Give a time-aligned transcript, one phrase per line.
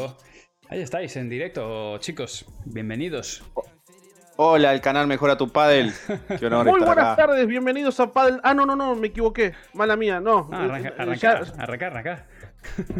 [0.00, 0.24] público.
[0.68, 2.46] Ahí estáis, en directo, chicos.
[2.64, 3.42] Bienvenidos.
[4.36, 5.92] Hola, el canal Mejora tu Padel.
[6.38, 8.40] Qué honor Muy buenas tardes, bienvenidos a Padel.
[8.42, 9.52] Ah, no, no, no, me equivoqué.
[9.74, 10.48] Mala mía, no.
[10.52, 10.94] Ah, arranca,
[11.58, 12.26] arranca, arranca,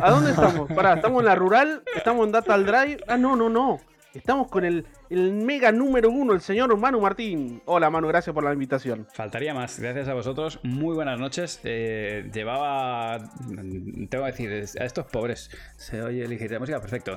[0.01, 0.71] ¿A dónde estamos?
[0.73, 1.83] Pará, ¿estamos en la rural?
[1.97, 2.99] ¿Estamos en Data Drive?
[3.07, 3.81] Ah, no, no, no.
[4.15, 7.63] Estamos con el, el, mega número uno, el señor Manu Martín.
[7.67, 9.07] Hola Manu, gracias por la invitación.
[9.13, 10.59] Faltaría más, gracias a vosotros.
[10.65, 11.61] Muy buenas noches.
[11.63, 13.19] Eh, llevaba,
[13.49, 17.17] tengo que decir, a estos pobres se oye ligera música, perfecto.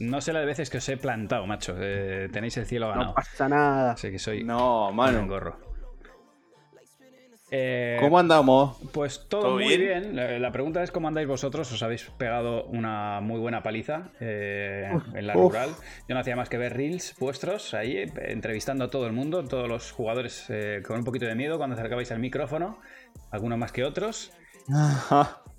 [0.00, 1.74] No sé las veces que os he plantado, macho.
[1.78, 3.08] Eh, tenéis el cielo ganado.
[3.08, 3.96] No pasa nada.
[3.98, 5.18] Sé que soy no, Manu.
[5.18, 5.67] un gorro.
[7.50, 8.76] Eh, ¿Cómo andamos?
[8.92, 10.14] Pues todo, muy bien.
[10.14, 11.70] La, pregunta es cómo andáis vosotros.
[11.72, 15.70] Os habéis pegado una muy buena paliza eh, en la rural.
[16.08, 19.44] Yo no hacía más que ver reels vuestros ahí, eh, entrevistando a todo el mundo,
[19.44, 20.46] todos los jugadores
[20.86, 22.78] con un poquito de miedo cuando acercabais al micrófono,
[23.30, 24.32] algunos más que otros.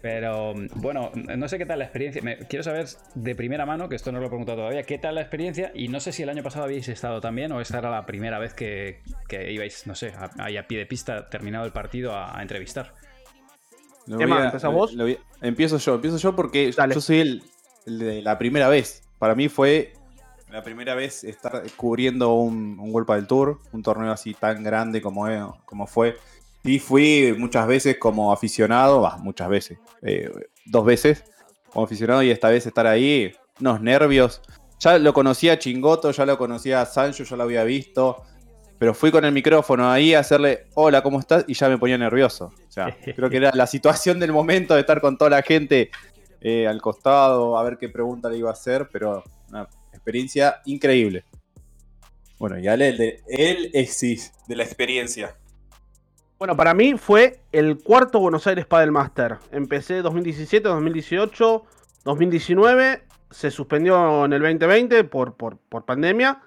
[0.02, 2.22] Pero bueno, no sé qué tal la experiencia.
[2.48, 5.22] quiero saber de primera mano, que esto no lo he preguntado todavía, qué tal la
[5.22, 5.72] experiencia.
[5.76, 8.40] Y no sé si el año pasado habéis estado también o esta era la primera
[8.40, 12.94] vez que, ibais, no sé, ahí a, pie de pista, terminado el partido, a, entrevistar.
[14.08, 14.96] ¿Empieza vos?
[15.42, 17.44] empiezo yo, empiezo yo porque yo soy el,
[17.86, 19.04] de la primera vez.
[19.20, 19.94] Para mí fue
[20.50, 25.02] la primera vez estar cubriendo un, un World del Tour, un torneo así tan grande
[25.02, 25.26] como,
[25.66, 26.16] como fue.
[26.64, 30.32] Sí, fui muchas veces como aficionado, muchas veces, eh,
[30.66, 31.24] dos veces
[31.70, 34.42] como aficionado y esta vez estar ahí, unos nervios.
[34.80, 38.24] Ya lo conocía Chingoto, ya lo conocía Sancho, ya lo había visto,
[38.78, 41.44] pero fui con el micrófono ahí a hacerle, hola, ¿cómo estás?
[41.48, 42.54] Y ya me ponía nervioso.
[42.68, 45.92] O sea, creo que era la situación del momento de estar con toda la gente
[46.42, 51.26] eh, al costado, a ver qué pregunta le iba a hacer, pero una experiencia increíble.
[52.38, 54.00] Bueno, y Ale, el de él es
[54.48, 55.36] de la experiencia.
[56.40, 59.40] Bueno, para mí fue el cuarto Buenos Aires Padel Master.
[59.52, 61.66] Empecé 2017, 2018,
[62.06, 63.04] 2019.
[63.30, 66.42] Se suspendió en el 2020 por, por, pandemia.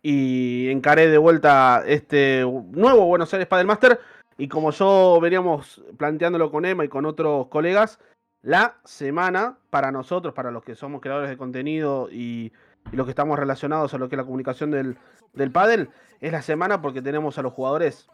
[0.00, 3.98] Y encaré de vuelta este nuevo Buenos Aires Padel Master.
[4.38, 7.98] Y como yo veníamos planteándolo con Emma y con otros colegas,
[8.42, 12.52] la semana para nosotros, para los que somos creadores de contenido y,
[12.92, 14.98] los que estamos relacionados a lo que es la comunicación del,
[15.32, 18.08] del pádel, es la semana porque tenemos a los jugadores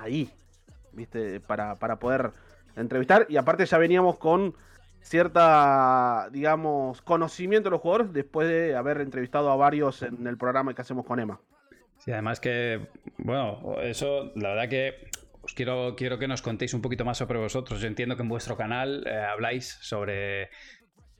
[0.00, 0.30] ahí,
[0.92, 1.40] ¿viste?
[1.40, 2.30] Para, para poder
[2.76, 3.26] entrevistar.
[3.28, 4.54] Y aparte ya veníamos con
[5.02, 10.74] cierta, digamos, conocimiento de los jugadores después de haber entrevistado a varios en el programa
[10.74, 11.40] que hacemos con Emma.
[11.98, 12.88] Sí, además que,
[13.18, 14.94] bueno, eso, la verdad que
[15.42, 17.80] os quiero, quiero que nos contéis un poquito más sobre vosotros.
[17.80, 20.50] Yo entiendo que en vuestro canal eh, habláis sobre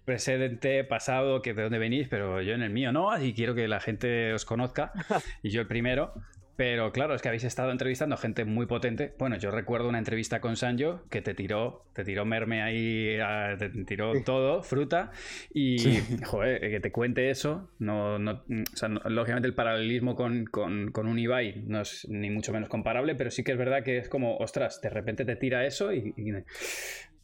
[0.05, 3.69] presente, pasado, que de dónde venís, pero yo en el mío no, y quiero que
[3.69, 4.93] la gente os conozca,
[5.43, 6.15] y yo el primero.
[6.57, 9.15] Pero claro, es que habéis estado entrevistando gente muy potente.
[9.19, 13.17] Bueno, yo recuerdo una entrevista con Sanjo que te tiró, te tiró merme ahí,
[13.59, 15.13] te tiró todo, fruta.
[15.55, 15.79] Y,
[16.25, 20.47] joder, que te cuente eso, no, no, o sea, lógicamente el paralelismo con,
[20.95, 24.09] un Ibai no es ni mucho menos comparable, pero sí que es verdad que es
[24.09, 26.15] como, ostras, de repente te tira eso y,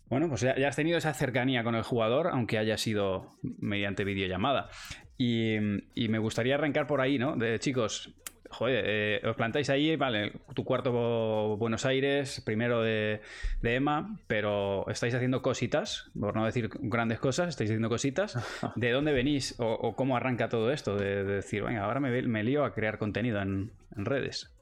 [0.08, 4.70] bueno, pues ya, has tenido esa cercanía con el jugador, aunque haya sido mediante videollamada.
[5.18, 5.56] Y,
[5.94, 7.36] y, me gustaría arrancar por ahí, ¿no?
[7.36, 8.14] De chicos,
[8.50, 13.20] joder, eh, os plantáis ahí, vale, tu cuarto Buenos Aires, primero de,
[13.62, 18.38] de, Emma, pero estáis haciendo cositas, por no decir grandes cosas, estáis haciendo cositas.
[18.76, 20.96] ¿De dónde venís o, cómo arranca todo esto?
[20.96, 24.54] De, decir, venga, ahora me, me, lío a crear contenido en, redes.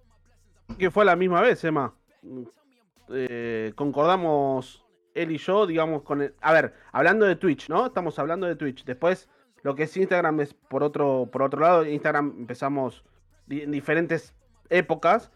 [0.78, 1.94] Que fue la misma vez, Emma.
[3.10, 6.34] Eh, concordamos él y yo, digamos, con el...
[6.40, 7.86] A ver, hablando de Twitch, ¿no?
[7.86, 8.84] Estamos hablando de Twitch.
[8.84, 9.28] Después,
[9.62, 11.86] lo que es Instagram es por otro, por otro lado.
[11.86, 13.04] Instagram empezamos
[13.48, 14.34] en diferentes
[14.70, 15.30] épocas.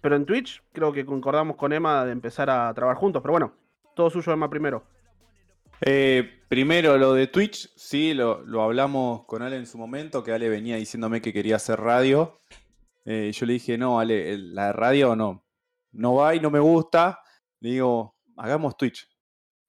[0.00, 3.22] Pero en Twitch creo que concordamos con Emma de empezar a trabajar juntos.
[3.22, 3.54] Pero bueno,
[3.94, 4.84] todo suyo, Emma, primero.
[5.80, 10.48] Eh, primero, lo de Twitch, sí, lo, hablamos con Ale en su momento, que Ale
[10.48, 12.40] venía diciéndome que quería hacer radio.
[13.04, 15.44] Eh, yo le dije, no, Ale, la radio no.
[15.92, 17.20] No va y no me gusta.
[17.60, 19.08] Le digo, hagamos Twitch.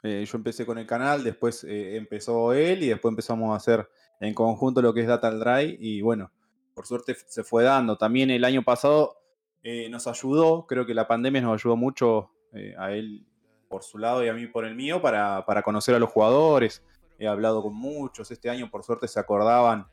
[0.03, 4.33] Eh, yo empecé con el canal, después empezó él y después empezamos a hacer en
[4.33, 5.77] conjunto lo que es Data Drive.
[5.79, 6.31] Y bueno,
[6.77, 7.97] por suerte se fue dando.
[7.97, 9.17] También el año pasado
[9.63, 13.25] eh, nos ayudó, creo que la pandemia nos ayudó mucho eh, a él
[13.67, 16.83] por su lado y a mí por el mío para, conocer a los jugadores.
[17.17, 19.87] He hablado con muchos, este año por suerte se acordaban.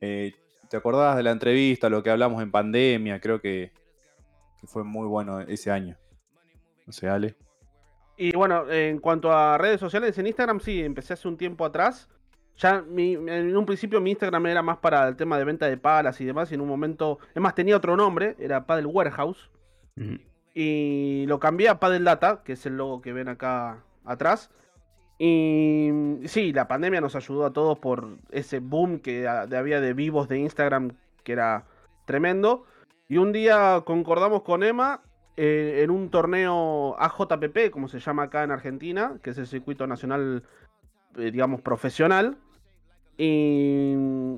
[0.00, 0.32] Eh,
[0.70, 3.20] ¿Te acordabas de la entrevista, lo que hablamos en pandemia?
[3.20, 3.70] Creo que,
[4.64, 5.98] fue muy bueno ese año.
[6.86, 7.36] No sé, Ale.
[8.16, 12.08] Y bueno, en cuanto a redes sociales, en Instagram sí, empecé hace un tiempo atrás.
[12.60, 16.20] Ya en un principio mi Instagram era más para el tema de venta de palas
[16.20, 19.50] y demás, y en un momento, es más, tenía otro nombre, era Paddle Warehouse.
[20.54, 24.50] Y lo cambié a Paddle Data, que es el logo que ven acá atrás.
[25.18, 25.90] Y
[26.24, 30.38] sí, la pandemia nos ayudó a todos por ese boom que había de vivos de
[30.38, 30.92] Instagram
[31.24, 31.64] que era
[32.04, 32.64] tremendo.
[33.08, 35.02] Y un día concordamos con Emma
[35.36, 39.86] eh, en un torneo AJPP, como se llama acá en Argentina, que es el circuito
[39.86, 40.42] nacional,
[41.16, 42.38] eh, digamos, profesional.
[43.22, 43.94] Y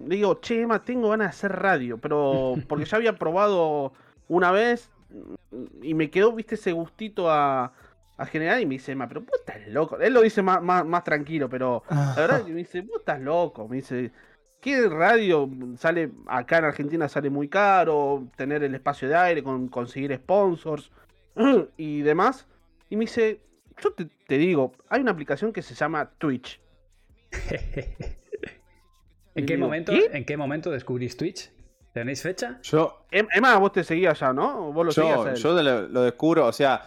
[0.07, 3.93] digo, che, Emma, tengo ganas de hacer radio, pero porque ya había probado
[4.29, 4.91] una vez
[5.83, 7.73] y me quedó, viste, ese gustito a,
[8.17, 9.99] a generar y me dice, Emma, pero vos estás loco.
[9.99, 13.69] Él lo dice más, más, tranquilo, pero la verdad me dice, vos estás loco.
[13.69, 14.11] Me dice,
[14.63, 18.29] ¿Qué radio sale acá en Argentina sale muy caro?
[18.37, 20.93] Tener el espacio de aire, con, conseguir sponsors
[21.77, 22.47] y demás.
[22.89, 23.41] Y me dice,
[23.83, 26.61] yo te, digo, hay una aplicación que se llama Twitch.
[29.35, 31.51] ¿En, qué momento, ¿En qué momento descubrís Twitch?
[31.93, 32.59] ¿Tenéis fecha?
[32.63, 33.07] Yo.
[33.11, 34.73] Em, Emma, vos te seguías ya, ¿no?
[34.73, 36.83] Vos lo yo, yo lo, descubro, o sea,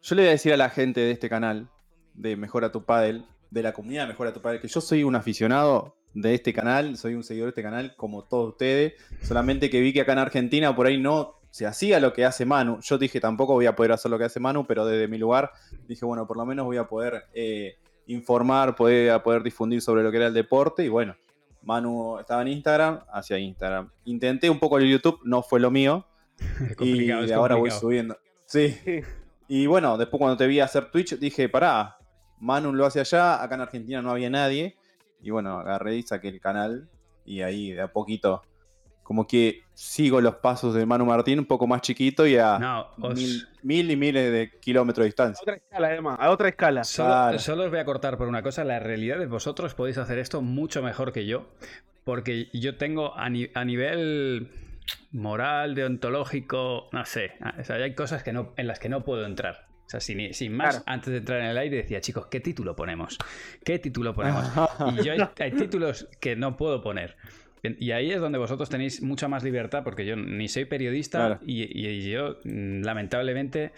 [0.00, 1.68] yo le voy a decir a la gente de este canal,
[2.14, 5.96] de Mejora tu Padel, de la comunidad Mejora tu Padel, que yo soy un aficionado
[6.14, 9.92] de este canal, soy un seguidor de este canal como todos ustedes, solamente que vi
[9.92, 12.78] que acá en Argentina por ahí no se hacía lo que hace Manu.
[12.80, 15.50] Yo dije tampoco voy a poder hacer lo que hace Manu, pero desde mi lugar
[15.86, 20.02] dije, bueno, por lo menos voy a poder eh, informar, poder, a poder difundir sobre
[20.02, 21.16] lo que era el deporte y bueno,
[21.62, 23.90] Manu estaba en Instagram, hacia Instagram.
[24.04, 26.06] Intenté un poco el YouTube, no fue lo mío.
[26.80, 28.16] y ahora voy subiendo.
[28.46, 28.76] Sí.
[29.48, 31.98] Y bueno, después cuando te vi hacer Twitch, dije, pará,
[32.38, 34.76] Manu lo hace allá, acá en Argentina no había nadie.
[35.22, 36.88] Y bueno, agarré y saqué el canal
[37.24, 38.42] y ahí de a poquito
[39.10, 42.86] como que sigo los pasos de Manu Martín un poco más chiquito y a
[43.64, 45.40] mil, y miles de kilómetros de distancia.
[45.40, 46.84] A otra escala, además, a otra escala.
[46.84, 48.62] Solo, os voy a cortar por una cosa.
[48.62, 51.48] La realidad es que vosotros podéis hacer esto mucho mejor que yo.
[52.04, 54.52] Porque yo tengo a, nivel
[55.10, 57.32] moral, deontológico, no sé.
[57.68, 59.66] hay cosas que no, en las que no puedo entrar.
[59.86, 63.18] O sea, sin, más, antes de entrar en el aire decía, chicos, ¿qué título ponemos?
[63.64, 64.46] ¿Qué título ponemos?
[64.94, 67.16] y yo hay, títulos que no puedo poner.
[67.62, 72.10] Y ahí es donde vosotros tenéis mucha más libertad, porque yo ni soy periodista y,
[72.10, 73.72] yo, mm, lamentablemente,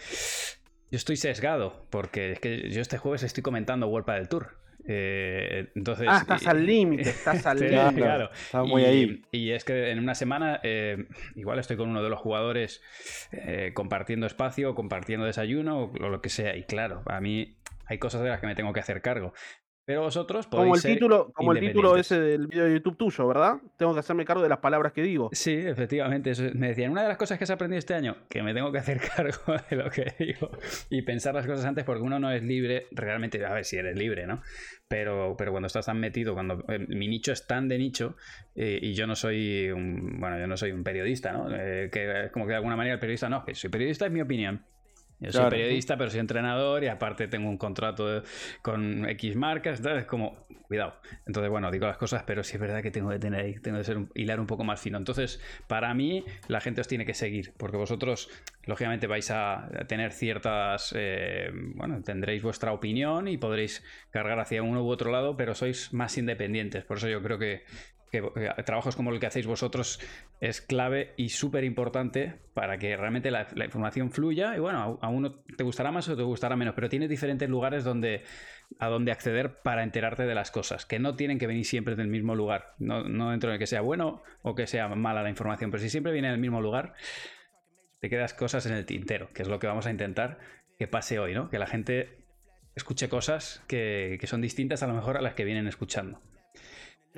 [0.91, 4.63] yo estoy sesgado, porque es que yo este jueves estoy comentando World del Tour.
[4.85, 7.95] Eh, entonces, ah, estás al límite, estás al límite.
[7.95, 8.29] Claro,
[8.65, 9.21] muy y, ahí.
[9.31, 11.05] Y es que en una semana, eh,
[11.35, 12.81] igual estoy con uno de los jugadores
[13.31, 16.55] eh, compartiendo espacio, compartiendo desayuno o lo que sea.
[16.55, 19.33] Y claro, a mí hay cosas de las que me tengo que hacer cargo.
[19.85, 23.27] Pero vosotros podéis como el título, como el título ese del video de YouTube tuyo,
[23.27, 23.57] ¿verdad?
[23.75, 25.29] Tengo que hacerme cargo de las palabras que digo.
[25.33, 26.31] Sí, efectivamente.
[26.53, 28.77] me decían, una de las cosas que has aprendido este año, que me tengo que
[28.77, 30.51] hacer cargo de lo que digo
[30.89, 33.97] y pensar las cosas antes, porque uno no es libre, realmente, a ver si eres
[33.97, 34.41] libre, ¿no?
[34.87, 38.15] Pero, pero cuando estás tan metido, cuando eh, mi nicho es tan de nicho,
[38.55, 41.53] eh, y yo no soy un, bueno, yo no soy un periodista, ¿no?
[41.53, 44.21] Eh, que como que de alguna manera el periodista no, que soy periodista es mi
[44.21, 44.63] opinión.
[45.23, 48.23] Yo soy periodista, pero soy entrenador y aparte tengo un contrato
[48.61, 50.95] con X marcas, entonces como, cuidado.
[51.25, 53.83] Entonces, bueno, digo las cosas, pero sí es verdad que tengo que tener, tengo que
[53.83, 54.97] ser un, hilar un poco más fino.
[54.97, 58.29] Entonces, para mí, la gente os tiene que seguir, porque vosotros,
[58.65, 64.83] lógicamente, vais a tener ciertas, eh, bueno, tendréis vuestra opinión y podréis cargar hacia uno
[64.83, 66.83] u otro lado, pero sois más independientes.
[66.85, 67.63] Por eso yo creo que
[68.13, 69.99] que trabajos como el que hacéis vosotros
[70.39, 74.55] es clave y súper importante para que realmente la, información fluya.
[74.55, 77.83] Y bueno, a, uno te gustará más o te gustará menos, pero tienes diferentes lugares
[77.83, 78.23] donde,
[78.77, 82.07] a donde acceder para enterarte de las cosas, que no tienen que venir siempre del
[82.07, 82.75] mismo lugar.
[82.77, 85.89] No, no dentro de que sea bueno o que sea mala la información, pero si
[85.89, 86.93] siempre viene del mismo lugar,
[87.99, 90.37] te quedas cosas en el tintero, que es lo que vamos a intentar
[90.77, 91.49] que pase hoy, ¿no?
[91.49, 92.27] Que la gente
[92.75, 96.21] escuche cosas que, que son distintas a lo mejor a las que vienen escuchando.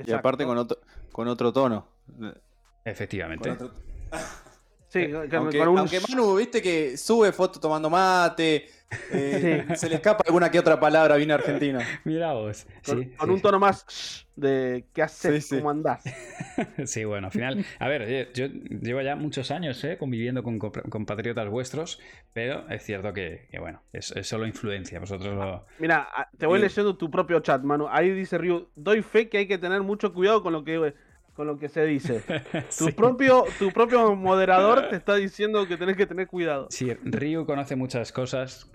[0.03, 0.79] Y aparte con otro,
[1.11, 1.87] con otro tono.
[2.83, 3.57] Efectivamente.
[4.87, 8.69] Sí, aunque, aunque, Manu, viste que sube fotos tomando mate,
[9.11, 11.79] eh, se le escapa alguna que otra palabra bien argentina.
[12.03, 12.65] Mira vos.
[12.85, 15.49] Con, un tono más de ¿qué haces?
[15.49, 16.03] ¿Cómo andás?
[16.85, 17.65] sí, bueno, al final.
[17.79, 21.99] A ver, yo, llevo ya muchos años eh, conviviendo con compatriotas vuestros,
[22.33, 24.99] pero es cierto que, bueno, es, solo influencia.
[24.99, 25.65] Vosotros lo...
[25.79, 27.87] Mira, te voy leyendo tu propio chat, Manu.
[27.89, 30.93] Ahí dice Ryu, doy fe que hay que tener mucho cuidado con lo que
[31.35, 32.21] con lo que se dice.
[32.77, 36.67] Tu, propio, tu propio moderador te está diciendo que tenés que tener cuidado.
[36.69, 38.71] Sí, Ryu conoce muchas cosas.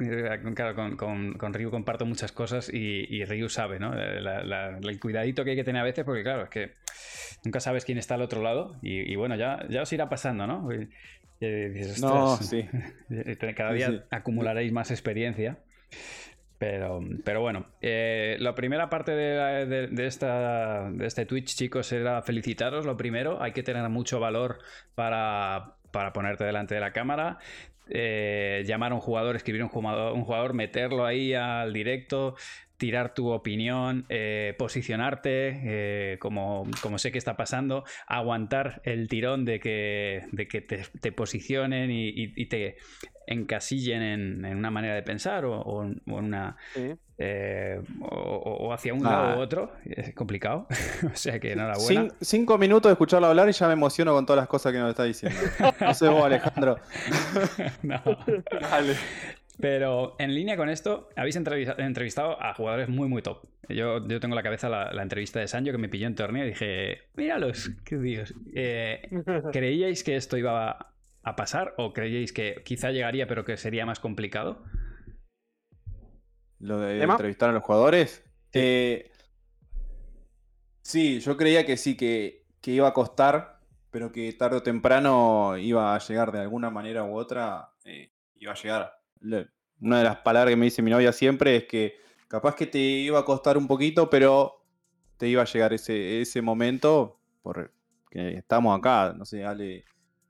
[0.54, 3.92] Claro, con, con, Ryu comparto muchas cosas y, y Ryu sabe, ¿no?
[3.94, 6.74] el cuidadito que hay que tener a veces, porque claro, es que
[7.44, 8.76] nunca sabes quién está al otro lado.
[8.82, 10.68] Y, bueno, ya, ya os irá pasando, ¿no?
[12.00, 12.68] no, sí.
[13.56, 15.58] Cada día acumularéis más experiencia.
[16.60, 22.20] Pero, pero bueno, eh, la primera parte de, de, esta, de este Twitch, chicos, era
[22.20, 22.84] felicitaros.
[22.84, 24.58] Lo primero, hay que tener mucho valor
[24.94, 27.38] para, para ponerte delante de la cámara.
[27.88, 32.36] Eh, llamar a un jugador, escribir un jugador, un jugador, meterlo ahí al directo.
[32.76, 39.44] tirar tu opinión, eh, posicionarte, eh, como, como, sé que está pasando, aguantar el tirón
[39.44, 42.78] de que, de que te, posicionen y, te
[43.30, 46.56] encasillen en, una manera de pensar o, en una...
[47.22, 50.66] Eh, o, hacia un lado u otro, es complicado.
[51.12, 52.08] o sea que enhorabuena.
[52.20, 54.90] cinco minutos de escucharlo hablar y ya me emociono con todas las cosas que nos
[54.90, 55.38] está diciendo.
[55.80, 56.78] No sé vos, Alejandro.
[57.82, 58.00] no.
[58.60, 58.94] Dale.
[59.60, 63.44] Pero en línea con esto, habéis entrevistado a jugadores muy, muy top.
[63.68, 66.44] Yo, yo tengo en la cabeza la, entrevista de Sancho que me pilló en torneo
[66.44, 68.34] y dije, míralos, qué dios.
[68.54, 69.02] Eh,
[69.52, 70.90] ¿Creíais que esto iba
[71.22, 74.64] a pasar o creíais que quizá llegaría pero que sería más complicado?
[76.58, 78.22] ¿Lo de entrevistar a los jugadores?
[78.52, 79.10] Eh,
[80.82, 83.60] sí, yo creía que sí, que, iba a costar,
[83.90, 88.52] pero que tarde o temprano iba a llegar de alguna manera u otra, eh, iba
[88.52, 89.00] a llegar
[89.80, 91.96] una de las palabras que me dice mi novia siempre es que
[92.28, 94.64] capaz que te iba a costar un poquito, pero
[95.16, 97.70] te iba a llegar ese, ese momento, porque
[98.14, 99.44] estamos acá, no sé,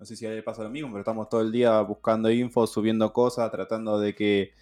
[0.00, 2.28] no sé si a Ale le pasa lo mismo, pero estamos todo el día buscando
[2.30, 4.52] info, subiendo cosas, tratando de que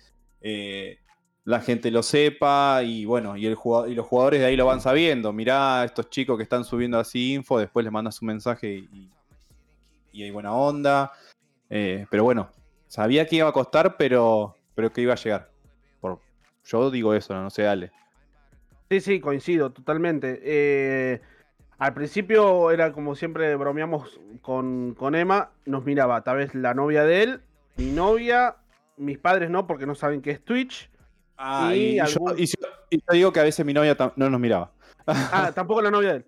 [0.43, 0.99] eh,
[1.45, 3.57] la gente lo sepa y bueno, y, el
[3.89, 5.33] y los jugadores de ahí lo van sabiendo.
[5.33, 9.11] Mirá, estos chicos que están subiendo así info, después les mandas un mensaje y,
[10.13, 11.13] y hay buena onda.
[11.71, 12.51] Eh, pero bueno,
[12.89, 15.51] Sabía que iba a costar, pero, pero que iba a llegar.
[16.01, 16.21] Por,
[16.65, 17.93] yo digo eso, no, sé, Ale.
[18.91, 20.41] Sí, sí, coincido totalmente.
[20.43, 21.21] Eh,
[21.79, 27.05] al principio era como siempre bromeamos con, con, Emma, nos miraba tal vez la novia
[27.05, 27.41] de él,
[27.77, 28.57] mi novia,
[28.97, 30.91] mis padres no, porque no saben qué es Twitch.
[31.37, 32.35] Ah, y, yo,
[33.13, 34.73] digo que a veces mi novia no nos miraba.
[35.07, 36.25] Ah, tampoco la novia de él.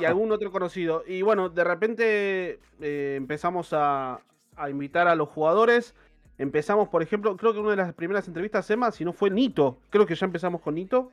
[0.00, 1.02] Y, algún otro conocido.
[1.08, 4.20] Y bueno, de repente eh, empezamos a,
[4.56, 5.96] a invitar a los jugadores.
[6.38, 9.78] Empezamos, por ejemplo, creo que una de las primeras entrevistas, Emma, si no fue Nito.
[9.90, 11.10] Creo que ya empezamos con Nito.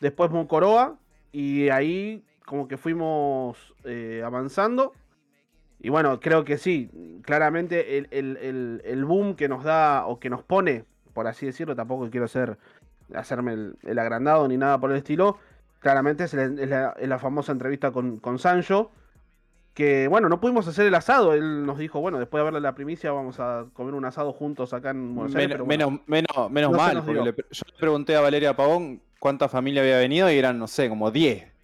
[0.00, 0.98] Después Moncoroa.
[1.32, 4.92] Y ahí como que fuimos eh, avanzando.
[5.78, 6.90] Y bueno, creo que sí.
[7.22, 12.26] Claramente el, boom que nos da o que nos pone, por así decirlo, tampoco quiero
[12.26, 12.58] ser
[13.14, 13.52] hacerme
[13.82, 15.38] el, agrandado ni nada por el estilo.
[15.78, 18.90] Claramente es, la, famosa entrevista con, con Sancho
[19.78, 21.34] que bueno, no pudimos hacer el asado.
[21.34, 24.72] Él nos dijo, bueno, después de verle la primicia vamos a comer un asado juntos
[24.72, 25.64] acá en Buenos Aires.
[25.64, 30.28] menos, menos, menos mal, porque yo le pregunté a Valeria Pavón cuánta familia había venido
[30.32, 31.57] y eran, no sé, como 10.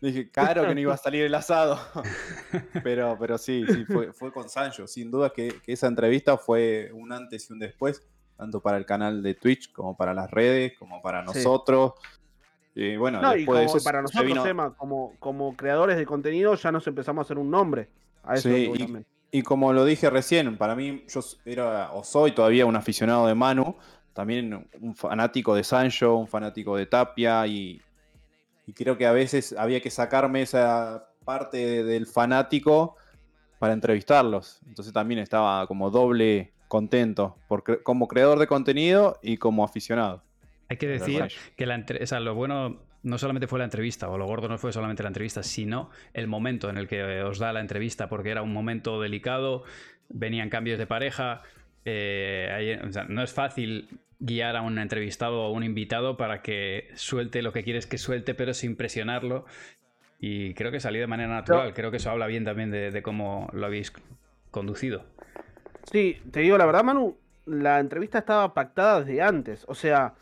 [0.00, 1.78] Dije, claro que no iba a salir el asado.
[2.82, 4.86] pero, pero sí, sí, fue, con Sancho.
[4.86, 8.02] Sin duda que, esa entrevista fue un antes y un después,
[8.36, 11.92] tanto para el canal de Twitch como para las redes, como para nosotros.
[12.74, 17.24] Y bueno, después de para nosotros, como, como creadores de contenido, ya nos empezamos a
[17.26, 17.88] hacer un nombre.
[18.22, 18.48] A eso
[19.32, 23.34] y, como lo dije recién, para mí, yo era o soy todavía un aficionado de
[23.34, 23.76] Manu,
[24.12, 27.80] también un fanático de Sancho, un fanático de Tapia, y,
[28.72, 32.96] creo que a veces había que sacarme esa parte del fanático
[33.58, 34.60] para entrevistarlos.
[34.66, 40.22] Entonces también estaba como doble contento por, como creador de contenido y como aficionado.
[40.68, 41.84] Hay que decir que la
[42.20, 45.42] lo bueno no solamente fue la entrevista, o lo gordo no fue solamente la entrevista,
[45.42, 49.64] sino el momento en el que os da la entrevista, porque era un momento delicado,
[50.08, 51.42] venían cambios de pareja,
[51.84, 57.42] eh, no es fácil guiar a un entrevistado o a un invitado para que suelte
[57.42, 59.44] lo que quieres que suelte, pero sin presionarlo.
[60.18, 61.72] Y creo que salió de manera natural.
[61.74, 63.92] Creo que eso habla bien también de, de cómo lo habéis
[64.50, 65.04] conducido.
[65.90, 69.64] Sí, te digo la verdad, Manu, la entrevista estaba pactada desde antes.
[69.66, 70.14] O sea,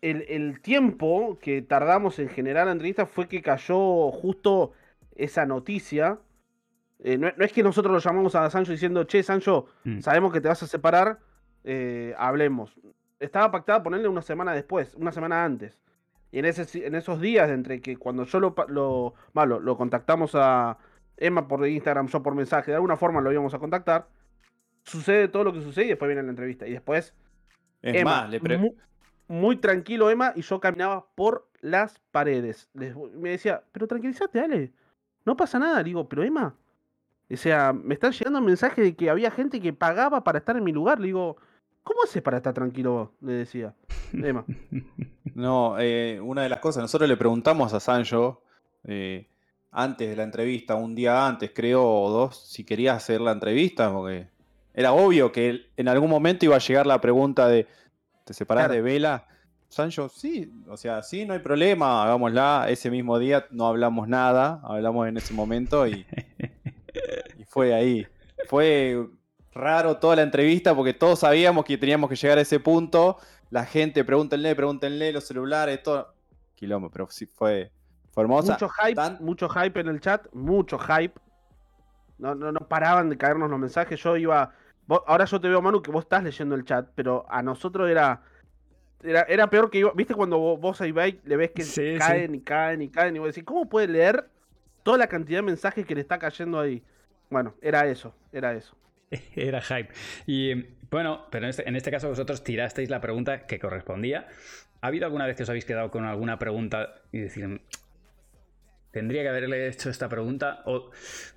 [0.00, 4.72] el, tiempo que tardamos en generar la entrevista fue que cayó justo
[5.16, 6.18] esa noticia.
[7.00, 10.00] Eh, no, es que nosotros lo llamamos a Sancho diciendo, che, Sancho, mm.
[10.00, 11.18] sabemos que te vas a separar,
[11.64, 12.74] eh, hablemos.
[13.20, 15.78] Estaba pactada ponerle una semana después, una semana antes.
[16.30, 20.32] Y en, ese, en esos días, entre que cuando yo lo, lo, malo, lo contactamos
[20.34, 20.78] a
[21.16, 24.08] Emma por Instagram, yo por mensaje, de alguna forma lo íbamos a contactar,
[24.84, 26.66] sucede todo lo que sucede y después viene la entrevista.
[26.66, 27.14] Y después,
[27.82, 28.40] es Emma, más, le,
[29.28, 32.70] muy tranquilo Emma y yo caminaba por las paredes.
[32.74, 34.72] me decía, pero tranquilízate, Ale.
[35.24, 35.82] No pasa nada.
[35.82, 36.54] digo, pero Emma.
[37.30, 40.56] O sea, me están llegando el mensaje de que había gente que pagaba para estar
[40.56, 40.98] en mi lugar.
[40.98, 41.36] Le digo,
[41.88, 43.14] ¿cómo haces para estar tranquilo?
[43.22, 43.74] Le decía.
[44.12, 44.44] Emma.
[45.34, 48.42] No, eh, una de las cosas, nosotros le preguntamos a Sancho
[48.82, 49.28] eh,
[49.70, 53.92] antes de la entrevista, un día antes, creo, o dos, si quería hacer la entrevista,
[53.92, 54.26] porque
[54.74, 57.68] era obvio que en algún momento iba a llegar la pregunta de
[58.24, 59.26] ¿Te separás de Vela?
[59.68, 62.66] Sancho, sí, o sea, sí, no hay problema, hagámosla.
[62.68, 66.04] Ese mismo día no hablamos nada, hablamos en ese momento y,
[67.38, 68.06] y fue ahí.
[68.46, 69.08] Fue
[69.58, 73.18] raro toda la entrevista porque todos sabíamos que teníamos que llegar a ese punto
[73.50, 76.14] la gente, pregúntenle, pregúntenle, los celulares, todo.
[76.54, 77.70] Quilombo, pero sí fue,
[78.10, 78.52] fue hermosa.
[78.54, 81.14] Mucho hype, Tan- mucho hype en el chat, mucho hype.
[82.18, 84.00] No, no, no paraban de caernos los mensajes.
[84.02, 84.52] Yo iba.
[84.86, 87.88] vos- ahora yo te veo, Manu, que vos estás leyendo el chat, pero a nosotros
[87.88, 88.22] era.
[89.02, 89.92] Era, era peor que iba.
[89.94, 91.98] ¿Viste cuando vos, vos a Ibai le ves que Sí, sí.
[91.98, 93.14] caen y caen y caen?
[93.14, 94.28] Y vos decís, ¿cómo puede leer
[94.82, 96.82] toda la cantidad de mensajes que le está cayendo ahí?
[97.30, 98.76] Bueno, era eso, era eso.
[99.36, 99.92] Era hype.
[100.26, 100.54] Y
[100.90, 104.28] bueno, pero en este, en este caso vosotros tirasteis la pregunta que correspondía.
[104.80, 107.60] ¿Ha habido alguna vez que os habéis quedado con alguna pregunta y decir,
[108.92, 110.62] tendría que haberle hecho esta pregunta?
[110.66, 110.90] O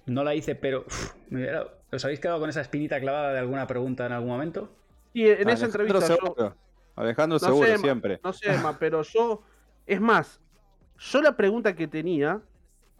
[0.05, 3.39] no la hice, pero uf, me hubiera- ¿os habéis quedado con esa espinita clavada de
[3.39, 4.75] alguna pregunta en algún momento?
[5.13, 6.55] Y en esa Alejandro entrevista yo.
[6.95, 8.19] Alejandro No seguro, sé, siempre.
[8.23, 9.43] No sé, Emma, pero yo.
[9.87, 10.39] Es más,
[10.99, 12.41] yo la pregunta que tenía,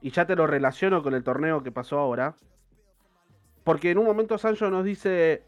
[0.02, 2.36] y ya te lo relaciono con el torneo que pasó ahora,
[3.64, 5.44] porque en un momento Sancho nos dice.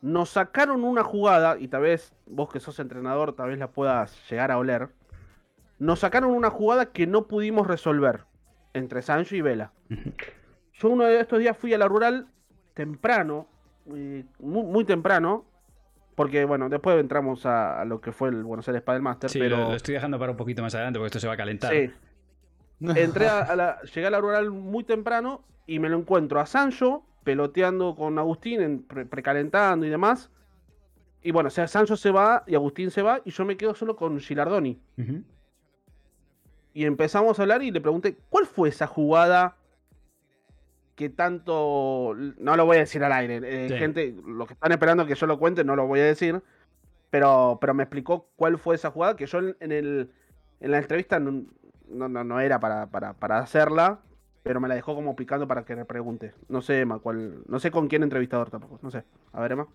[0.00, 4.14] Nos sacaron una jugada, y tal vez vos que sos entrenador, tal vez la puedas
[4.30, 4.90] llegar a oler.
[5.78, 8.24] Nos sacaron una jugada que no pudimos resolver
[8.74, 9.72] entre Sancho y Vela.
[10.74, 12.26] Yo uno de estos días fui a la rural
[12.74, 13.48] temprano,
[13.86, 15.46] muy, muy temprano,
[16.16, 19.38] porque bueno, después entramos a, a lo que fue el Buenos Aires Padel Master, Sí,
[19.38, 21.38] pero lo, lo estoy dejando para un poquito más adelante porque esto se va a
[21.38, 21.72] calentar.
[21.72, 21.90] sí.
[22.80, 26.44] Entré a, a la, llegué a la rural muy temprano y me lo encuentro a
[26.46, 30.30] Sancho peloteando con Agustín, en pre- precalentando y demás.
[31.22, 33.74] Y bueno, o sea, Sancho se va y Agustín se va y yo me quedo
[33.74, 34.78] solo con Gilardoni.
[36.74, 39.56] Y empezamos a hablar y le pregunté, ¿cuál fue esa jugada
[40.96, 42.14] que tanto...
[42.38, 43.40] No lo voy a decir al aire.
[43.42, 43.76] eh, Sí.
[43.78, 46.42] Gente, los que están esperando que yo lo cuente, no lo voy a decir.
[47.10, 50.10] Pero, pero me explicó cuál fue esa jugada que yo en, en el,
[50.60, 51.44] en la entrevista no,
[51.88, 54.00] no, no- no era para, para, para hacerla,
[54.44, 56.34] pero me la dejó como picando para que le pregunte.
[56.48, 58.78] No sé, Emma, cuál, no sé con quién entrevistador tampoco.
[58.82, 59.02] No sé.
[59.32, 59.66] A ver, Emma.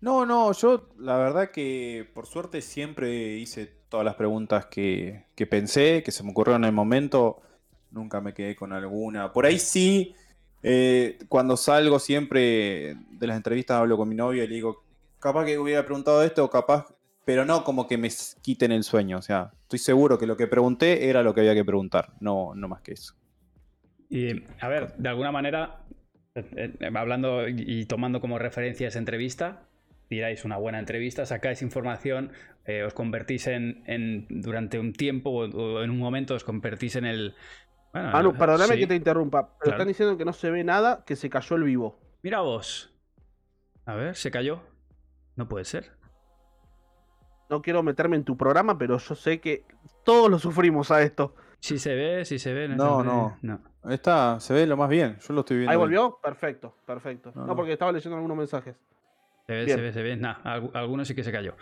[0.00, 5.46] No, no, yo la verdad que por suerte siempre hice todas las preguntas que, que
[5.46, 7.42] pensé, que se me ocurrieron en el momento.
[7.90, 9.30] Nunca me quedé con alguna.
[9.30, 10.14] Por ahí sí,
[10.62, 14.82] eh, cuando salgo siempre de las entrevistas hablo con mi novia y le digo,
[15.18, 16.86] capaz que hubiera preguntado esto, capaz,
[17.26, 19.18] pero no como que me quiten el sueño.
[19.18, 22.54] O sea, estoy seguro que lo que pregunté era lo que había que preguntar, no,
[22.54, 23.14] no más que eso.
[24.14, 25.80] Y a ver, de alguna manera,
[26.36, 29.62] eh, eh, hablando y tomando como referencia esa entrevista,
[30.08, 32.30] tiráis una buena entrevista, sacáis información,
[32.64, 36.94] eh, os convertís en, en- durante un tiempo o, o en un momento os convertís
[36.94, 37.34] en el...
[37.92, 38.80] Bueno, Manu, el- perdóname sí.
[38.82, 39.76] que te interrumpa, pero Claro.
[39.78, 41.98] están diciendo que no se ve nada, que se cayó el vivo.
[42.22, 42.94] Mira vos.
[43.84, 44.62] A ver, ¿se cayó?
[45.34, 45.90] No puede ser.
[47.50, 49.64] No quiero meterme en tu programa, pero yo sé que
[50.04, 51.34] todos lo sufrimos a esto.
[51.66, 52.68] Sí se ve, sí se ve.
[52.68, 53.04] No, ve.
[53.04, 53.38] no.
[53.40, 53.90] no.
[53.90, 55.70] Está, se ve lo más bien, yo lo estoy viendo.
[55.70, 55.80] ¿Ahí bien.
[55.80, 56.18] volvió?
[56.22, 57.32] Perfecto, perfecto.
[57.34, 57.56] No, No, no.
[57.56, 58.76] porque estaba leyendo algunos mensajes.
[59.46, 59.76] Se ve, Bien.
[59.78, 60.16] se ve, se ve.
[60.16, 61.54] Nah, algu- algunos sí que se cayó.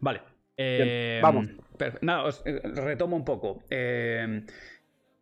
[0.00, 0.20] Vale.
[0.58, 1.48] eh, vamos.
[2.02, 3.62] Nada, os eh, retomo un poco.
[3.70, 4.44] Eh,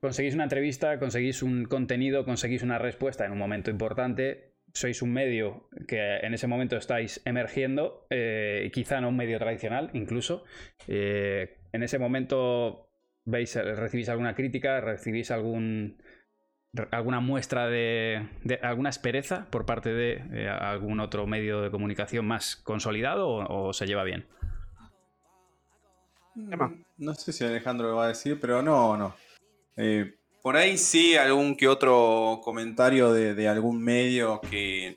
[0.01, 4.51] conseguís una entrevista, conseguís un contenido, conseguís una respuesta en un momento importante.
[4.73, 9.91] Sois un medio que en ese momento estáis emergiendo, eh, quizá no un medio tradicional,
[9.93, 10.43] incluso.
[10.89, 12.84] Eh, en ese momento
[13.25, 15.97] veis, recibís alguna crítica, recibís algún
[16.91, 22.27] alguna muestra de, de alguna aspereza por parte de eh, algún otro medio de comunicación
[22.27, 24.27] más consolidado o, o se lleva bien.
[26.37, 26.69] Emma.
[26.69, 29.15] Mm, No sé si Alejandro lo va a decir, pero no, no.
[29.77, 34.97] Eh, por ahí sí, algún que otro comentario de, de algún medio que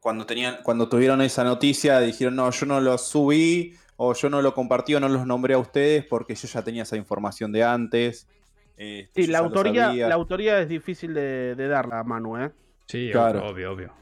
[0.00, 4.42] cuando tenían, cuando tuvieron esa noticia dijeron, no, yo no lo subí, o yo no
[4.42, 7.62] lo compartí, o no los nombré a ustedes porque yo ya tenía esa información de
[7.64, 8.28] antes.
[8.76, 12.50] Eh, Sí, la autoría, la autoría es difícil de, de darla, Manu, ¿eh?
[12.86, 13.46] Sí, Claro.
[13.48, 13.92] obvio, obvio.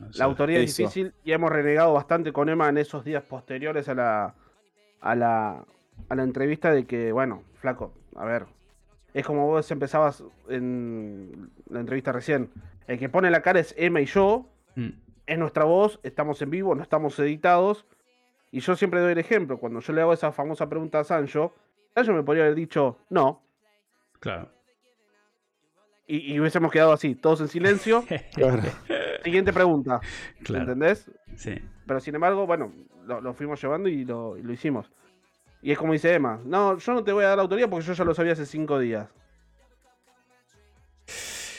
[0.00, 0.18] No sé.
[0.18, 3.94] La autoría es difícil y hemos renegado bastante con Emma en esos días posteriores a
[3.94, 4.34] la,
[5.00, 5.64] a la,
[6.08, 8.46] a la entrevista de que, bueno, flaco, a ver,
[9.12, 12.50] es como vos empezabas en la entrevista recién.
[12.86, 14.88] El que pone la cara es Emma y yo, Mm,
[15.26, 17.86] es nuestra voz, estamos en vivo, no estamos editados.
[18.54, 21.52] Y yo siempre doy el ejemplo, cuando yo le hago esa famosa pregunta a Sancho,
[21.92, 23.42] Sancho me podría haber dicho no,
[24.20, 24.48] claro.
[26.06, 28.04] y, y hubiésemos quedado así, todos en silencio.
[28.34, 28.62] Claro.
[29.24, 30.00] Siguiente pregunta,
[30.44, 30.64] Claro.
[30.64, 31.10] ¿entendés?
[31.34, 31.54] Sí.
[31.86, 32.72] Pero sin embargo, bueno,
[33.06, 34.88] lo, lo fuimos llevando y lo, y lo hicimos.
[35.62, 37.86] Y es como dice Emma, no, yo no te voy a dar la autoría porque
[37.86, 39.08] yo ya lo sabía hace cinco días.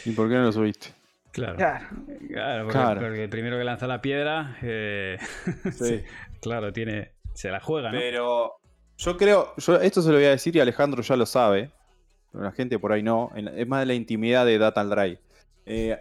[0.05, 0.89] ¿Y por qué no lo subiste?
[1.31, 1.57] Claro.
[1.57, 1.87] Claro.
[2.29, 3.01] Claro, porque, Claro.
[3.01, 5.17] porque el primero que lanza la piedra, eh,
[5.71, 6.03] Sí.
[6.45, 7.97] Claro, tiene, se la juega, ¿no?
[7.97, 8.53] Pero
[8.97, 11.71] yo creo, yo esto se lo voy a decir y Alejandro ya lo sabe,
[12.31, 15.19] pero la gente por ahí no, es más de la intimidad de Data Drive.
[15.65, 15.99] Eh,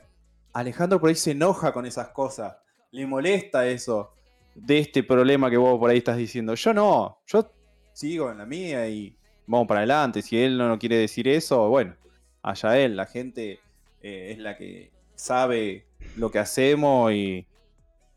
[0.52, 2.57] Alejandro por ahí se enoja con esas cosas,
[2.90, 4.12] le molesta eso.
[4.54, 6.54] de este problema que vos por ahí estás diciendo.
[6.54, 7.50] Yo no, yo
[7.92, 10.22] sigo en la mía y vamos para adelante.
[10.22, 11.96] Si él no quiere decir eso, bueno,
[12.42, 13.59] allá él, la gente
[14.02, 17.46] eh, es la que sabe lo que hacemos y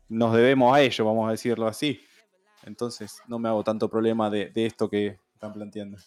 [0.08, 2.00] nos debemos a ello, vamos a decirlo así.
[2.64, 5.98] Entonces no me hago tanto problema de, de esto que están planteando.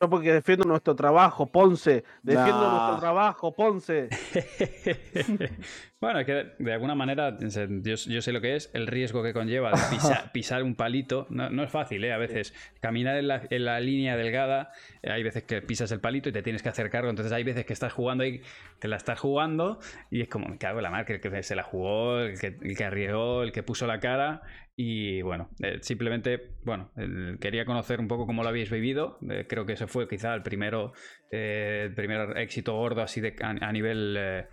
[0.00, 2.04] No porque defiendo nuestro trabajo, Ponce.
[2.22, 4.08] Defiendo nuestro trabajo, Ponce.
[6.00, 9.70] bueno, es que de alguna manera yo, sé lo que es el riesgo que conlleva
[9.70, 9.76] de
[10.32, 11.26] pisar, un palito.
[11.30, 12.12] No, es fácil, ¿eh?
[12.12, 16.32] A veces caminar en la, línea delgada, eh, hay veces que pisas el palito y
[16.32, 17.10] te tienes que hacer cargo.
[17.10, 18.40] Entonces hay veces que estás jugando ahí,
[18.78, 19.78] te la estás jugando
[20.10, 22.56] y es como, me cago en la marca, el que se la jugó, el que,
[22.60, 24.42] el que arriesgó, el que puso la cara
[24.82, 26.90] y bueno, eh, simplemente, bueno,
[27.38, 29.18] quería conocer un poco cómo lo habéis vivido.
[29.28, 30.94] Eh, creo que ese fue quizá el primero,
[31.30, 34.46] eh, el primer éxito gordo así de, a, nivel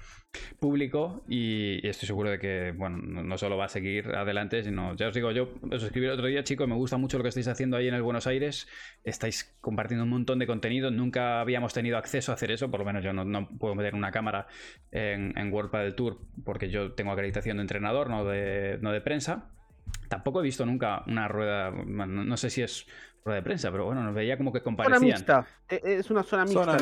[0.59, 5.07] público y, estoy seguro de que, bueno, no, solo va a seguir adelante, sino, ya
[5.07, 7.47] os digo, yo os escribí el otro día, chicos, me gusta mucho lo que estáis
[7.47, 8.67] haciendo ahí en el Buenos Aires.
[9.03, 10.91] Estáis compartiendo un montón de contenido.
[10.91, 14.11] Nunca habíamos tenido acceso a hacer eso, por lo menos yo no, puedo meter una
[14.11, 14.47] cámara
[14.91, 19.01] en, en World del Tour porque yo tengo acreditación de entrenador, no de, no de
[19.01, 19.49] prensa.
[20.09, 22.85] Tampoco he visto nunca una rueda, no, sé si es
[23.23, 24.99] rueda de prensa, pero bueno, nos veía como que comparecían.
[24.99, 25.47] Zona mixta.
[25.69, 26.77] E, e, es una zona mixta.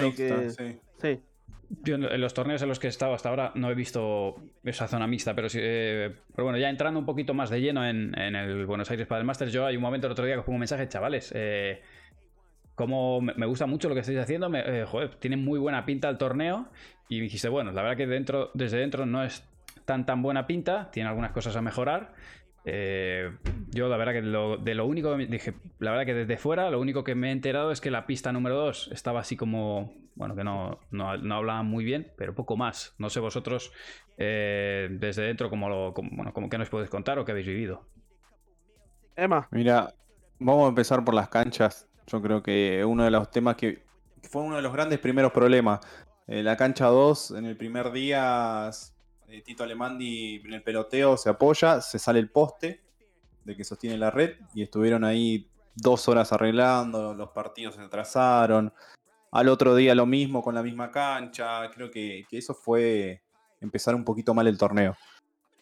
[1.01, 1.21] sí.
[1.83, 4.87] Yo en los torneos en los que he estado hasta ahora no he visto esa
[4.87, 8.13] zona mixta, pero sí, eh, pero bueno, ya entrando un poquito más de lleno en,
[8.15, 10.55] el Buenos Aires para el Masters, yo hay un momento el otro día que pongo
[10.55, 11.81] un mensaje, chavales, eh,
[12.75, 16.09] como me gusta mucho lo que estáis haciendo, me, eh, joder, tiene muy buena pinta
[16.09, 16.67] el torneo
[17.09, 19.43] y dijiste, bueno, la verdad que dentro, desde dentro no es
[19.85, 22.13] tan tan buena pinta, tiene algunas cosas a mejorar,
[22.65, 27.03] yo la verdad que de lo único dije, la verdad que desde fuera lo único
[27.03, 30.43] que me he enterado es que la pista número 2 estaba así como, bueno, que
[30.43, 32.95] no, no, no hablaban muy bien, pero poco más.
[32.97, 33.71] No sé vosotros
[34.17, 37.85] eh, desde dentro cómo lo, bueno, como que nos podéis contar o qué habéis vivido.
[39.15, 39.47] Emma.
[39.51, 39.93] Mira,
[40.39, 41.87] vamos a empezar por las canchas.
[42.07, 43.83] Yo creo que uno de los temas que
[44.23, 45.79] fue uno de los grandes primeros problemas.
[46.27, 48.69] Eh, la cancha 2 en el primer día
[49.27, 52.81] eh, Tito Alemandi en el peloteo se apoya, se sale el poste
[53.43, 58.73] de que sostiene la red y estuvieron ahí dos horas arreglando, los partidos se atrasaron.
[59.35, 61.69] Al otro día lo mismo con la misma cancha.
[61.71, 63.21] Creo que, eso fue
[63.59, 64.95] empezar un poquito mal el torneo.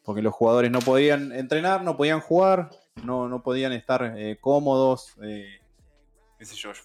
[0.04, 2.70] Porque los jugadores no podían entrenar, no podían jugar,
[3.04, 5.16] no, no podían estar eh, cómodos.
[5.24, 5.60] Eh,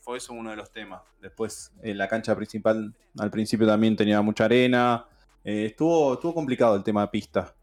[0.01, 1.03] fue eso uno de los temas.
[1.21, 5.05] Después, en la cancha principal al principio también tenía mucha arena.
[5.45, 7.55] Eh, estuvo, estuvo complicado el tema de pista.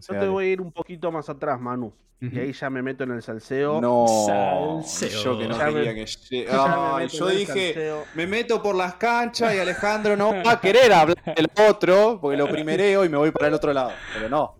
[0.00, 1.92] Yo te voy a ir un poquito más atrás, Manu.
[2.18, 3.78] Y ahí ya me meto en el salseo.
[3.78, 6.06] No, yo que no quería que
[7.12, 11.48] yo dije, me meto por las canchas y Alejandro no va a querer hablar del
[11.68, 13.90] otro, porque lo primereo y me voy para el otro lado.
[14.14, 14.54] Pero no.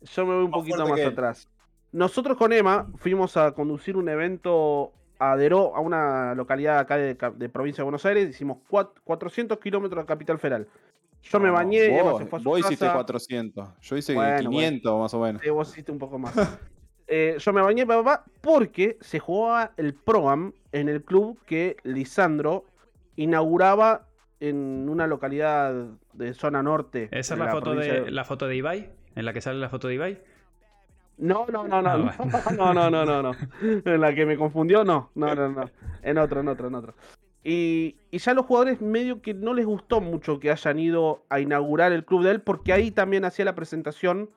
[0.00, 1.48] Yo me voy un poquito más atrás.
[1.92, 7.14] Nosotros con Emma fuimos a conducir un evento a Deró, a una localidad acá de,
[7.36, 8.30] de provincia de Buenos Aires.
[8.30, 8.58] Hicimos
[9.04, 10.66] 400 kilómetros de Capital Federal.
[11.22, 13.68] Yo me bañé y vos, se fue a su vos hiciste 400.
[13.80, 15.42] Yo hice 500 más o menos.
[15.42, 16.34] Sí, vos hiciste un poco más.
[17.14, 22.64] Eh, yo me bañé, papá, porque se jugaba el Proam en el club que Lisandro
[23.16, 24.06] inauguraba
[24.40, 27.08] en una localidad de zona norte.
[27.10, 28.90] ¿Esa es la, foto de, la foto de Ibai?
[29.14, 30.22] ¿En la que sale la foto de Ibai?
[31.18, 32.16] No, no, no, no, ah,
[32.56, 35.70] no, no, no, no, no, En la que me confundió, no, no, no, no.
[36.02, 36.94] En otro, en otro, en otro.
[37.44, 41.92] Y, ya los jugadores medio que no les gustó mucho que hayan ido a inaugurar
[41.92, 44.30] el club de él, porque ahí también hacía la presentación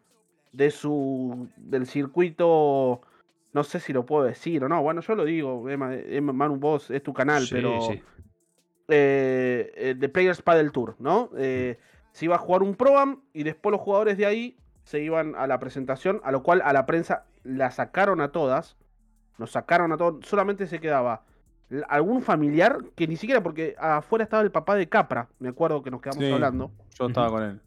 [0.54, 3.02] de su del circuito.
[3.54, 4.82] No sé si lo puedo decir o no.
[4.82, 7.80] Bueno, yo lo digo, Emma, Manu, vos es tu canal, pero.
[8.88, 11.32] Eh, eh, de Players Paddle Tour, ¿no?
[11.36, 11.80] Eh,
[12.12, 15.48] se iba a jugar un Proam y después los jugadores de ahí se iban a
[15.48, 18.78] la presentación, a lo cual a la prensa la sacaron a todas.
[19.38, 20.26] Nos sacaron a todos.
[20.26, 21.24] Solamente se quedaba
[21.88, 25.92] algún familiar que ni siquiera, porque afuera estaba el papá de Capra, me acuerdo que
[25.92, 26.72] nos quedamos hablando.
[26.98, 27.62] Yo estaba con él.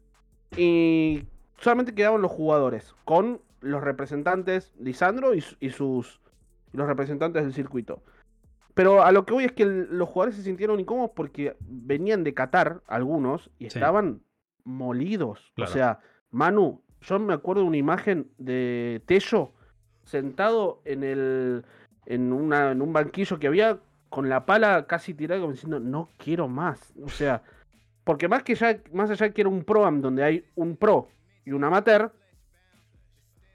[0.57, 1.25] Y
[1.59, 6.21] solamente quedaban los jugadores, con los representantes, Lisandro y, sus
[6.73, 8.03] los representantes del circuito.
[8.75, 12.35] Pero a lo que voy es que los jugadores se sintieron incómodos porque venían de
[12.35, 14.23] Qatar, algunos, y estaban
[14.63, 15.53] molidos.
[15.61, 15.99] O sea,
[16.31, 19.53] Manu, yo me acuerdo de una imagen de Tello
[20.05, 21.65] sentado en el
[22.07, 23.79] en, una, en un banquillo que había
[24.09, 26.93] con la pala casi tirada como diciendo, no quiero más.
[27.03, 27.43] O sea,
[28.05, 31.09] porque más que ya, más allá que era un pro donde hay un pro
[31.45, 32.13] y un amateur,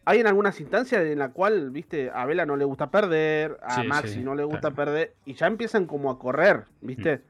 [0.06, 3.84] hay en algunas instancias en la cual, viste, a Vela no le gusta perder, a
[3.84, 7.18] Maxi no le gusta perder, y ya empiezan como a correr, viste.
[7.18, 7.22] Mm.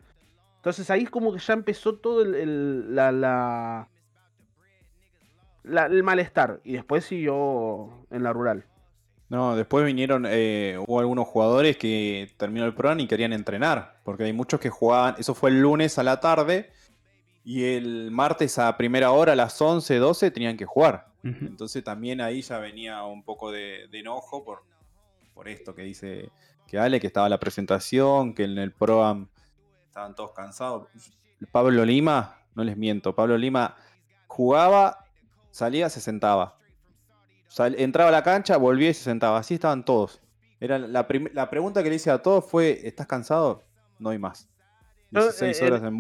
[0.56, 3.88] Entonces ahí es como que ya empezó todo el, la, la,
[5.86, 8.66] el malestar, y después siguió en la rural.
[9.34, 14.26] No, después vinieron, eh, hubo algunos jugadores que terminó el programa y querían entrenar, porque
[14.26, 16.72] hay muchos que jugaban, eso fue el lunes a la tarde,
[17.43, 21.08] y el martes a primera hora, a las 11, 12, tenían que jugar.
[21.24, 24.65] Entonces también ahí ya venía un poco de, de enojo por,
[25.34, 26.30] por esto que dice
[26.67, 29.30] que Ale, que estaba la presentación, que en el ProAm
[29.88, 30.89] estaban todos cansados.
[31.52, 33.78] Pablo Lima, no les miento, Pablo Lima
[34.28, 35.08] jugaba,
[35.50, 36.60] salía, se sentaba.
[37.54, 39.38] Sal- entraba a la cancha, volvía y se sentaba.
[39.38, 40.20] Así estaban todos.
[40.60, 43.62] Era la, la pregunta que le hice a todos fue, ¿estás cansado?
[44.00, 44.50] No hay más.
[45.12, 46.00] No, 16 eh, horas en.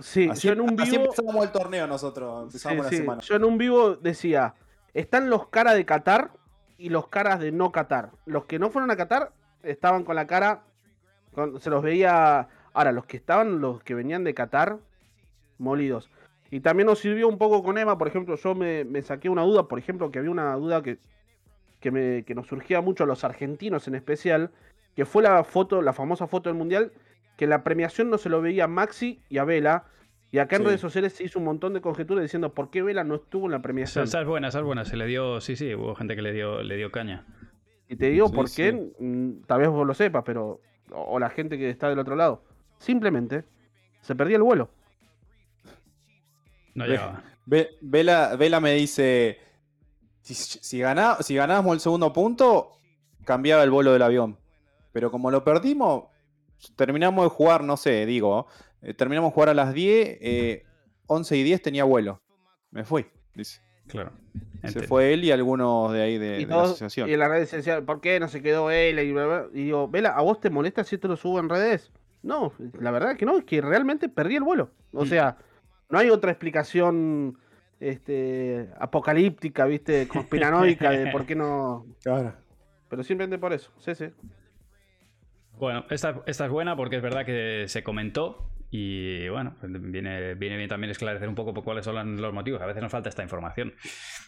[0.00, 1.04] Sí, Así, yo en un vivo.
[1.04, 3.22] empezamos el torneo nosotros, empezamos Sí, la sí, semana.
[3.22, 4.54] Yo en un vivo decía,
[4.92, 6.32] están los caras de Qatar
[6.78, 8.10] y los caras de no Qatar.
[8.24, 9.30] Los que no fueron a Qatar
[9.62, 10.64] estaban con la cara,
[11.32, 14.78] con- se los veía, ahora los que estaban, los que venían de Qatar,
[15.58, 16.10] molidos.
[16.50, 19.42] Y también nos sirvió un poco con Emma, por ejemplo, yo me, me saqué una
[19.42, 20.98] duda, por ejemplo, que había una duda que,
[21.80, 24.50] que, me, que nos surgía mucho a los argentinos en especial,
[24.94, 26.92] que fue la foto, la famosa foto del Mundial,
[27.36, 29.84] que la premiación no se lo veía a Maxi y a Vela,
[30.32, 30.66] y acá en Sí.
[30.68, 33.52] redes sociales se hizo un montón de conjeturas diciendo por qué Vela no estuvo en
[33.52, 34.04] la premiación.
[34.04, 34.84] esa es buena, esa es buena.
[34.84, 37.24] Se le dio, sí, sí, hubo gente que le dio, le dio caña.
[37.88, 40.60] Y te digo Sí, por qué, mm, tal vez vos lo sepas, pero.
[40.90, 42.42] O, o la gente que está del otro lado.
[42.78, 43.44] Simplemente
[44.00, 44.70] se perdía el vuelo.
[46.76, 47.22] No llegaba.
[47.46, 49.38] Ve- Vela, Vela me dice,
[50.22, 52.72] si, si, ganá- si ganábamos el segundo punto,
[53.24, 54.38] cambiaba el vuelo del avión.
[54.92, 56.04] Pero como lo perdimos,
[56.76, 58.46] terminamos de jugar, no sé, digo,
[58.82, 60.64] eh, terminamos de jugar a las 10, eh,
[61.06, 62.20] 11 y 10 tenía vuelo.
[62.70, 63.60] Me fui, dice.
[63.86, 64.12] Claro.
[64.68, 67.08] Se fue él y algunos de ahí de, y, de la asociación.
[67.08, 69.02] y en las redes se decía, ¿por qué no se quedó Vela?
[69.02, 69.46] Y, bla, bla?
[69.54, 71.92] y digo, Vela, ¿a vos te molesta si te lo subo en redes?
[72.22, 74.70] No, la verdad es que no, es que realmente perdí el vuelo.
[74.92, 75.08] O Mm.
[75.08, 75.36] sea,
[75.88, 77.38] no hay otra explicación
[77.80, 80.08] este, apocalíptica, ¿viste?
[80.08, 81.86] Conspiranoica de por qué no.
[82.02, 82.34] Claro.
[82.88, 84.06] Pero simplemente por eso, sí, sí.
[85.58, 90.34] Bueno, esta, esta es buena porque es verdad que se comentó y bueno, pues viene,
[90.34, 92.60] viene bien también esclarecer un poco por cuáles son los motivos.
[92.60, 93.72] A veces nos falta esta información.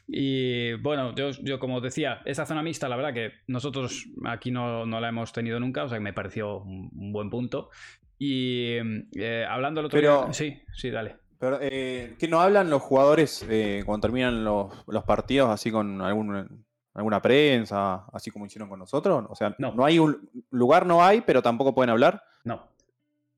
[0.07, 4.87] Y bueno, yo, yo como decía, esta zona mixta, la verdad que nosotros aquí no,
[4.87, 7.71] no la hemos tenido nunca, o sea que me pareció un, un buen punto.
[8.18, 8.77] Y
[9.16, 10.33] eh, hablando el otro Pero- día...
[10.33, 11.16] Sí, sí, dale.
[11.40, 16.01] Pero, eh, ¿Qué no hablan los jugadores eh, cuando terminan los, los partidos así con
[16.03, 19.24] algún, alguna prensa, así como hicieron con nosotros?
[19.29, 19.72] O sea, No.
[19.74, 22.22] no, hay un lugar, no hay, pero tampoco pueden hablar.
[22.44, 22.68] No.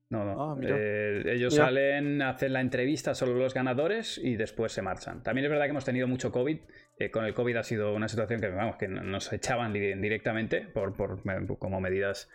[0.09, 0.51] No, no.
[0.53, 0.57] Ah.
[0.61, 1.65] Eh, ellos Mira.
[1.65, 5.23] salen, hacen la entrevista solo los ganadores y después se marchan.
[5.23, 6.57] También es verdad que hemos tenido mucho COVID.
[6.99, 10.61] eh, con el COVID ha sido una situación que, vamos, que nos echaban di- directamente
[10.61, 11.21] por, por-
[11.59, 12.29] como medidas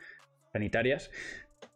[0.52, 1.10] sanitarias.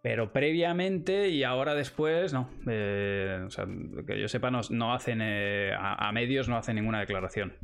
[0.02, 2.48] Pero previamente y ahora después, no.
[2.68, 3.66] Eh, o sea,
[4.06, 7.54] que yo sepa, no, no hacen eh, a, a medios no hacen ninguna declaración.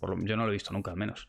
[0.00, 1.28] Por lo- yo no lo he visto nunca, al menos.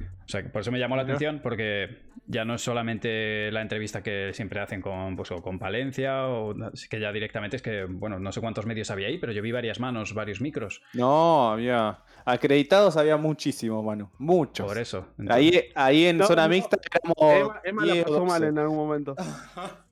[0.00, 3.62] O sea, que por eso me llamó la atención, porque ya no es solamente la
[3.62, 6.54] entrevista que siempre hacen con, pues, o con Palencia, o
[6.90, 9.50] que ya directamente es que, bueno, no sé cuántos medios había ahí, pero yo vi
[9.52, 10.82] varias manos, varios micros.
[10.92, 12.00] No, había.
[12.26, 14.10] Acreditados había muchísimo, Manu.
[14.18, 14.66] Muchos.
[14.66, 15.08] Por eso.
[15.28, 16.50] Ahí, ahí en No, zona no.
[16.50, 17.34] mixta éramos.
[17.34, 18.46] Emma, Emma la 10, pasó mal 12.
[18.48, 19.16] en algún momento.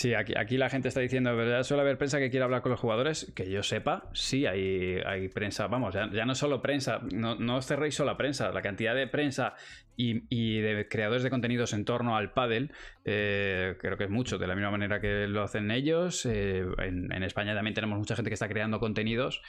[0.00, 1.62] Sí, aquí, aquí la gente está diciendo, ¿verdad?
[1.62, 3.30] Suele haber prensa que quiere hablar con los jugadores.
[3.36, 5.66] Que yo sepa, sí, hay, hay prensa.
[5.66, 8.50] Vamos, ya, no solo prensa, no, no os cerréis solo a prensa.
[8.50, 9.52] La cantidad de prensa
[9.98, 12.72] y, y de creadores de contenidos en torno al pádel,
[13.04, 14.38] eh, creo que es mucho.
[14.38, 16.24] De la misma manera que lo hacen ellos.
[16.24, 19.42] eh, en España también tenemos mucha gente que está creando contenidos.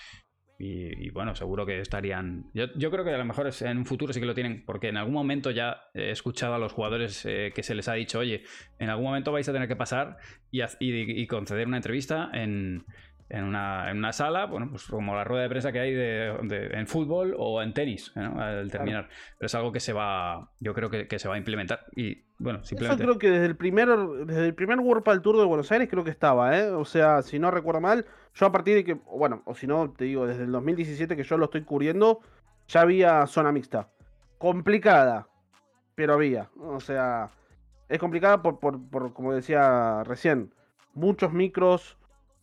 [0.63, 2.45] Y, y bueno, seguro que estarían.
[2.53, 4.63] Yo, yo creo que a lo mejor es- en un futuro sí que lo tienen,
[4.65, 7.93] porque en algún momento ya he escuchado a los jugadores eh, que se les ha
[7.93, 8.43] dicho, oye,
[8.77, 10.17] en algún momento vais a tener que pasar
[10.51, 12.85] y, y- y conceder una entrevista en,
[13.29, 16.37] en una, en una sala, bueno, pues como la rueda de prensa que hay de,
[16.43, 18.39] de- en fútbol o en tenis, ¿no?
[18.41, 19.07] al terminar.
[19.39, 21.85] Pero es algo que se va, yo creo que, que se va a implementar.
[21.95, 23.87] Y bueno, Eso creo que desde el primer
[24.25, 26.71] desde el primer World Padel Tour de Buenos Aires creo que estaba, ¿eh?
[26.71, 29.91] O sea, si no recuerdo mal, yo a partir de que, bueno, o si no,
[29.91, 32.19] te digo, desde el 2017 que yo lo estoy cubriendo,
[32.67, 33.89] ya había zona mixta.
[34.39, 35.27] Complicada,
[35.93, 36.49] pero había.
[36.59, 37.29] O sea,
[37.87, 40.51] es complicada por, por, por, como decía recién,
[40.95, 41.95] muchos micros,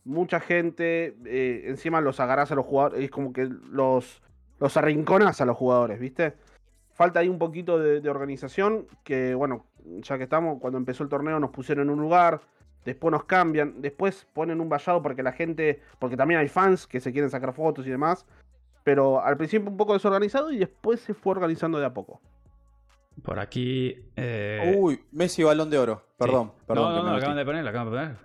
[0.05, 4.21] mucha gente, eh, encima los agarras a los jugadores, es como que los,
[4.59, 6.35] los arrinconas a los jugadores, ¿viste?
[6.99, 9.65] Falta ahí un poquito de, de organización, que bueno,
[10.01, 12.41] ya que estamos, cuando empezó el torneo nos pusieron en un lugar,
[12.83, 16.99] después nos cambian, después ponen un vallado porque la gente, porque también hay fans que
[16.99, 18.25] se quieren sacar fotos y demás,
[18.83, 22.19] pero al principio un poco desorganizado y después se fue organizando de a poco.
[23.23, 23.95] Por aquí.
[24.17, 26.03] eh, Uy, Messi balón de oro.
[26.17, 26.63] Perdón, sí.
[26.67, 26.95] perdón.
[26.95, 27.19] No, no, no, metí.
[27.19, 28.17] acaban de poner, lo acaban de poner.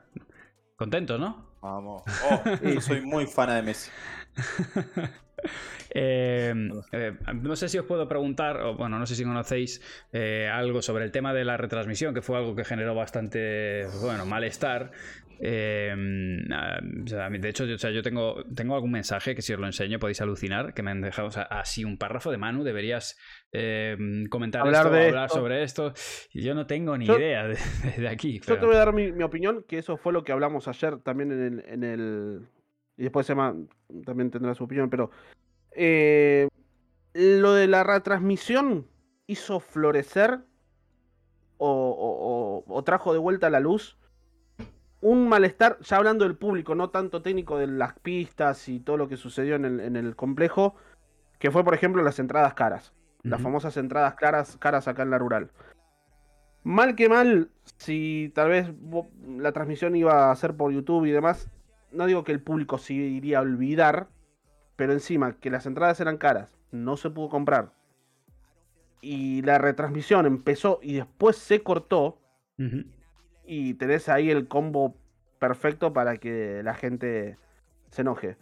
[0.75, 1.47] Contentos, ¿no?
[1.61, 2.03] Vamos.
[2.29, 2.43] Oh,
[2.75, 3.93] yo soy muy fan de Messi.
[5.97, 6.53] Eh,
[6.91, 9.81] eh, no sé si os puedo preguntar, o bueno, no sé si conocéis
[10.13, 14.27] eh, algo sobre el tema de la retransmisión, que fue algo que generó bastante, bueno,
[14.27, 14.91] malestar.
[15.39, 19.61] O sea, de hecho, yo, o sea, yo tengo, tengo algún mensaje que si os
[19.61, 22.65] lo enseño podéis alucinar, que me han dejado o sea, así un párrafo de Manu,
[22.65, 23.17] deberías
[24.31, 25.39] comentar Hablar esto, de hablar esto.
[25.39, 25.95] sobre esto.
[26.33, 27.57] Yo no tengo ni Yo- idea de,
[27.99, 28.39] de aquí.
[28.41, 30.67] Yo pero- te voy a dar mi, mi opinión, que eso fue lo que hablamos
[30.67, 31.65] ayer también en el.
[31.69, 32.41] En el
[32.97, 33.55] y después Emma
[34.05, 35.11] también tendrá su opinión, pero.
[35.73, 36.49] eh,
[37.15, 38.87] lo de la retransmisión
[39.29, 40.41] hizo florecer
[41.59, 43.97] o, o- o- o trajo de vuelta a la luz
[45.01, 49.07] un malestar, ya hablando del público, no tanto técnico de las pistas y todo lo
[49.07, 50.75] que sucedió en el, en el complejo,
[51.39, 52.93] que fue, por ejemplo, las entradas caras.
[53.23, 55.51] Las famosas entradas caras, caras acá en la rural.
[56.63, 58.71] Mal que mal, si tal vez
[59.39, 61.51] la transmisión iba a ser por YouTube y demás,
[61.95, 64.09] no digo que el público se iría a olvidar,
[64.77, 67.73] pero encima que las entradas eran caras, no se pudo comprar.
[69.01, 72.19] Y la retransmisión empezó y después se cortó
[73.45, 74.97] y tenés ahí el combo
[75.39, 77.39] perfecto para que la gente
[77.91, 78.37] se enoje.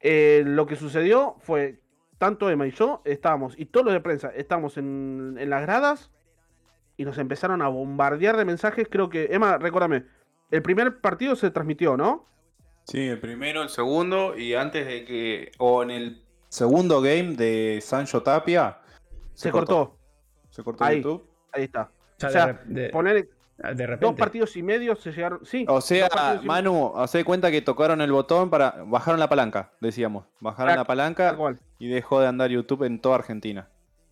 [0.00, 1.80] Eh, lo que sucedió fue,
[2.18, 6.12] tanto Emma y yo estábamos, y todos los de prensa, estábamos en, en las gradas
[6.96, 8.86] y nos empezaron a bombardear de mensajes.
[8.88, 10.04] Creo que, Emma, recuérdame,
[10.50, 12.26] el primer partido se transmitió, ¿no?
[12.88, 15.52] Sí, el primero, el segundo, y antes de que.
[15.58, 18.78] O en el segundo game de Sancho Tapia.
[19.34, 19.98] Se, cortó.
[20.48, 20.96] Se cortó Ahí.
[20.96, 21.28] YouTube.
[21.52, 21.82] Ahí está.
[21.82, 24.06] O sea, O sea, de, Poner de repente.
[24.06, 25.44] dos partidos y medio se llegaron.
[25.44, 25.66] Sí.
[25.68, 26.08] O sea,
[26.42, 28.82] Manu, hace cuenta que tocaron el botón para.
[28.86, 30.24] Bajaron la palanca, decíamos.
[30.40, 31.36] Bajaron la palanca
[31.78, 33.68] y dejó de andar YouTube en toda Argentina.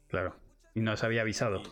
[0.08, 0.36] Claro.
[0.74, 1.62] Y no se había avisado.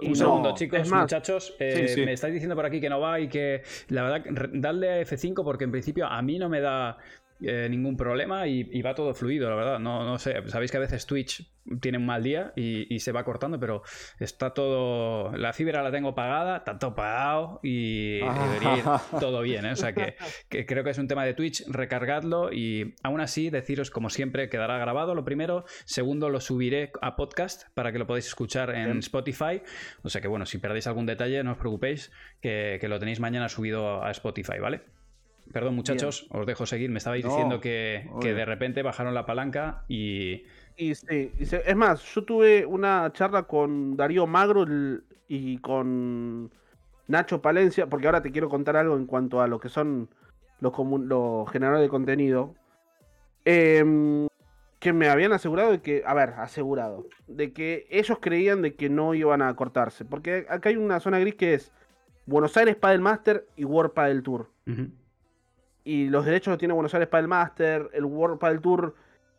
[0.00, 1.54] Y Un no, segundo, chicos, más- muchachos.
[1.58, 2.04] eh, Sí, sí.
[2.04, 5.42] Me estáis diciendo por aquí que no va y que la verdad, dadle a F5
[5.44, 6.98] porque en principio a mí no me da
[7.42, 9.78] eh, ningún problema y, y va todo fluido, la verdad.
[9.78, 11.50] No, no sé, sabéis que a veces Twitch
[11.80, 13.82] tiene un mal día y, y se va cortando, pero
[14.18, 15.32] está todo.
[15.36, 18.84] La fibra la tengo pagada, todo pagado y debería ir
[19.20, 19.72] todo bien, ¿eh?
[19.72, 20.16] O sea que,
[20.48, 24.48] que creo que es un tema de Twitch, recargadlo y aún así deciros, como siempre,
[24.48, 25.64] quedará grabado lo primero.
[25.84, 28.98] Segundo, lo subiré a podcast para que lo podáis escuchar en Bien.
[28.98, 29.62] Spotify.
[30.02, 33.20] O sea que bueno, si perdéis algún detalle, no os preocupéis, que, que lo tenéis
[33.20, 34.82] mañana subido a Spotify, ¿vale?
[35.52, 36.90] Perdón, muchachos, os dejo seguir.
[36.90, 40.44] Me estabais No, diciendo que, de repente bajaron la palanca y.
[40.76, 44.64] Y sí, y se- es más, yo tuve una charla con Darío Magro
[45.28, 46.50] y con
[47.08, 50.08] Nacho Palencia, porque ahora te quiero contar algo en cuanto a lo que son
[50.60, 50.72] los,
[51.04, 52.54] los generadores de contenido.
[53.44, 54.28] Em,
[54.78, 58.88] que me habían asegurado de que, a ver, asegurado, de que ellos creían de que
[58.88, 60.04] no iban a cortarse.
[60.06, 61.72] Porque acá hay una zona gris que es
[62.24, 64.88] Buenos Aires Padel Master y World Padel Tour Ujú.
[65.84, 68.94] Y los derechos los tiene Buenos Aires para el Master, el World Padel Tour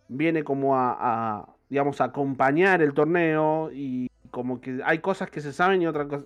[0.08, 0.98] viene como a,
[1.40, 5.88] a, digamos, a acompañar el torneo y como que hay cosas que se saben y
[5.88, 6.26] otras cosas...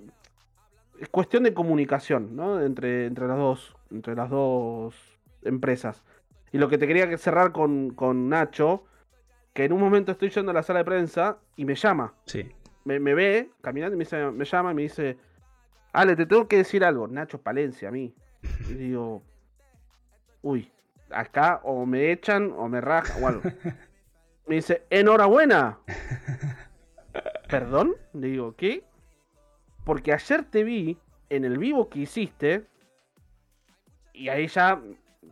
[1.00, 2.62] Es cuestión de comunicación, ¿no?
[2.62, 4.96] Entre, entre las dos, entre las dos
[5.44, 6.04] empresas.
[6.54, 8.86] Y lo que te quería que cerrar con, con Nacho,
[9.54, 12.50] que en un momento estoy yendo a la sala de prensa y me llama Sí.
[12.86, 15.18] me, me ve caminando y me, dice- me llama y me dice,
[15.92, 18.14] Ale, te tengo que decir algo, Nacho Palencia a mí.
[18.70, 19.22] Y digo,
[20.46, 20.72] uy,
[21.10, 23.42] acá o me echan o me rajan o algo.
[24.46, 25.80] Me dice, enhorabuena.
[27.50, 27.96] ¿Perdón?
[28.14, 28.84] Le digo, ¿qué?
[29.84, 32.68] Porque ayer te vi en el vivo que hiciste
[34.14, 34.80] y ahí ya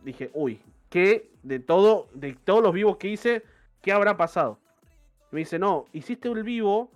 [0.03, 3.43] dije, uy, ¿qué de todo, de todos los vivos que hice,
[3.83, 4.57] qué habrá pasado?
[5.29, 6.89] Me dice, no, hiciste el vivo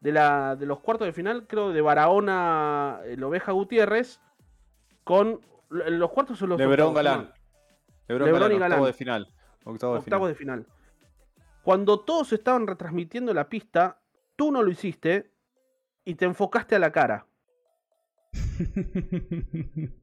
[0.00, 4.20] de, la, de los cuartos de final, creo, de Barahona, el Oveja Gutiérrez,
[5.04, 7.41] con los cuartos son los Lebrón octavos, Galán.
[8.08, 8.72] Lebrón Galán, y Galán.
[8.72, 9.28] octavo de final.
[9.64, 10.60] Octavo de octavos final.
[10.60, 10.82] de final.
[11.62, 14.00] Cuando todos estaban retransmitiendo la pista,
[14.36, 15.30] tú no lo hiciste
[16.04, 17.26] y te enfocaste a la cara.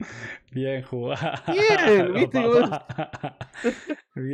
[0.51, 1.41] Bien jugado.
[1.47, 2.41] Bien, ¿viste?
[2.43, 2.85] jugado.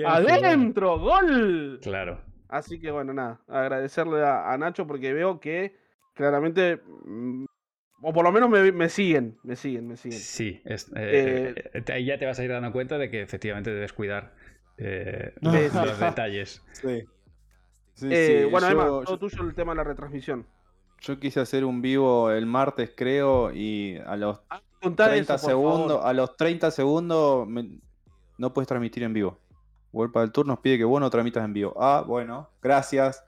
[0.08, 1.00] ¡Adentro!
[1.00, 1.80] ¡Gol!
[1.82, 2.22] Claro.
[2.48, 5.76] Así que bueno, nada, agradecerle a, a Nacho porque veo que
[6.14, 7.46] claramente, mm,
[8.08, 10.20] o por lo menos me, me siguen, me siguen, me siguen.
[10.20, 13.22] Sí, es- eh, Eh, eh, ahí ya te vas a ir dando cuenta de que
[13.22, 14.34] efectivamente debes cuidar
[14.78, 15.80] eh, Sí, los, sí.
[16.04, 16.62] detalles.
[16.74, 17.04] Sí.
[17.96, 20.46] Sí, Eh, sí, bueno, yo- Emma, yo- todo tuyo el tema de la retransmisión.
[21.02, 24.40] Yo quise hacer un vivo el martes, creo, y a los
[24.82, 26.08] Contá 30 eso, por segundos, favor.
[26.08, 27.80] a los 30 segundos me-
[28.38, 29.40] no puedes transmitir en vivo.
[29.94, 31.74] World del Tour nos pide que vos no transmitas en vivo.
[31.80, 33.24] Ah, bueno, gracias.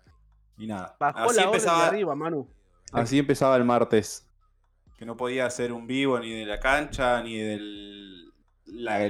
[0.58, 0.96] Y nada.
[1.00, 2.48] Bajó Así la de empezaba, arriba, Manu.
[2.92, 4.27] así empezaba el martes.
[4.98, 8.34] Que no podía hacer un vivo ni de la cancha, ni del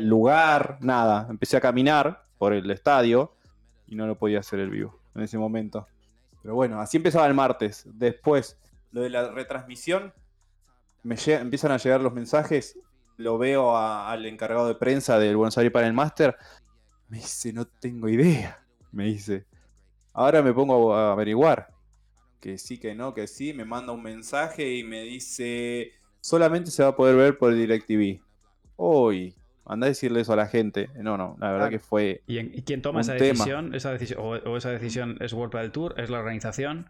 [0.01, 1.27] lugar, nada.
[1.29, 3.33] Empecé a caminar por el estadio
[3.87, 5.87] y no lo podía hacer el vivo en ese momento.
[6.41, 7.83] Pero bueno, así empezaba el martes.
[7.85, 8.57] Después,
[8.91, 10.13] lo de la retransmisión,
[11.03, 12.77] me empiezan a llegar los mensajes,
[13.15, 16.37] lo veo al encargado de prensa del Buenos Aires para el Master,
[17.07, 18.61] me dice, no tengo idea,
[18.91, 19.45] me dice.
[20.13, 21.69] Ahora me pongo a averiguar.
[22.39, 26.83] Que sí, que no, que sí, me manda un mensaje y me dice, solamente se
[26.83, 28.21] va a poder ver por DirecTV.
[28.75, 29.33] Uy,
[29.65, 30.89] anda a decirle eso a la gente.
[30.95, 32.21] No, no, la verdad que fue.
[32.27, 33.73] ¿Y, quién toma esa decisión?
[33.73, 34.19] esa decisión?
[34.21, 35.99] o, esa decisión es World del Tour?
[35.99, 36.89] ¿Es la organización?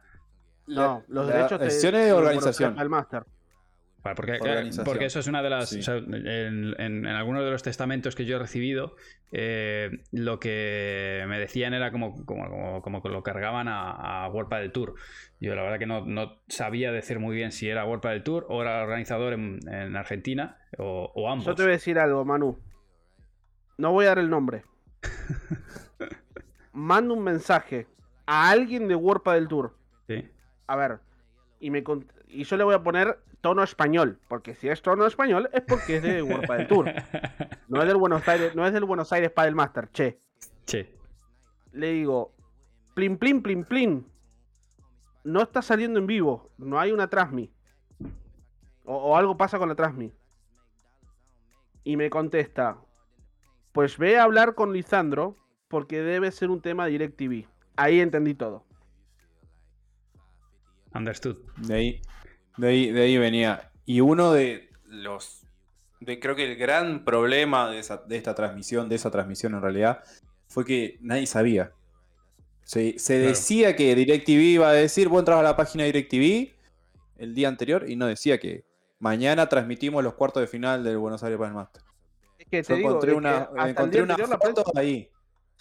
[0.68, 2.78] No, los derechos de organización.
[2.78, 3.24] Al máster.
[4.16, 4.40] Porque,
[4.84, 5.74] porque, eso es una de las.
[5.74, 8.96] en, algunos de los testamentos que yo he recibido,
[9.32, 14.54] eh, lo que me decían era como, como, como, que lo cargaban a, a World
[14.54, 14.96] del Tour.
[15.40, 18.46] Yo la verdad que no, no, sabía decir muy bien si era World del Tour
[18.50, 21.46] o era organizador en, Argentina o, o, ambos.
[21.46, 22.58] Yo te voy a decir algo, Manu.
[23.78, 24.64] No voy a dar el nombre.
[26.74, 27.88] Mando un mensaje
[28.26, 29.76] a alguien de World del Tour.
[30.08, 30.28] Sí.
[30.68, 31.00] A ver,
[31.60, 31.84] y, me,
[32.28, 35.98] y yo le voy a poner tono español, porque si es tono español es porque
[35.98, 36.94] es de World del Tour.
[37.70, 40.20] No es del Buenos Aires, no es del Buenos Aires Padel Master, che.
[40.66, 40.94] Che.
[41.72, 42.34] Le digo,
[42.94, 44.08] plin plin plin plin.
[45.24, 47.54] No está saliendo en vivo, no hay una transmi.
[48.84, 50.14] O, algo pasa con la transmi.
[51.84, 52.78] Y me contesta,
[53.72, 55.36] pues ve a hablar con Lisandro
[55.70, 57.48] porque debe ser un tema DirecTV.
[57.78, 58.66] Ahí entendí todo.
[60.94, 61.38] Understood.
[61.58, 62.02] De ahí,
[62.58, 63.72] de ahí, de ahí venía.
[63.86, 65.44] Y uno de los.
[66.00, 70.04] De, creo que el gran problema de, esta transmisión, de esa transmisión en realidad,
[70.48, 71.72] fue que nadie sabía.
[72.64, 76.54] Se, decía que DirecTV iba a decir, vos entras a la página de DirecTV
[77.18, 78.66] el día anterior y no decía que
[79.00, 81.84] mañana transmitimos los cuartos de final del Buenos Aires Padel Master.
[82.38, 85.10] Es que te encontré una, encontré una foto ahí.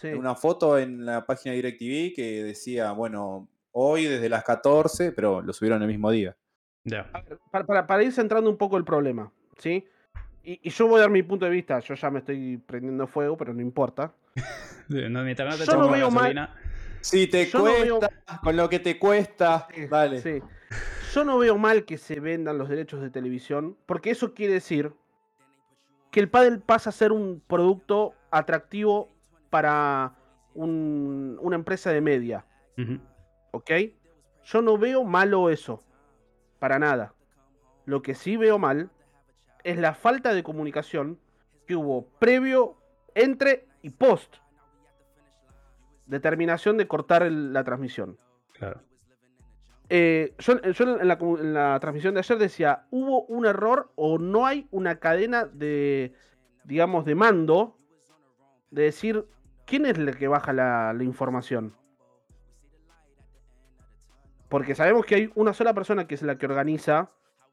[0.03, 5.41] Una foto en la página de DirecTV que decía, bueno, hoy desde las 14, pero
[5.41, 6.37] lo subieron el mismo día.
[7.51, 9.87] Para, ir centrando un poco el problema, ¿sí?
[10.43, 11.81] Y, yo voy a dar mi punto de vista.
[11.81, 14.13] Yo ya me estoy prendiendo fuego, pero no importa.
[14.89, 16.51] yo no veo mal.
[17.01, 18.11] Si te cuesta,
[18.43, 20.43] con lo que te cuesta, vale.
[21.13, 24.93] Yo no veo mal que se vendan los derechos de televisión, porque eso quiere decir
[26.11, 29.09] que el pádel pasa a ser un producto atractivo
[29.51, 30.15] para
[30.55, 32.45] una empresa de media.
[33.53, 33.71] ¿Ok?
[34.45, 35.83] Yo no veo malo eso
[36.59, 37.15] para nada.
[37.85, 38.91] Lo que sí veo mal
[39.65, 41.19] es la falta de comunicación
[41.67, 42.77] que hubo previo,
[43.15, 44.37] entre y post
[46.07, 48.19] determinación de cortar la transmisión.
[48.53, 48.81] Claro.
[49.89, 51.09] Eh, yo, en,
[51.55, 56.15] la, transmisión de ayer decía, hubo un error o no hay una cadena de,
[56.65, 57.77] digamos, de mando
[58.71, 59.27] de decir
[59.65, 61.75] quién es el que baja la información.
[64.49, 67.11] Porque sabemos que hay una sola persona que es la que organiza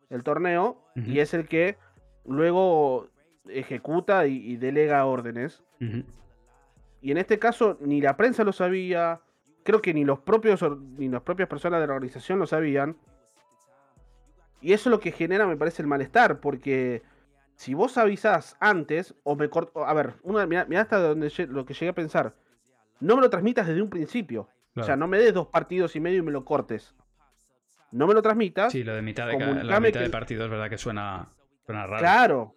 [0.09, 1.77] el torneo y es el que
[2.25, 3.09] luego
[3.47, 5.63] ejecuta y, delega órdenes.
[7.01, 9.21] Y en este caso ni la prensa lo sabía,
[9.63, 10.63] creo que ni los propios
[10.97, 12.95] ni las propias personas de la organización lo sabían.
[14.61, 17.03] Y eso es lo que genera, me parece, el malestar, porque
[17.55, 19.85] si vos avisás antes, o me corto.
[19.85, 22.33] A ver, una, mirá, hasta donde lo que llegué a pensar.
[22.99, 24.47] No me lo transmitas desde un principio.
[24.75, 26.95] O sea, no me des dos partidos y medio y me lo cortes.
[27.91, 28.71] No me lo transmitas.
[28.71, 31.29] Sí, lo de mitad de, la mitad de partido es verdad que suena,
[31.67, 31.97] raro.
[31.97, 32.55] Claro.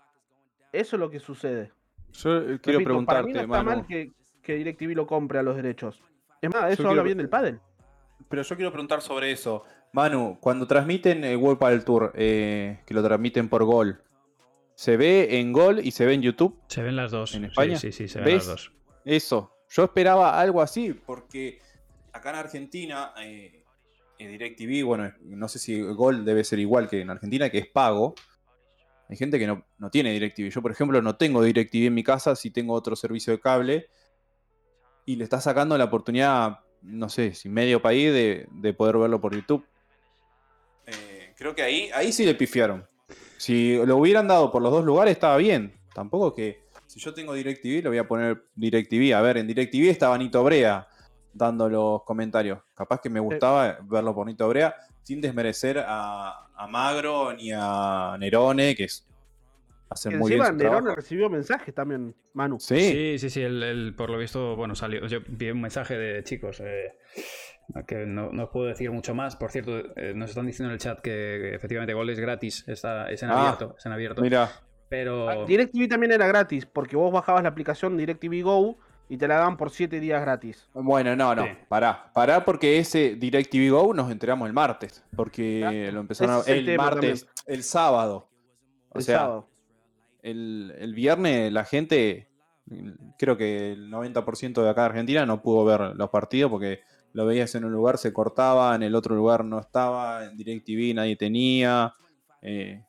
[0.72, 1.72] Eso es lo que sucede.
[2.12, 4.12] Yo eh, quiero preguntarte, para mí no está mal que,
[4.42, 6.02] que DirecTV lo compre a los derechos.
[6.40, 7.60] Es más, eso habla bien del pádel.
[8.28, 9.64] Pero yo quiero preguntar sobre eso.
[9.92, 14.02] Manu, cuando transmiten el World Padel Tour, eh, que lo transmiten por Gol,
[14.74, 16.58] ¿se ve en Gol y se ve en YouTube?
[16.68, 17.34] Se ven las dos.
[17.34, 17.76] ¿En España?
[17.76, 18.72] Sí, sí, sí, se ven las dos.
[19.04, 19.52] Eso.
[19.68, 21.60] Yo esperaba algo así, porque
[22.16, 23.64] acá en Argentina, eh,
[24.18, 27.68] en DirecTV, bueno, no sé si Gol debe ser igual que en Argentina, que es
[27.68, 28.14] pago.
[29.08, 30.50] Hay gente que no, tiene DirecTV.
[30.50, 33.88] Yo, por ejemplo, no tengo DirecTV en mi casa, si tengo otro servicio de cable.
[35.04, 39.34] Y le está sacando la oportunidad, no sé, si medio país de, poder verlo por
[39.34, 39.64] YouTube.
[40.86, 42.84] Eh, creo que ahí, ahí sí le pifiaron.
[43.36, 45.78] Si lo hubieran dado por los dos lugares, estaba bien.
[45.94, 49.14] Tampoco que si yo tengo DirecTV, le voy a poner DirecTV.
[49.14, 50.88] A ver, en DirecTV estaba Nito Brea
[51.36, 52.60] dando los comentarios.
[52.74, 58.74] Capaz que me gustaba verlo por Nito Brea, sin desmerecer a, Magro ni a Nerone,
[58.74, 59.06] que es
[59.88, 62.58] hacen muy bien Nerone recibió mensajes también, Manu.
[62.58, 65.06] Sí, sí, sí, el, por lo visto, bueno, salió.
[65.06, 66.60] Yo vi un mensaje de chicos.
[66.60, 66.92] Eh,
[67.86, 69.36] que no, no, puedo decir mucho más.
[69.36, 73.10] Por cierto, eh, nos están diciendo en el chat que, efectivamente Gol es gratis, está,
[73.10, 73.74] es en ah, abierto.
[73.78, 74.22] Es en abierto.
[74.22, 74.50] Mira.
[74.88, 75.28] Pero...
[75.28, 78.78] Ah, DirecTV también era gratis, porque vos bajabas la aplicación DirecTV Go
[79.08, 80.68] y te la dan por 7 días gratis.
[80.74, 81.50] Bueno, no, no, Sí.
[81.68, 82.10] pará.
[82.12, 85.04] Pará porque ese DirecTV Go nos enteramos el martes.
[85.14, 85.92] Porque Claro.
[85.92, 88.28] lo empezaron a- Ese el el, martes, el sábado.
[88.90, 89.48] O el sea, sábado.
[90.22, 92.28] el, el viernes la gente,
[93.18, 96.80] creo que el 90% de acá de Argentina no pudo ver los partidos porque
[97.12, 100.94] lo veías en un lugar, se cortaba, en el otro lugar no estaba, en DirecTV
[100.94, 101.92] nadie tenía.
[102.42, 102.84] eh,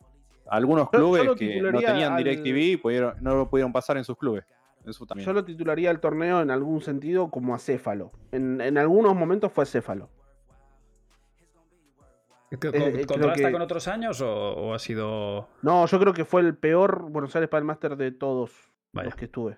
[0.50, 4.04] algunos Yo- yo clubes que no tenían al- DirecTV pudieron, no lo pudieron pasar en
[4.04, 4.46] sus clubes.
[4.88, 5.26] Eso también.
[5.26, 8.12] Yo lo titularía el torneo en algún sentido como acéfalo.
[8.32, 10.10] En, en algunos momentos fue acéfalo.
[12.50, 15.50] ¿Que- co- eh, creo ¿Contrasta que- con otros años o, o ha sido.?
[15.62, 19.06] No, yo creo que fue el peor Buenos Aires para el Master de todos Vaya.
[19.10, 19.58] los que estuve.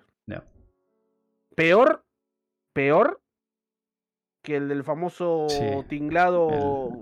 [1.56, 2.04] Peor,
[2.72, 3.20] peor
[4.42, 6.48] que el del famoso Sí, tinglado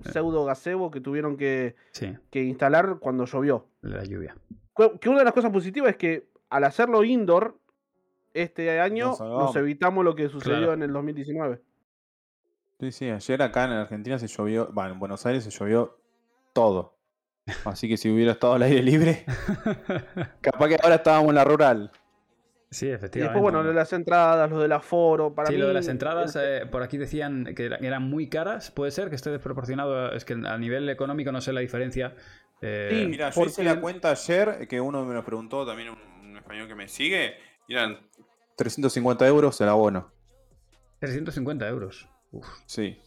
[0.03, 3.67] el- pseudo gazebo que tuvieron que, Sí, que instalar cuando llovió.
[3.81, 4.35] la lluvia.
[4.99, 7.57] Que una de las cosas positivas es que al hacerlo indoor
[8.33, 10.73] este año Nos evitamos lo que sucedió Claro.
[10.73, 11.61] en el 2019.
[12.79, 15.97] Sí, sí, ayer acá en Argentina se llovió, bueno, en Buenos Aires se llovió
[16.53, 16.95] todo.
[17.65, 19.25] Así que si hubiera estado al aire libre,
[20.41, 21.91] capaz que ahora estábamos en la rural.
[22.69, 23.19] sí, Y efectivamente.
[23.33, 25.59] después, bueno, lo de las entradas, lo del aforo, para sí, mí...
[25.59, 28.71] lo de las entradas, eh, por aquí decían que era- eran muy caras.
[28.71, 30.11] Puede ser que esté desproporcionado.
[30.13, 32.15] Es que a nivel económico no sé la diferencia.
[32.61, 33.07] Eh, Sí.
[33.07, 36.37] Mira, yo porque- hice la cuenta ayer, que uno me lo preguntó, también un, un
[36.37, 37.33] español que me sigue,
[37.67, 37.97] y eran
[38.59, 40.11] 350 euros el abono.
[40.99, 42.09] 350 euros.
[42.31, 43.01] Uf, Sí,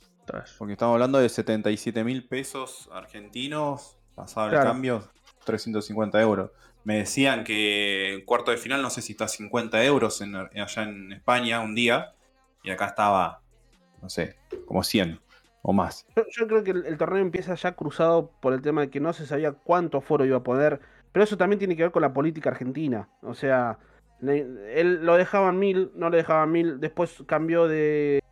[0.56, 4.70] porque estamos hablando de 77 mil pesos argentinos, pasado el Claro.
[4.70, 5.10] cambio,
[5.44, 6.50] 350 euros.
[6.84, 10.34] Me decían que en cuarto de final, no sé si está a 50 euros en-
[10.36, 12.14] allá en España un día,
[12.62, 13.42] y acá estaba,
[14.00, 15.20] no sé, como 100
[15.60, 16.06] o más.
[16.16, 19.00] Yo, yo creo que el, el torneo empieza ya cruzado por el tema de que
[19.00, 20.80] no se sabía cuánto aforo iba a poner,
[21.12, 23.10] pero eso también tiene que ver con la política argentina.
[23.20, 23.78] O sea,
[24.22, 28.22] él lo dejaban mil, no le dejaban mil, después cambió de,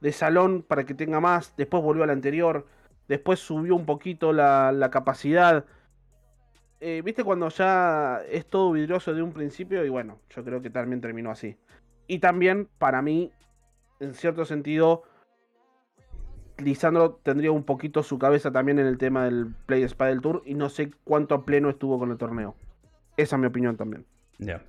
[0.00, 2.66] de salón para que tenga más, después volvió al anterior,
[3.08, 5.64] después subió un poquito la, la capacidad.
[6.80, 9.84] Eh, ¿Viste cuando ya es todo vidrioso de un principio?
[9.84, 11.56] Y bueno, yo creo que también terminó así.
[12.06, 13.32] Y también, para mí,
[14.00, 15.02] en cierto sentido,
[16.58, 20.54] Lisandro tendría un poquito su cabeza también en el tema del Play Spider Tour y
[20.54, 22.54] no sé cuánto pleno estuvo con el torneo.
[23.16, 24.06] Esa es mi opinión también.
[24.38, 24.62] Ya.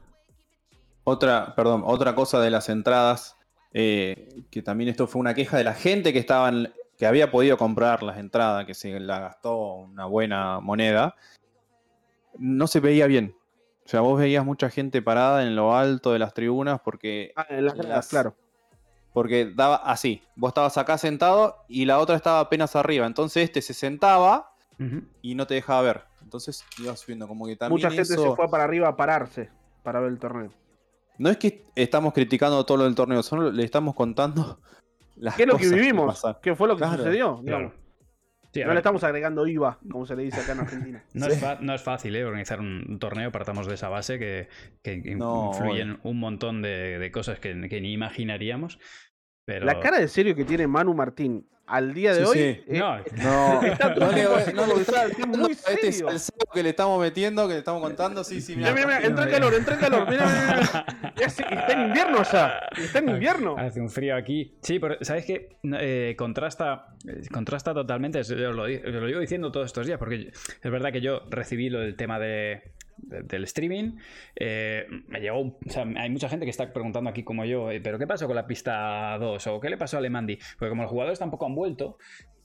[1.12, 3.38] Otra, perdón, otra cosa de las entradas,
[3.74, 7.58] eh, que también esto fue una queja de la gente que estaban, que había podido
[7.58, 11.16] comprar las entradas, que se la gastó una buena moneda,
[12.38, 13.36] no se veía bien.
[13.86, 17.46] O sea, vos veías mucha gente parada en lo alto de las tribunas porque, Ah,
[17.50, 18.36] en las gradas, claro.
[19.12, 20.24] porque daba así.
[20.36, 23.06] Vos estabas acá sentado y la otra estaba apenas arriba.
[23.06, 24.54] Entonces este se sentaba
[25.22, 26.04] y no te dejaba ver.
[26.24, 29.50] Entonces ibas viendo como que también Mucha gente eso- se fue para arriba a pararse
[29.84, 30.52] para ver el torneo.
[31.22, 34.60] No es que estamos criticando todo lo del torneo, solo le estamos contando
[35.18, 36.08] las ¿Qué es lo que cosas vivimos?
[36.08, 36.42] pasaron.
[36.42, 37.42] ¿Qué fue lo que Claro, sucedió?
[37.46, 37.74] Claro.
[38.54, 41.04] Sí, No le estamos agregando IVA, como se le dice acá en Argentina.
[41.14, 41.32] no, Sí.
[41.34, 42.26] es fa- no es fácil ¿eh?
[42.26, 44.50] organizar un, un torneo, partamos de esa base que,
[44.84, 48.78] que No, influyen un montón de, de cosas que, que ni imaginaríamos.
[49.46, 49.66] Pero...
[49.66, 52.44] La cara de serio que tiene Manu Martín al día de Sí, hoy sí.
[52.68, 54.24] eh, No, No, Está no le,
[54.54, 56.10] no le está muy este serio.
[56.10, 58.24] salseo que le estamos metiendo, que le estamos contando.
[58.26, 60.10] Sí, sí, Mira, mira, mira, entró en calor, entró en calor.
[60.10, 60.86] Mira, mira,
[61.26, 62.60] Está en invierno ya.
[62.78, 63.56] Está en invierno.
[63.58, 64.58] Hace un frío aquí.
[64.62, 65.58] Sí, pero ¿sabes qué?
[65.64, 68.20] Eh, contrasta, eh, contrasta totalmente.
[68.20, 70.32] es- Yo lo, di- lo llevo diciendo todos estos días, porque
[70.62, 73.98] es verdad que yo recibí lo del tema de- del streaming.
[74.36, 75.40] eh, me llegó.
[75.40, 78.28] o sea, hay mucha gente que está preguntando aquí como yo, eh, ¿pero qué pasó
[78.28, 79.48] con la pista 2?
[79.48, 80.38] ¿O qué le pasó a Alemandi?
[80.58, 81.98] Porque como los jugadores tampoco han vuelto.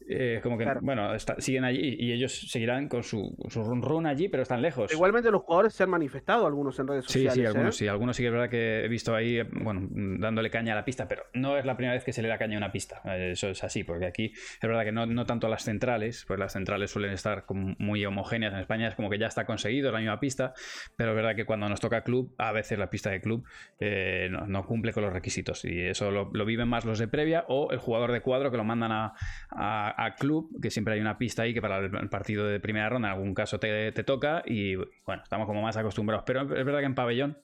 [0.09, 0.81] Eh, como que, Claro.
[0.83, 4.63] bueno, está- siguen allí y ellos seguirán con su, su run run allí, pero están
[4.63, 4.93] lejos.
[4.93, 7.35] Igualmente los jugadores se han manifestado algunos en redes Sí, sociales.
[7.35, 7.47] sí, ¿eh?
[7.47, 7.89] algunos sí.
[7.89, 10.85] Algunos sí que es verdad que he visto ahí, eh, bueno, dándole caña a la
[10.85, 13.01] pista, pero no es la primera vez que se le da caña a una pista.
[13.05, 16.25] Eh, Eso es así, porque aquí es verdad que no, no tanto a las centrales,
[16.27, 18.53] pues las centrales suelen estar muy homogéneas.
[18.53, 20.55] En España es como que ya está conseguido la misma pista,
[20.97, 23.45] pero es verdad que cuando nos toca club, a veces la pista de club
[23.81, 25.65] eh, no, no cumple con los requisitos.
[25.65, 28.57] Y eso lo, lo viven más los de previa o el jugador de cuadro que
[28.57, 29.15] lo mandan a,
[29.51, 32.89] a- a club, que siempre hay una pista ahí que para el partido de primera
[32.89, 36.25] ronda en algún caso te, te toca y bueno, estamos como más acostumbrados.
[36.27, 37.39] Pero es verdad que en pabellón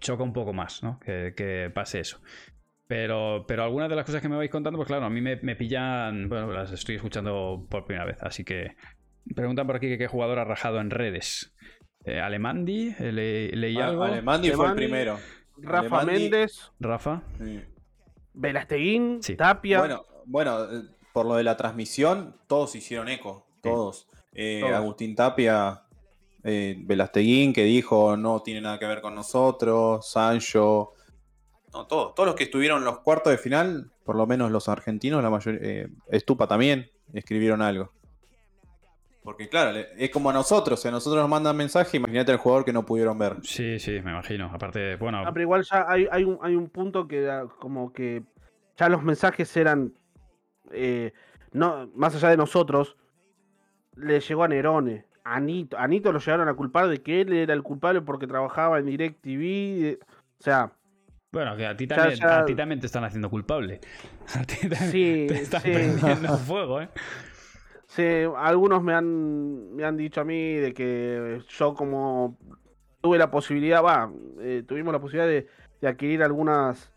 [0.00, 0.98] choca un poco más, ¿no?
[1.00, 2.20] Que, que pase eso.
[2.88, 5.36] Pero, pero algunas de las cosas que me vais contando, pues claro, a mí me,
[5.42, 8.76] me pillan, bueno, las estoy escuchando por primera vez, así que
[9.34, 11.52] preguntan por aquí que qué jugador ha rajado en redes.
[12.04, 14.04] Eh, Alemandi, eh, le- leí algo.
[14.04, 15.18] Alemandi fue el Alemandi, primero.
[15.58, 17.22] Rafa Alemandi- Méndez, Rafa.
[17.42, 17.60] Sí.
[18.34, 19.36] Velasteguín, Sí.
[19.36, 19.78] Tapia.
[19.80, 20.66] Bueno, bueno,
[21.16, 23.46] por lo de la transmisión, todos hicieron eco.
[23.62, 24.06] Todos.
[24.34, 24.74] Eh, Todos.
[24.74, 25.80] Agustín Tapia,
[26.44, 30.06] eh, Velasteguín, que dijo no tiene nada que ver con nosotros.
[30.10, 30.92] Sancho.
[31.72, 32.14] No, todos.
[32.14, 35.30] Todos los que estuvieron en los cuartos de final, por lo menos los argentinos, la
[35.30, 35.60] mayoría.
[35.62, 37.90] eh, Estupa también, escribieron algo.
[39.22, 42.66] Porque claro, es como a nosotros, si a nosotros nos mandan mensaje, imagínate al jugador
[42.66, 43.36] que no pudieron ver.
[43.42, 44.50] Sí, sí, me imagino.
[44.52, 47.26] Aparte, bueno, Ah, pero igual ya hay, hay, un, hay un punto que
[47.58, 48.22] como que
[48.76, 49.94] ya los mensajes eran,
[50.72, 51.12] eh,
[51.52, 52.96] no más allá de nosotros,
[53.96, 57.32] le llegó a Nerone, a Nito, a Nito lo llegaron a culpar de que él
[57.32, 59.98] era el culpable porque trabajaba en DirecTV, de-
[60.38, 60.72] o sea,
[61.32, 63.80] bueno, que a ti Ya- también, ya- a ti también te están haciendo culpable.
[64.40, 65.72] A ti también Sí, te están sí.
[65.72, 66.88] prendiendo fuego, ¿eh?
[67.88, 68.02] sí,
[68.36, 72.36] algunos me han, me han dicho a mí de que yo como
[73.00, 74.10] tuve la posibilidad, va,
[74.40, 75.46] eh, tuvimos la posibilidad de,
[75.80, 76.90] de adquirir algunas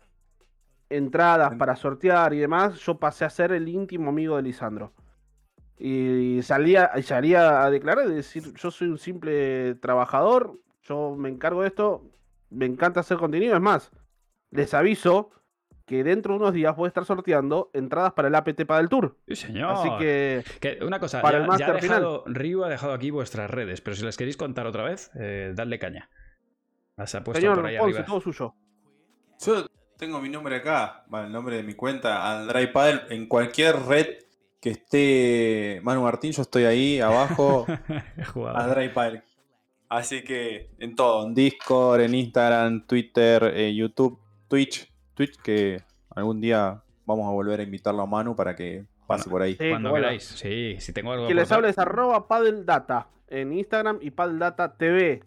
[0.90, 4.92] entradas En- para sortear y demás, yo pasé a ser el íntimo amigo de Lisandro.
[5.78, 11.30] Y salía, y salía a declarar y decir, yo soy un simple trabajador, yo me
[11.30, 12.04] encargo de esto,
[12.50, 13.90] me encanta hacer contenido, es más,
[14.50, 15.30] les aviso
[15.86, 18.88] que dentro de unos días voy a estar sorteando entradas para el APT para el
[18.88, 19.16] Tour.
[19.26, 19.70] Sí, señor.
[19.72, 21.98] Así que Que una cosa, Para ya, el ya ha Master final.
[22.00, 25.52] dejado, Ryu ha dejado aquí vuestras redes, pero si las queréis contar otra vez, eh,
[25.54, 26.10] dadle caña.
[26.96, 28.54] Las ha puesto Señor por ahí Ponce, todo suyo.
[29.44, 29.66] Yo
[30.00, 34.06] tengo mi nombre acá, bueno, el nombre de mi cuenta, Andray Padel, en cualquier red
[34.58, 37.66] que esté Manu Martín, yo estoy ahí abajo.
[38.54, 39.22] Andray Padel.
[39.90, 45.82] Así que en todo, en Discord, en Instagram, Twitter, eh, YouTube, Twitch, Twitch que
[46.16, 49.56] algún día vamos a volver a invitarlo a Manu para que pase Bueno, por ahí.
[49.56, 50.04] Sí, Cuando bueno.
[50.04, 54.12] queráis, sí, si tengo algo Que que les hable es arroba padeldata en Instagram y
[54.12, 55.24] padeldata TV.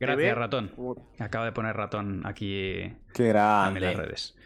[0.00, 0.72] Gracias, ratón.
[1.18, 3.92] Acaba de poner ratón aquí Qué en las grande.
[3.94, 4.36] redes.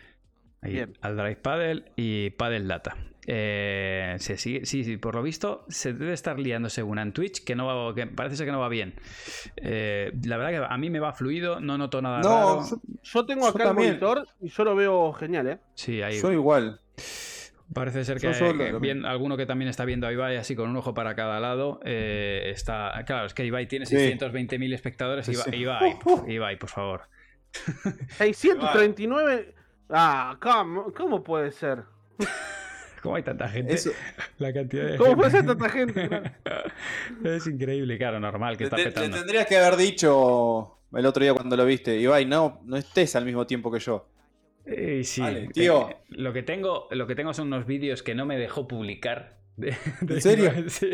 [0.61, 2.97] Ahí, al Drive Paddle y Paddle Data.
[3.27, 7.55] Eh, sigue- sí, sí, por lo visto se debe estar liándose una en Twitch que
[7.55, 8.95] no va, que parece ser que no va bien.
[9.57, 12.61] Eh, la verdad que a mí me va fluido, no noto nada No, raro.
[12.69, 13.89] yo- Yo tengo Yo acá el también.
[13.91, 15.59] monitor y yo lo veo genial, ¿eh?
[15.75, 16.81] Sí, ahí Soy igual.
[17.73, 18.29] Parece ser que,
[18.81, 21.81] bien- alguno que también está viendo a Ibai así con un ojo para cada lado
[21.85, 22.93] eh, está.
[23.07, 23.97] Claro, es que Ibai tiene Sí.
[23.97, 25.27] 620.000 espectadores.
[25.27, 25.57] Sí, Ibai, sí.
[25.57, 26.31] Ibai, Uh, uh.
[26.31, 27.03] Ibai, por favor.
[28.19, 29.55] 639.
[29.91, 31.83] Ah, ¿cómo, cómo puede ser?
[33.03, 33.75] ¿Cómo hay tanta gente?
[33.75, 33.91] Eso,
[34.39, 35.17] La cantidad de ¿Cómo gente.
[35.21, 36.33] puede ser tanta gente?
[37.25, 39.19] es increíble, claro, normal que está te- petando.
[39.19, 43.25] tendrías que haber dicho el otro día cuando lo viste, Ibai, no, no estés al
[43.27, 44.09] mismo tiempo que yo.
[44.67, 45.91] Eh, sí, Vale, tío.
[45.91, 49.37] eh, lo, que tengo, lo que tengo son unos vídeos que no me dejó publicar.
[49.57, 50.53] de- de- ¿En serio?
[50.69, 50.91] Sí.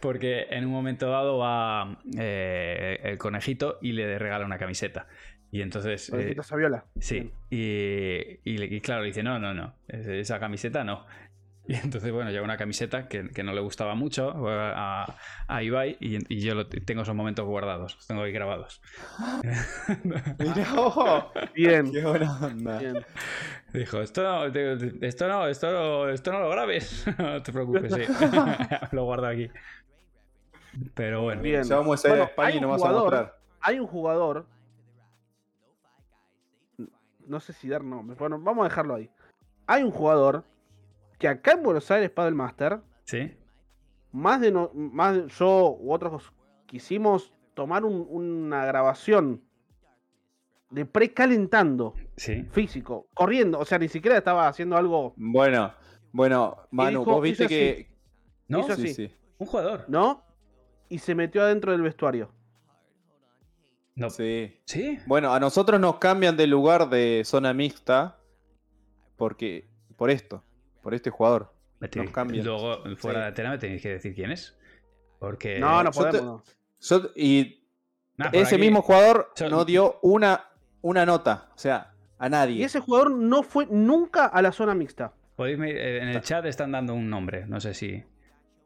[0.00, 5.06] Porque en un momento dado va eh, el conejito y le regala una camiseta.
[5.50, 6.08] Y entonces.
[6.08, 6.84] eh, Conejito Saviola.
[6.98, 7.30] sí.
[7.50, 9.74] Y, y y claro, le dice: No, no, no.
[9.88, 11.06] es- Esa camiseta no.
[11.68, 15.06] Y entonces, bueno, llega una camiseta que, que no le gustaba mucho a,
[15.48, 18.82] a Ibai y, y yo lo- tengo esos momentos guardados, los tengo ahí grabados.
[20.38, 21.90] Mirá, oh, Bien.
[21.90, 22.78] qué buena onda.
[22.78, 23.06] bien.
[23.72, 27.06] Dijo, esto no, esto no, esto no, esto no lo grabes.
[27.18, 28.02] no te preocupes, sí.
[28.92, 29.50] lo guardo aquí.
[30.94, 31.40] Pero bueno.
[31.40, 31.62] Bien.
[31.64, 33.38] Ya vamos a ir Bueno, a España hay y un nos vas a jugador- mostrar.
[33.62, 34.46] Hay un jugador.
[37.26, 38.18] No sé si dar nombres.
[38.18, 39.10] Bueno, vamos a dejarlo ahí.
[39.66, 40.44] Hay un jugador
[41.24, 43.32] que acá en Buenos Aires Paddle Master, ¿Sí?
[44.12, 46.30] más de no, más de- yo u otros
[46.66, 49.42] quisimos tomar un- una grabación
[50.68, 52.42] de precalentando Sí.
[52.52, 55.72] físico, corriendo, o sea, ni siquiera estaba haciendo algo, Bueno,
[56.12, 57.88] bueno, Manu, dijo- vos viste hizo que.
[58.48, 58.58] ¿No?
[58.60, 58.94] Hizo Sí, así.
[58.94, 59.14] sí.
[59.38, 59.86] Un jugador.
[59.88, 60.22] ¿no?
[60.90, 62.28] Y se metió adentro del vestuario.
[63.94, 64.10] No.
[64.10, 64.60] Sí.
[64.66, 64.98] ¿Sí?
[65.06, 68.18] Bueno, a nosotros nos cambian de lugar de zona mixta
[69.16, 69.66] porque
[69.96, 70.42] por esto,
[70.84, 71.52] por este jugador.
[71.80, 72.44] Nos cambian.
[72.46, 73.24] Luego, fuera Sí.
[73.26, 74.56] de tela, me tenéis que decir quién es.
[75.18, 75.58] Porque.
[75.58, 76.22] no, no te- podemos.
[76.22, 76.42] no.
[76.80, 77.66] Yo- y
[78.16, 80.48] Nah, ese aquí- mismo jugador Yo- no dio una,
[80.82, 82.56] una nota, o sea, a nadie.
[82.56, 85.12] Y ese jugador no fue nunca a la zona mixta.
[85.36, 87.44] podéis en el chat están dando un nombre.
[87.46, 88.04] No sé si,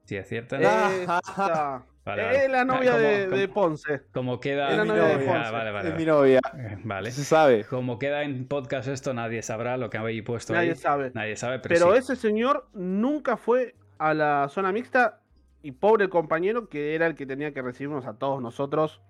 [0.05, 0.61] si aciertan.
[0.67, 0.91] Ah.
[1.27, 2.45] Esta- Vale, vale.
[2.45, 4.03] Es la novia ¿cómo- de, cómo- de Ponce.
[4.13, 4.71] Como queda.
[4.71, 5.31] Es la novia de Ponce.
[5.31, 5.89] Ah, vale, vale.
[5.91, 7.11] es mi novia, Eh, vale.
[7.11, 7.65] se sabe.
[7.65, 10.77] Como queda en podcast esto, nadie sabrá lo que habéis puesto Nadie ahí.
[10.77, 11.11] sabe.
[11.15, 11.99] Nadie sabe, pero, Pero sí.
[11.99, 15.21] ese señor nunca fue a la zona mixta.
[15.61, 19.01] Y pobre el compañero que era el que tenía que recibirnos a todos nosotros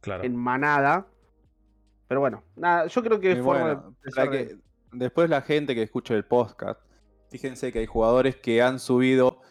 [0.00, 0.22] Claro.
[0.24, 1.06] en manada.
[2.06, 4.56] Pero bueno, nada, yo creo que forma bueno, de para que
[4.92, 6.80] después la gente que escucha el podcast,
[7.30, 9.42] fíjense que hay jugadores que han subido,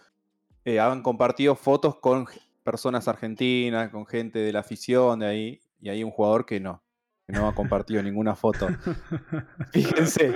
[0.65, 2.25] eh, han compartido fotos con
[2.67, 6.83] personas argentinas, con gente de la afición de ahí, y hay un jugador que no,
[7.25, 8.67] que no ha compartido ninguna foto.
[9.71, 10.33] Fíjense,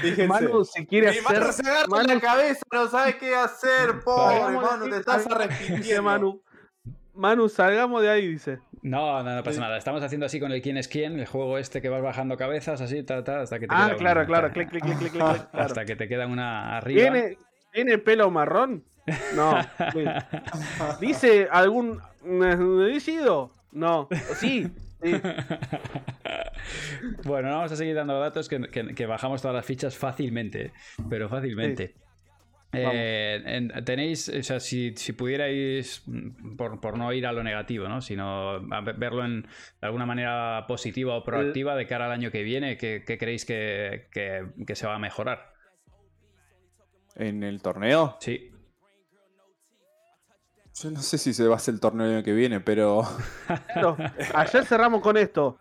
[0.00, 0.26] fíjense.
[0.26, 1.52] Manu se quiere Mi Manu hacer.
[1.64, 6.02] se agarra Manu- la cabeza, no sabe qué hacer, pobre Manu, te estás arrepintiendo.
[6.02, 6.42] Manu.
[7.14, 8.58] Manu, salgamos de ahí, dice.
[8.82, 9.76] No, no, no pasa nada.
[9.78, 12.80] Estamos haciendo así con el quién es quién, el juego este que vas bajando cabezas,
[12.80, 15.10] así, ta, ta, hasta que te Ah, queda claro, una- claro, clic, clic, clic, clic,
[15.12, 15.22] clic, clic,
[15.52, 15.64] claro.
[15.64, 17.00] Hasta que te queda una arriba.
[17.02, 17.38] ¿Tiene,
[17.74, 18.84] ¿Tiene pelo marrón?
[19.34, 19.58] No.
[21.00, 22.00] ¿Dice algún
[22.78, 23.52] decido?
[23.72, 24.08] No.
[24.36, 24.68] Sí.
[25.02, 25.12] sí.
[27.24, 30.72] bueno, no vamos a seguir dando datos que, que- que bajamos todas las fichas fácilmente,
[31.10, 31.94] pero fácilmente.
[32.76, 36.04] Eh, en- tenéis, o sea, si, si pudierais,
[36.56, 38.00] por, por no ir a lo negativo, ¿no?
[38.00, 39.48] sino a verlo en, de
[39.82, 44.06] alguna manera positiva o proactiva de cara al año que viene, ¿qué, qué creéis que,
[44.12, 45.53] que- que se va a mejorar?
[47.16, 48.16] En el torneo.
[48.20, 48.50] Sí,
[50.74, 53.02] Yo no sé si se va a hacer el torneo el año que viene, pero.
[54.34, 55.58] Ayer cerramos con esto.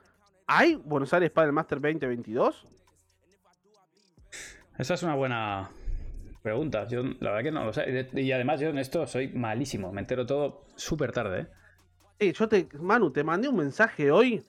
[0.47, 2.68] ¿Hay Buenos Aires Padel Master 2022?
[4.78, 5.70] esa es una buena
[6.41, 6.88] pregunta.
[6.88, 8.10] Yo la verdad que no lo sé.
[8.14, 11.41] Y además yo en esto soy malísimo, me entero todo súper tarde.
[11.41, 11.47] ¿eh?
[12.20, 14.43] Eh, yo te, Manu, te mandé un mensaje hoy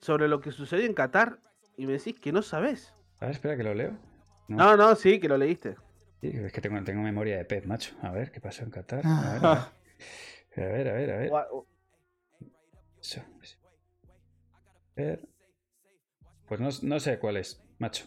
[0.00, 1.38] sobre lo que sucedió en Qatar
[1.76, 2.92] y me decís que no sabés.
[3.20, 3.96] A ver, espera que lo leo.
[4.48, 5.76] No, no, sí, que lo leíste.
[6.20, 7.94] Sí, es que tengo, tengo memoria de pez, macho.
[8.02, 9.06] A ver, ¿qué pasó en Qatar?
[9.06, 9.48] A ver, a ver,
[10.56, 10.88] a ver.
[10.88, 11.30] A ver, a ver.
[11.50, 11.66] O-
[13.00, 13.58] Eso, eso.
[14.96, 15.20] A ver.
[16.48, 18.04] Pues no, no sé cuál es, macho.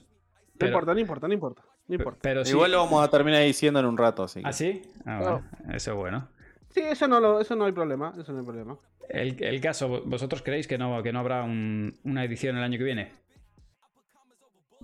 [0.60, 1.64] No importa, no importa, no importa.
[1.88, 2.20] No importa.
[2.22, 2.42] Pero.
[2.48, 4.48] Igual lo vamos a terminar diciendo en un rato, así que.
[4.48, 4.82] ¿Ah, sí?
[5.06, 6.28] Ah, bueno, eso es bueno.
[6.70, 8.14] Sí, eso no, lo, eso no hay problema.
[8.20, 8.78] Eso no hay problema.
[9.10, 12.78] El, el caso, ¿vosotros creéis que no, que no habrá un- una edición el año
[12.78, 13.12] que viene?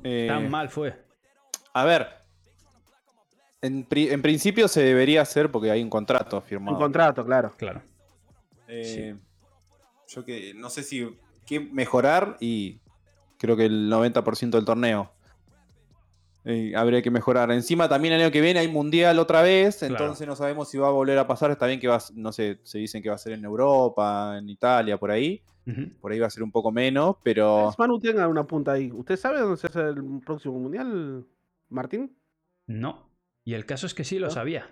[0.03, 0.95] Eh, Tan mal fue.
[1.73, 2.07] A ver.
[3.61, 6.75] En, pri- en principio se debería hacer porque hay un contrato firmado.
[6.77, 7.53] Un contrato, claro.
[7.57, 7.81] Claro.
[8.67, 9.15] Eh,
[10.07, 12.79] Yo que no sé si qué mejorar y
[13.37, 15.11] creo que el 90% del torneo.
[16.45, 17.51] Eh, habría que mejorar.
[17.51, 19.93] Encima también el año que viene hay mundial otra vez, Claro.
[19.95, 21.49] entonces no sabemos si va a volver a pasar.
[21.51, 24.37] Está bien que va, a- no sé, se dicen que va a ser en Europa,
[24.37, 25.41] en Italia, por ahí.
[26.01, 28.91] Por ahí va a ser un poco menos, pero Manu, tenga una punta ahí.
[28.91, 31.25] ¿Usted sabe dónde se hace el próximo mundial,
[31.73, 32.15] Martín?
[32.67, 33.09] No.
[33.43, 34.31] Y el caso es que sí lo ¿No?
[34.33, 34.67] sabía.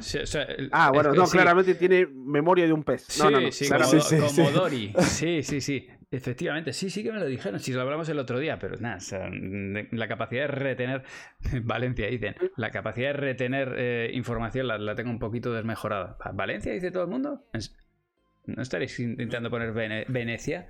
[0.00, 1.32] Sí, o sea, el- Ah, bueno, no, sí.
[1.32, 3.04] claramente tiene memoria de un pez.
[3.08, 3.52] Sí, No, no, no.
[3.52, 3.98] sí, claramente.
[3.98, 4.54] como, Sí, sí, como sí.
[4.54, 4.92] Dory.
[5.00, 5.88] Sí, sí, sí.
[6.12, 7.60] Efectivamente, sí, sí que me lo dijeron.
[7.60, 11.04] Si lo hablamos el otro día, pero nada, o sea, la capacidad de retener,
[11.64, 16.16] Valencia dicen, la capacidad de retener eh, información la, la tengo un poquito desmejorada.
[16.34, 17.44] ¿Valencia dice todo el mundo?
[17.52, 17.76] ¿Es-
[18.46, 20.68] ¿No estaréis intentando poner Vene- Venecia?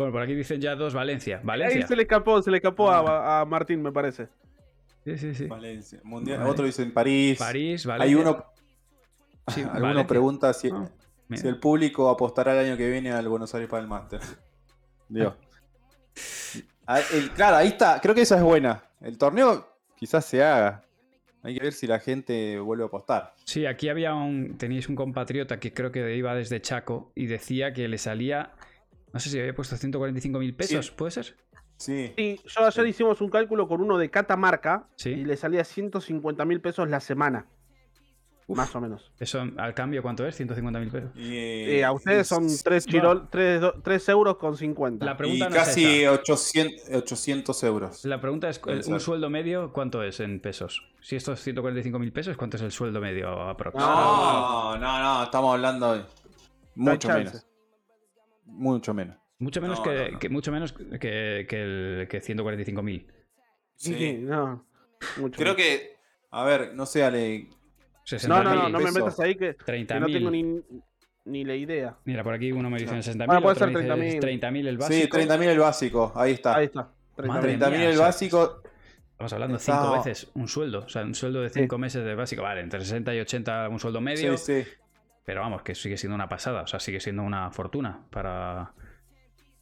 [0.00, 1.36] Bueno, por aquí dicen ya dos Valencia.
[1.40, 1.86] Ahí Valencia.
[1.86, 4.28] se le escapó, se le escapó a, a Martín, me parece.
[5.04, 5.46] Sí, sí, sí.
[5.46, 6.50] Valencia, mundial, Vale.
[6.50, 7.38] otro dice en París.
[7.38, 8.08] París, Valencia.
[8.08, 8.44] Hay uno,
[9.48, 10.06] Sí, alguno Valencia.
[10.06, 10.88] pregunta si, Ah,
[11.34, 14.20] si el público apostará el año que viene al Buenos Aires para el Master.
[15.08, 15.34] Dios.
[16.86, 18.00] Ah, el- claro, ahí está.
[18.00, 18.82] Creo que esa es buena.
[19.02, 19.64] El torneo
[19.96, 20.82] quizás se haga.
[21.42, 23.34] Hay que ver si la gente vuelve a apostar.
[23.44, 24.56] Sí, aquí había un.
[24.58, 28.50] Teníais un compatriota que creo que iba desde Chaco y decía que le salía.
[29.12, 30.92] No sé si había puesto 145 mil pesos, Sí.
[30.96, 31.36] ¿puede ser?
[31.76, 32.12] Sí.
[32.16, 35.10] Sí, yo ayer hicimos un cálculo con uno de Catamarca Sí.
[35.10, 37.46] y le salía 150 mil pesos la semana.
[38.48, 39.12] Más o menos.
[39.20, 40.34] Eso al cambio, ¿cuánto es?
[40.34, 41.10] 150 mil pesos.
[41.14, 44.12] Y, Eh, a ustedes son y- 3, no.
[44.12, 45.06] euros con 50.
[45.06, 48.04] La Y pregunta no casi es 800, 800 euros.
[48.04, 50.82] La pregunta es: Puede ¿un sueldo medio cuánto es en pesos?
[51.00, 53.76] Si esto es 145 mil pesos, ¿cuánto es el sueldo medio aprox?
[53.78, 56.04] No, no, no, estamos hablando de
[56.74, 57.46] mucho menos.
[58.50, 59.16] Mucho menos.
[59.38, 60.18] Mucho menos, No, que, no, no.
[60.18, 63.06] que- mucho menos que, que, el, que 145 mil.
[63.76, 64.66] Sí, no.
[65.16, 65.56] Mucho Creo más.
[65.62, 65.96] que,
[66.30, 67.48] a ver, no sé, Ale.
[68.28, 70.60] No, no, no, no me metas ahí que, que 30 no tengo ni,
[71.24, 71.96] ni la idea.
[72.04, 73.02] Mira, por aquí uno me dice No.
[73.02, 74.20] 60 Bueno, puede ser me dice 30.000.
[74.20, 75.16] 30 mil el básico.
[75.18, 76.56] Sí, 30.000 el básico, ahí está.
[76.56, 76.90] Ahí está.
[77.16, 77.26] 30.000.
[77.28, 78.62] Madre 30.000 mía, el o sea, básico.
[79.12, 80.78] Estamos hablando cinco veces un sueldo.
[80.80, 81.60] O sea, un sueldo de Sí.
[81.60, 82.42] cinco meses de básico.
[82.42, 84.36] Vale, entre 60 y 80 un sueldo medio.
[84.38, 84.70] Sí, sí.
[85.30, 86.62] Pero vamos, que sigue siendo una pasada.
[86.62, 88.72] O sea, sigue siendo una fortuna para.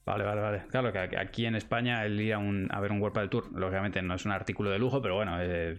[0.07, 0.62] Vale, vale, vale.
[0.71, 3.53] Claro que aquí en España el ir a, un, a ver un World Padel Tour,
[3.53, 5.79] lógicamente no es un artículo de lujo, pero bueno, eh,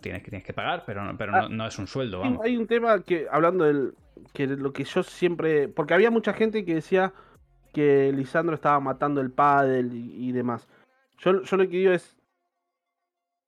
[0.00, 2.46] tienes, que, tienes que pagar, pero, no, pero no, no es un sueldo, Hay- vamos.
[2.46, 3.94] Hay un tema que, hablando del.
[4.32, 5.66] que lo que yo siempre.
[5.66, 7.12] Porque había mucha gente que decía
[7.74, 10.68] que Lisandro estaba matando el pádel y, y demás.
[11.18, 12.16] Yo, yo lo que digo es.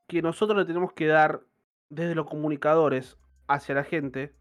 [0.08, 1.42] que nosotros le tenemos que dar,
[1.88, 3.16] desde los comunicadores
[3.46, 4.34] hacia la gente,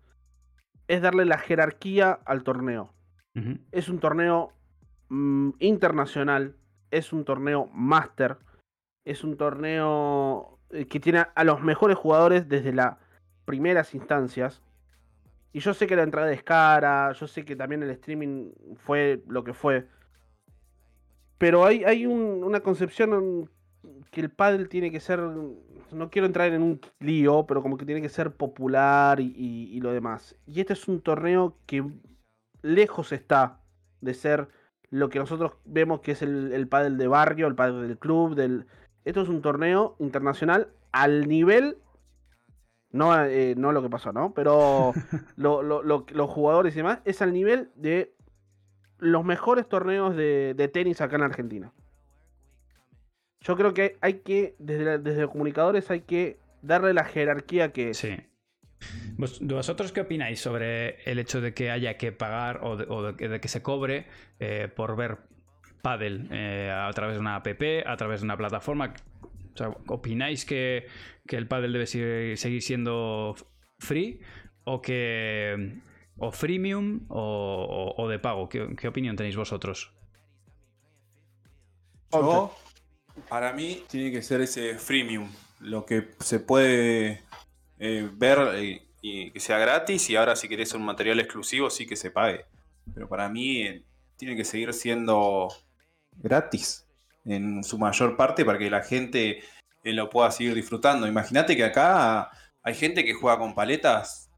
[0.89, 2.91] es darle la jerarquía al torneo.
[3.71, 4.51] Es un torneo
[5.09, 6.55] mm, internacional,
[6.91, 8.37] es un torneo máster,
[9.05, 12.97] es un torneo eh, que tiene a los mejores jugadores desde las
[13.45, 14.61] primeras instancias.
[15.53, 19.23] Y yo sé que la entrada es cara, yo sé que también el streaming fue
[19.27, 19.87] lo que fue.
[21.37, 23.49] Pero hay, hay un- una concepción
[24.11, 25.19] que el pádel tiene que ser,
[25.91, 29.75] no quiero entrar en un lío, pero como que tiene que ser popular y, y-
[29.75, 30.35] y lo demás.
[30.45, 31.83] Y este es un torneo que
[32.61, 33.61] lejos está
[34.01, 34.47] de ser
[34.91, 38.35] lo que nosotros vemos que es el, el pádel de barrio, el pádel del club,
[38.35, 38.65] del...
[39.05, 41.77] Esto es un torneo internacional al nivel
[42.91, 44.33] no, eh, no lo que pasó, ¿no?
[44.33, 44.93] Pero
[45.37, 48.15] lo- lo- lo- los jugadores y demás es al nivel de
[48.97, 51.71] los mejores torneos de, de tenis acá en Argentina.
[53.41, 57.71] Yo creo que hay que, desde, la- desde los comunicadores, hay que darle la jerarquía
[57.71, 57.97] que es.
[57.97, 58.15] Sí.
[59.17, 63.03] ¿Vos- ¿Vosotros qué opináis sobre el hecho de que haya que pagar o de, o
[63.03, 64.07] de que- de que se cobre
[64.39, 65.17] eh, por ver
[65.81, 67.47] pádel eh, a través de una app,
[67.85, 68.93] a través de una plataforma?
[69.53, 70.87] O sea, ¿Opináis que,
[71.27, 73.35] que el pádel debe seguir, seguir siendo
[73.79, 74.21] free
[74.65, 75.81] o que
[76.17, 78.47] o freemium o, o- o de pago?
[78.49, 79.93] ¿Qué, qué opinión tenéis vosotros?
[82.11, 82.55] Yo,
[83.29, 85.29] para mí, tiene que ser ese freemium.
[85.59, 87.23] Lo que se puede
[87.77, 90.09] eh, ver eh, y que sea gratis.
[90.09, 92.45] Y ahora, si querés un material exclusivo, sí que se pague.
[92.93, 93.83] Pero para mí, eh,
[94.17, 95.47] tiene que seguir siendo
[96.17, 96.85] gratis
[97.25, 99.43] en su mayor parte para que la gente
[99.83, 101.07] lo pueda seguir disfrutando.
[101.07, 102.29] Imagínate que acá
[102.63, 104.29] hay gente que juega con paletas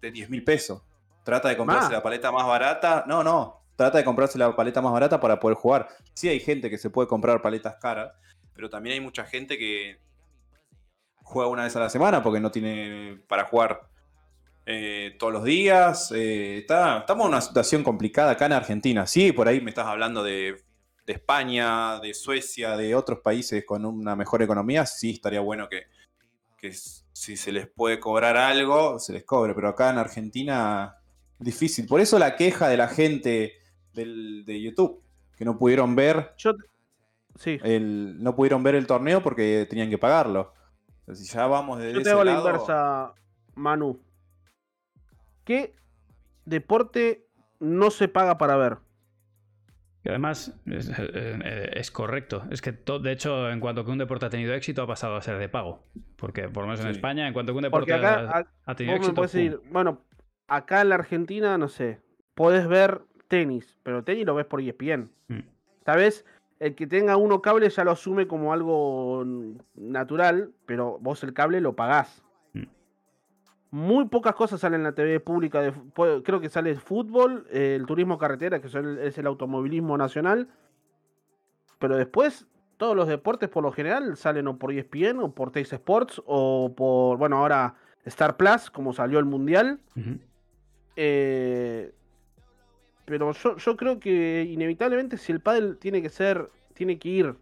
[0.00, 0.82] de 10 mil pesos.
[1.24, 1.92] Trata de comprarse Más.
[1.92, 3.04] la paleta más barata.
[3.06, 3.62] No, no.
[3.76, 5.88] Trata de comprarse la paleta más barata para poder jugar.
[6.14, 8.12] Sí hay gente que se puede comprar paletas caras,
[8.58, 10.00] pero también hay mucha gente que
[11.22, 13.88] juega una vez a la semana porque no tiene para jugar
[14.66, 16.10] eh, todos los días.
[16.10, 19.06] Eh, está- estamos en una situación complicada acá en Argentina.
[19.06, 20.60] Sí, por ahí me estás hablando de,
[21.06, 24.84] España, de Suecia, de otros países con una mejor economía.
[24.86, 25.84] Sí, estaría bueno que,
[26.60, 29.54] que si se les puede cobrar algo, se les cobre.
[29.54, 30.96] Pero acá en Argentina,
[31.38, 31.86] difícil.
[31.86, 33.52] Por eso la queja de la gente
[33.94, 35.00] del- de YouTube,
[35.36, 36.34] que no pudieron ver
[37.38, 40.52] sí, el, no pudieron ver el torneo porque tenían que pagarlo.
[41.12, 43.14] Si ya vamos de yo ese te hago la lado- inversa,
[43.54, 43.98] Manu.
[45.44, 45.74] ¿Qué
[46.44, 47.26] deporte
[47.60, 48.76] no se paga para ver?
[50.04, 52.44] Y además, es, eh, es correcto.
[52.50, 55.16] Es que, to- de hecho, en cuanto que un deporte ha tenido éxito, ha pasado
[55.16, 55.82] a ser de pago.
[56.16, 56.92] Porque, por lo menos en Sí.
[56.92, 59.22] España, en cuanto que un deporte acá, ha, tenido éxito.
[59.22, 60.04] decir, bueno,
[60.46, 62.00] acá en la Argentina, no sé,
[62.34, 65.10] podés ver tenis, pero tenis lo ves por ESPN.
[65.28, 65.40] Mm.
[65.84, 66.24] Tal vez
[66.60, 69.24] el que tenga uno cable ya lo asume como algo
[69.74, 72.22] natural, pero vos el cable lo pagás.
[72.52, 72.64] Mm.
[73.70, 75.60] Muy pocas cosas salen en la TV pública.
[75.60, 75.72] De,
[76.24, 80.48] creo que sale el fútbol, eh, el turismo carretera, que son- es el automovilismo nacional.
[81.78, 82.46] Pero después,
[82.76, 86.72] todos los deportes por lo general salen o por ESPN o por Teis Sports o
[86.76, 89.80] por, bueno, ahora Star Plus, como salió el Mundial.
[90.96, 91.92] Eh,
[93.08, 97.34] pero yo, yo creo que inevitablemente si el pádel tiene que ser, tiene que ir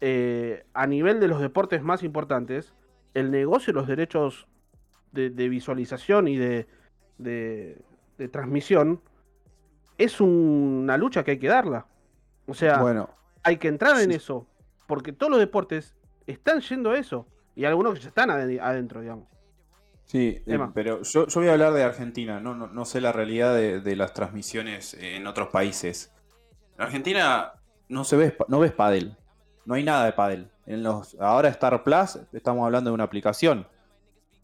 [0.00, 2.74] eh, a nivel de los deportes más importantes,
[3.14, 4.46] el negocio los derechos
[5.12, 6.66] de, de visualización y de,
[7.18, 7.78] de-
[8.18, 9.00] de transmisión
[9.98, 11.86] es un- una lucha que hay que darla.
[12.46, 13.10] O sea, Bueno,
[13.42, 14.46] hay que entrar en eso,
[14.86, 15.94] porque todos los deportes
[16.26, 17.26] están yendo a eso.
[17.54, 19.28] Y algunos que ya están ade- adentro, digamos.
[20.06, 22.40] Sí, eh, pero yo, yo voy a hablar de Argentina.
[22.40, 26.12] No, no, no sé la realidad de, de las transmisiones en otros países.
[26.78, 27.52] En Argentina
[27.88, 29.16] no se ve, no ves pádel.
[29.64, 30.48] No hay nada de pádel.
[30.66, 33.66] En los, ahora Star Plus estamos hablando de una aplicación.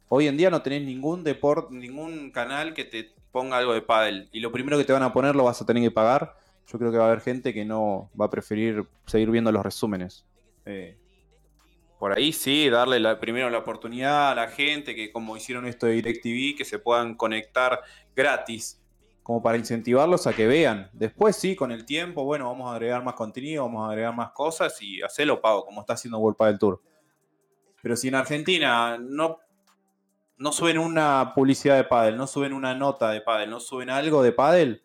[0.08, 4.28] Hoy en día no tenés ningún deporte, ningún canal que te ponga algo de pádel.
[4.32, 6.36] Y lo primero que te van a poner lo vas a tener que pagar.
[6.70, 9.64] Yo creo que va a haber gente que no va a preferir seguir viendo los
[9.64, 10.24] resúmenes.
[10.64, 10.96] Eh,
[12.03, 15.92] por ahí sí, darle primero la oportunidad a la gente que como hicieron esto de
[15.92, 17.80] DirecTV, que se puedan conectar
[18.16, 18.82] gratis,
[19.22, 20.90] como para incentivarlos a que vean.
[20.92, 24.32] Después sí, con el tiempo, bueno, vamos a agregar más contenido, vamos a agregar más
[24.32, 26.82] cosas y hacerlo pago, como está haciendo World Padel Tour.
[27.80, 29.38] Pero si en Argentina no,
[30.38, 34.24] no suben una publicidad de pádel, no suben una nota de pádel, no suben algo
[34.24, 34.82] de pádel,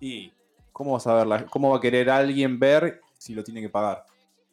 [0.00, 0.32] y
[0.72, 1.44] ¿cómo vas a verla?
[1.44, 4.06] ¿Cómo va a querer alguien ver si lo tiene que pagar?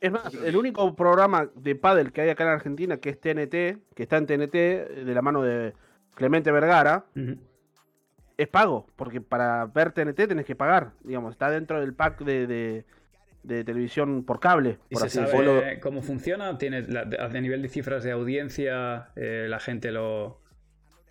[0.04, 3.78] Es más, el único programa de pádel que hay acá en Argentina, que es TNT,
[3.95, 5.74] que está en TNT, eh, de la mano de
[6.14, 7.06] Clemente Vergara,
[8.38, 12.47] es pago, porque para ver TNT tenés que pagar, digamos, está dentro del pack de,
[12.47, 12.86] de-
[13.43, 15.62] de televisión por cable, ¿Y por se así sabe decirlo.
[15.82, 16.58] cómo funciona?
[16.58, 20.41] ¿Tiene la- de- a nivel de cifras de audiencia, eh, la gente lo.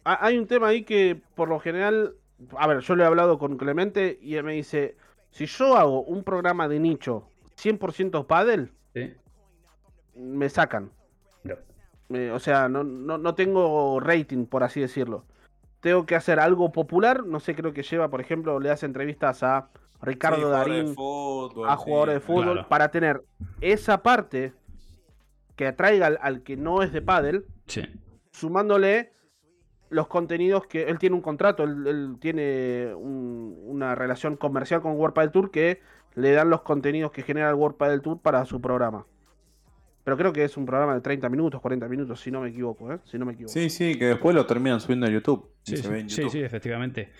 [0.05, 2.15] Ha- Hay un tema ahí que por lo general,
[2.59, 4.97] a ver, yo le he hablado con Clemente y él me dice,
[5.31, 9.15] si yo hago un programa de nicho 100% pádel, ¿Sí?
[10.15, 10.91] me sacan.
[11.45, 11.55] No.
[12.11, 15.25] Eh, o sea, no, no, no tengo rating, por así decirlo.
[15.81, 17.25] Tengo que hacer algo popular.
[17.25, 19.69] No sé, creo que lleva, por ejemplo, le hace entrevistas a
[20.03, 22.69] Ricardo Sí, Darín, fútbol, a jugadores de fútbol, claro.
[22.69, 23.23] para tener
[23.61, 24.53] esa parte
[25.57, 27.83] que atraiga al, al que no es de pádel, Sí.
[28.33, 29.13] sumándole
[29.93, 35.51] los contenidos que él tiene un contrato, él, tiene una relación comercial con World Tour
[35.51, 35.81] que
[36.15, 39.07] le dan los contenidos que genera el World Tour para su programa.
[40.05, 42.93] Pero creo que es un programa de 30 minutos, 40 minutos, si no me equivoco,
[42.93, 42.99] ¿eh?
[43.05, 43.53] Si no me equivoco.
[43.53, 45.49] Sí, sí, que después lo terminan subiendo a YouTube.
[45.65, 47.11] Sí, sí, sí, efectivamente.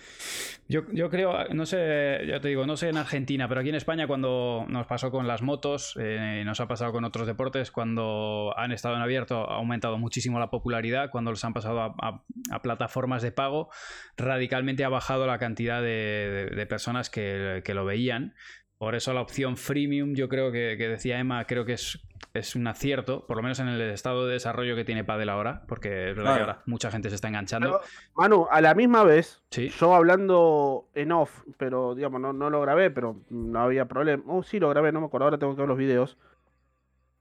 [0.67, 3.75] Yo, yo, creo, no sé, ya te digo, no sé en Argentina, pero aquí en
[3.75, 8.53] España cuando nos pasó con las motos, eh, nos ha pasado con otros deportes, cuando
[8.57, 12.23] han estado en abierto ha aumentado muchísimo la popularidad, cuando los han pasado a,
[12.61, 13.69] plataformas de pago,
[14.17, 18.33] radicalmente ha bajado la cantidad de, personas que, que, lo veían.
[18.77, 21.99] Por eso la opción freemium, yo creo que, que decía Emma, creo que es
[22.33, 25.63] es un acierto, por lo menos en el estado de desarrollo que tiene Padel ahora,
[25.67, 27.79] porque es verdad que ahora mucha gente se está enganchando.
[28.15, 32.89] Manu, a la misma vez, yo hablando en off, pero digamos, no, no lo grabé,
[32.89, 34.23] pero no había problema.
[34.27, 36.17] Oh, sí, lo grabé, no me acuerdo, ahora tengo que ver los videos.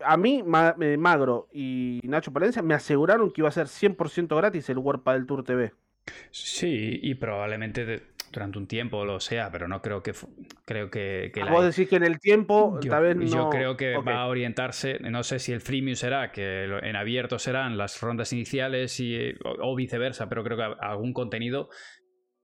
[0.01, 4.79] A mí, Magro y Nacho Palencia me aseguraron que iba a ser 100% gratis el
[4.79, 5.75] World Padel Tour TV.
[6.31, 10.13] Sí, y probablemente durante un tiempo lo sea, pero no creo que
[10.65, 13.27] creo que, que Vos decís que en el tiempo yo, tal vez no...
[13.27, 17.39] Yo creo que va a orientarse, no sé si el freemium será, que en abierto
[17.39, 21.69] serán las rondas iniciales y, o, viceversa, pero creo que algún contenido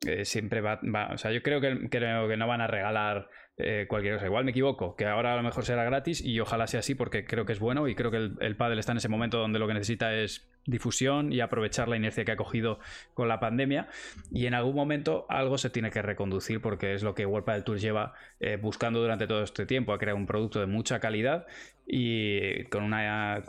[0.07, 3.28] eh, siempre va, va, O sea, yo creo que, creo que no van a regalar
[3.57, 4.26] eh, cualquier cosa.
[4.26, 7.24] Igual me equivoco, que ahora a lo mejor será gratis y ojalá sea así porque
[7.24, 9.59] creo que es bueno y creo que el, el pádel está en ese momento donde
[9.59, 12.78] lo que necesita es difusión y aprovechar la inercia que ha cogido
[13.14, 13.88] con la pandemia.
[14.30, 17.64] Y en algún momento algo se tiene que reconducir porque es lo que World Padel
[17.64, 21.46] Tour lleva eh, buscando durante todo este tiempo, ha creado un producto de mucha calidad
[21.86, 23.42] y con una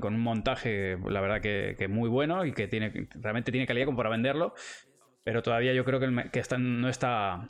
[0.00, 3.98] con, un montaje la verdad que, muy bueno y que tiene realmente tiene calidad como
[3.98, 4.54] para venderlo
[5.22, 7.46] pero todavía yo creo que, que no está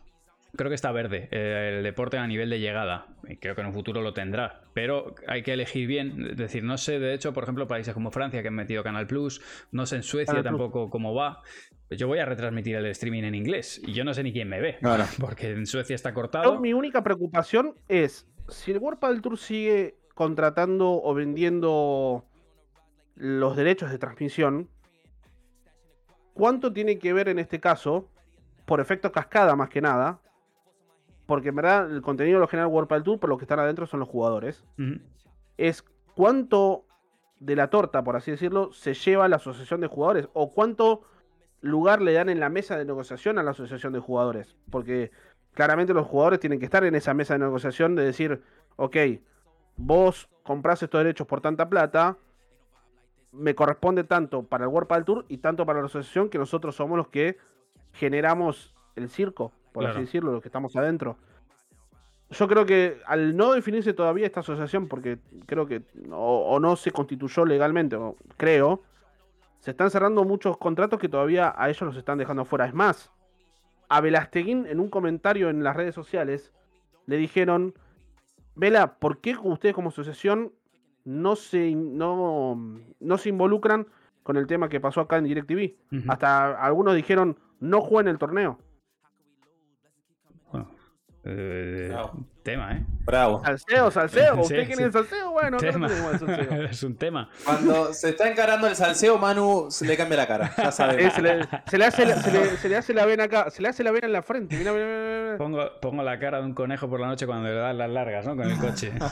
[0.56, 3.06] creo que está verde eh, el deporte a nivel de llegada.
[3.28, 4.62] Y creo que en un futuro lo tendrá.
[4.74, 6.26] Pero hay que elegir bien.
[6.30, 9.06] Es decir, no sé, de hecho, por ejemplo, países como Francia que han metido Canal
[9.06, 9.40] Plus.
[9.72, 11.42] No sé en Suecia tampoco cómo va.
[11.90, 13.80] Yo voy a retransmitir el streaming en inglés.
[13.84, 14.78] Y yo no sé ni quién me ve.
[15.20, 16.58] Porque en Suecia está cortado.
[16.60, 22.24] mi única preocupación es si el World Tour sigue contratando o vendiendo
[23.14, 24.68] los derechos de transmisión.
[26.34, 28.08] ¿Cuánto tiene que ver en este caso,
[28.64, 30.20] por efecto cascada más que nada,
[31.28, 34.00] porque en verdad el contenido lo genera World Tour, pero los que están adentro son
[34.00, 34.64] los jugadores.
[35.58, 36.86] Es cuánto
[37.38, 41.02] de la torta, por así decirlo, se lleva la asociación de jugadores o cuánto
[41.60, 44.56] lugar le dan en la mesa de negociación a la asociación de jugadores.
[44.70, 45.10] Porque
[45.52, 48.42] claramente los jugadores tienen que estar en esa mesa de negociación de decir,
[48.76, 48.96] ok,
[49.76, 52.16] vos comprás estos derechos por tanta plata,
[53.32, 56.96] me corresponde tanto para el World Tour y tanto para la asociación que nosotros somos
[56.96, 57.36] los que
[57.92, 61.16] generamos el circo por así decirlo, los que estamos adentro.
[62.30, 66.90] Yo creo que al no definirse todavía esta asociación, porque creo que o, no se
[66.90, 68.82] constituyó legalmente, o creo,
[69.60, 72.66] se están cerrando muchos contratos que todavía a ellos los están dejando fuera.
[72.66, 73.12] Es más,
[73.88, 76.52] a Velasteguín en un comentario en las redes sociales
[77.06, 77.74] le dijeron,
[78.56, 80.52] Vela, ¿por qué ustedes como asociación
[81.04, 82.60] no se, no,
[83.00, 83.86] no se involucran
[84.22, 86.08] con el tema que pasó acá en DirecTV?
[86.08, 88.58] Hasta algunos dijeron, no jueguen el torneo.
[91.30, 91.94] Eh,
[92.42, 92.82] tema, ¿eh?
[93.04, 93.42] Bravo.
[93.44, 94.40] Salseo, salseo.
[94.40, 95.32] ¿Usted quiere el salseo?
[95.32, 95.58] Bueno,
[96.70, 97.28] es un tema.
[97.44, 100.50] Cuando se está encarando el salseo, Manu se le cambia la cara.
[100.56, 101.12] Ya sabes.
[101.12, 104.06] se, le, hace la, se, le, hace la vena acá, se le hace la vena
[104.06, 104.56] en la frente.
[105.36, 108.26] Pongo, pongo la cara de un conejo por la noche cuando le dan las largas,
[108.26, 108.34] ¿no?
[108.34, 108.92] Con el coche.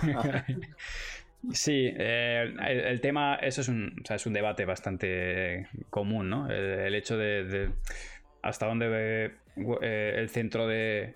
[1.53, 6.51] Sí, eh, el, tema, eso es un, o sea, es un debate bastante común, ¿no?
[6.51, 7.71] El, hecho de, de
[8.47, 9.33] hasta dónde
[9.83, 11.15] eh, el centro de,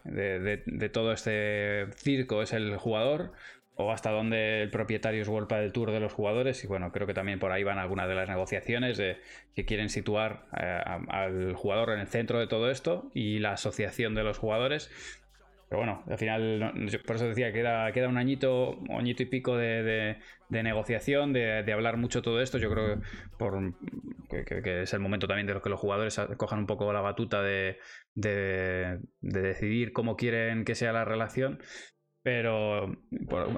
[0.92, 3.32] todo este circo es el jugador
[3.76, 6.62] o hasta dónde el propietario es golpe del tour de los jugadores.
[6.64, 9.18] Y bueno, creo que también por ahí van algunas de las negociaciones de,
[9.54, 14.14] que quieren situar eh, al jugador en el centro de todo esto y la asociación
[14.14, 14.90] de los jugadores
[15.70, 16.72] pero bueno, al final,
[17.06, 17.62] por eso decía que
[17.94, 20.18] queda, un añito, un añito y pico de,
[20.48, 22.58] negociación, de, hablar mucho todo esto.
[22.58, 23.00] Yo creo
[23.38, 23.74] por,
[24.28, 27.78] que, es el momento también de que los jugadores cojan un poco la batuta de,
[29.20, 31.60] decidir cómo quieren que sea la relación.
[32.22, 32.92] Pero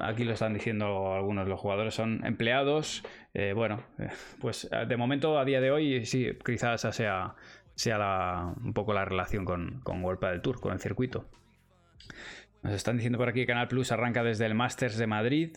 [0.03, 3.03] aquí lo están diciendo algunos, los jugadores son empleados.
[3.33, 7.37] Eh, bueno, eh, pues eh, de momento, a día de hoy, sí, quizás esa sea,
[7.75, 11.27] sea un poco la relación con, con del Tour, con el circuito.
[12.63, 15.57] Nos están diciendo por aquí que Canal Plus arranca desde el Masters de Madrid.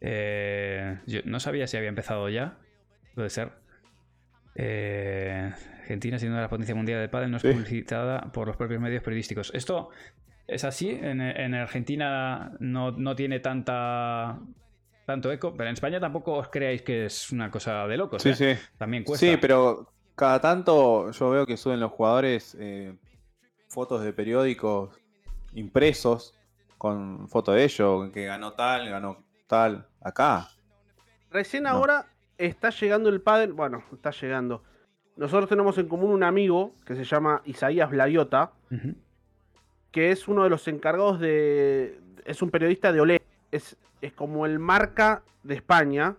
[0.00, 2.58] Eh, yo no sabía si había empezado ya.
[3.14, 3.52] Puede ser.
[4.54, 9.02] Eh, Argentina, siendo la potencia mundial de pádel, no es publicitada por los propios medios
[9.02, 9.52] periodísticos.
[9.54, 9.90] Esto
[10.46, 10.90] es así.
[10.90, 14.38] En, Argentina no, tiene tanta
[15.04, 18.22] tanto eco, pero en España tampoco os creáis que es una cosa de locos.
[18.22, 18.34] Sí, ¿eh?
[18.34, 18.62] sí.
[18.78, 19.26] También cuesta.
[19.26, 22.56] Sí, pero cada tanto yo veo que suben los jugadores
[23.68, 24.98] fotos de periódicos
[25.56, 26.34] impresos
[26.78, 30.48] con foto de ellos, que ganó tal, ganó tal, acá.
[31.30, 31.70] Recién No.
[31.70, 32.06] ahora
[32.38, 34.62] está llegando el pádel, bueno, está llegando.
[35.16, 38.94] Nosotros tenemos en común un amigo que se llama Isaías Blariota, Ujú.
[39.90, 41.98] que es uno de los encargados de...
[42.26, 46.16] Es un periodista de Olé, es, es como el marca de España,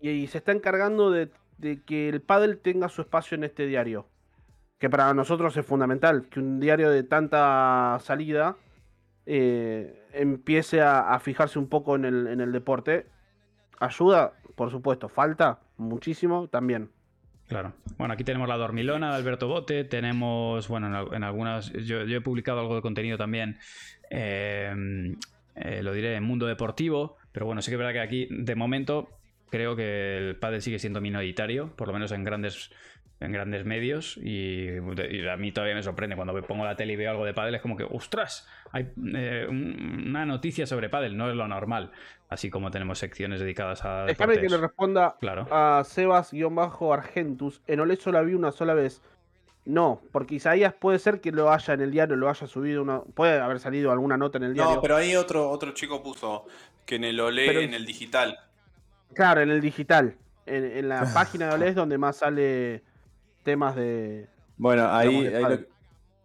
[0.00, 4.06] y se está encargando de, de que el pádel tenga su espacio en este diario.
[4.78, 8.56] Que para nosotros es fundamental, que un diario de tanta salida
[9.26, 13.06] eh, empiece a, fijarse un poco en el, en el deporte.
[13.80, 16.90] Ayuda, por supuesto, falta muchísimo también.
[17.48, 17.74] Claro.
[17.98, 22.20] Bueno, aquí tenemos la dormilona Alberto Bote, tenemos, bueno, en, en algunas, yo, yo he
[22.20, 23.58] publicado algo de contenido también,
[24.10, 24.72] eh,
[25.54, 28.54] eh, lo diré, en Mundo Deportivo, pero bueno, sí que es verdad que aquí, de
[28.54, 29.08] momento,
[29.50, 32.70] creo que el pádel sigue siendo minoritario, por lo menos en grandes
[33.24, 34.68] en grandes medios y,
[35.10, 37.34] y a mí todavía me sorprende cuando me pongo la tele y veo algo de
[37.34, 41.46] pádel es como que ostras hay eh, un- una noticia sobre pádel no es lo
[41.48, 41.90] normal
[42.28, 47.60] así como tenemos secciones dedicadas a Déjame que le responda claro a Sebas-Argentus.
[47.66, 49.00] En Olé solo la vi una sola vez.
[49.66, 53.00] No, porque Isaías puede ser que lo haya en el diario, lo haya subido, una,
[53.00, 54.74] puede haber salido alguna nota en el diario.
[54.74, 56.44] No, pero ahí otro, otro chico puso
[56.84, 58.38] que en el OLE, Pero- en el digital.
[59.14, 60.16] Claro, en el digital.
[60.44, 62.82] En, en la página de Olé es donde más sale
[63.44, 64.28] temas de...
[64.56, 65.68] Bueno, ahí, Digamos de ahí, lo, pádel.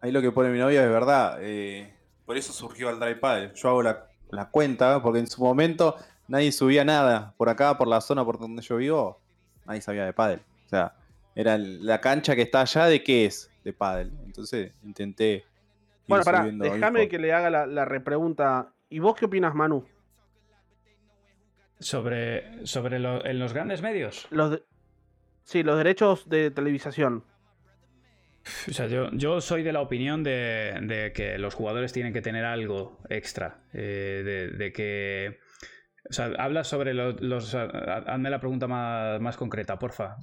[0.02, 1.38] ahí lo que pone mi novia es verdad.
[1.42, 1.94] eh,
[2.26, 3.52] por eso surgió el Drive Paddle.
[3.56, 5.96] Yo hago la, la cuenta porque en su momento
[6.28, 7.34] nadie subía nada.
[7.38, 9.20] Por acá, por la zona por donde yo vivo,
[9.66, 10.42] nadie sabía de pádel.
[10.66, 10.94] O sea,
[11.36, 14.12] era la cancha que está allá de qué es de pádel.
[14.26, 15.44] Entonces intenté.
[16.08, 18.74] Bueno, pará, déjame que le haga la, la repregunta.
[18.90, 19.86] ¿Y vos qué opinas, Manu?
[21.80, 24.64] sobre sobre lo- en los grandes medios Los de-
[25.50, 27.24] Sí, los derechos de televisación.
[28.68, 32.22] O sea, yo, yo soy de la opinión de, de que los jugadores tienen que
[32.22, 33.58] tener algo extra.
[33.74, 35.40] eh, de, de que.
[36.08, 37.56] O sea, habla sobre lo- los.
[37.56, 40.18] ha- Hazme la pregunta más, más concreta, porfa.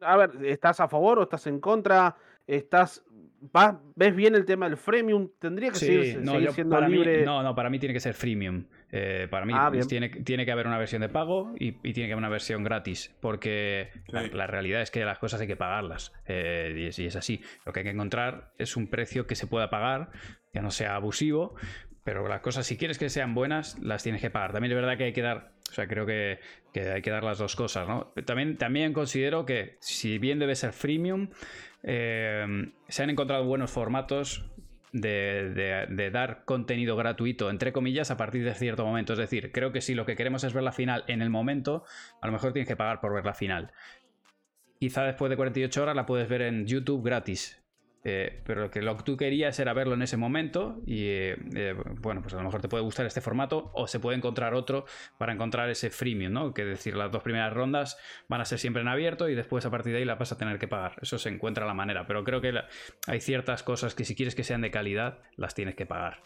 [0.00, 2.16] A ver, ¿estás a favor o estás en contra?
[2.46, 3.04] ¿Estás...
[3.52, 5.28] vas- ¿Ves bien el tema del freemium?
[5.38, 7.24] ¿Tendría que Sí, seguir, no, seguir yo- siendo mí- libre?
[7.26, 8.64] no, no, para mí tiene que ser freemium.
[8.90, 12.06] Eh, para mí Ah, tiene, tiene que haber una versión de pago y, y tiene
[12.06, 13.14] que haber una versión gratis.
[13.20, 16.12] Porque la, realidad es que las cosas hay que pagarlas.
[16.26, 17.42] eh, y, es, y es así.
[17.66, 20.10] Lo que hay que encontrar es un precio que se pueda pagar,
[20.52, 21.54] que no sea abusivo.
[22.04, 24.52] Pero las cosas, si quieres que sean buenas, las tienes que pagar.
[24.52, 25.52] También es verdad que hay que dar.
[25.70, 26.38] O sea, creo que,
[26.72, 28.14] que hay que dar las dos cosas, ¿no?
[28.24, 31.28] También, también considero que, si bien debe ser freemium,
[31.82, 34.50] eh, se han encontrado buenos formatos
[34.92, 39.12] de, dar contenido gratuito, entre comillas, a partir de cierto momento.
[39.12, 41.84] Es decir, creo que si lo que queremos es ver la final en el momento,
[42.20, 43.72] a lo mejor tienes que pagar por ver la final.
[44.78, 47.60] Quizá después de 48 horas la puedes ver en YouTube gratis.
[48.10, 51.36] Eh, pero lo que lo que tú querías era verlo en ese momento y eh,
[51.54, 54.54] eh, bueno, pues a lo mejor te puede gustar este formato o se puede encontrar
[54.54, 54.86] otro
[55.18, 56.54] para encontrar ese freemium, ¿no?
[56.54, 59.70] Que decir, las dos primeras rondas van a ser siempre en abierto y después a
[59.70, 60.96] partir de ahí la vas a tener que pagar.
[61.02, 62.54] Eso se encuentra la manera, pero creo que
[63.06, 66.22] hay ciertas cosas que si quieres que sean de calidad, las tienes que pagar.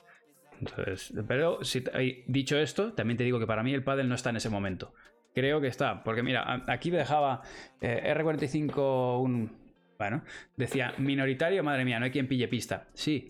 [0.60, 1.82] Entonces, pero si,
[2.28, 4.94] dicho esto, también te digo que para mí el pádel no está en ese momento.
[5.34, 7.42] Creo que está, porque mira, aquí me dejaba
[7.80, 9.61] eh, R45 un...
[9.98, 10.22] Bueno,
[10.56, 12.88] decía minoritario, madre mía, no hay quien pille pista.
[12.94, 13.28] Sí,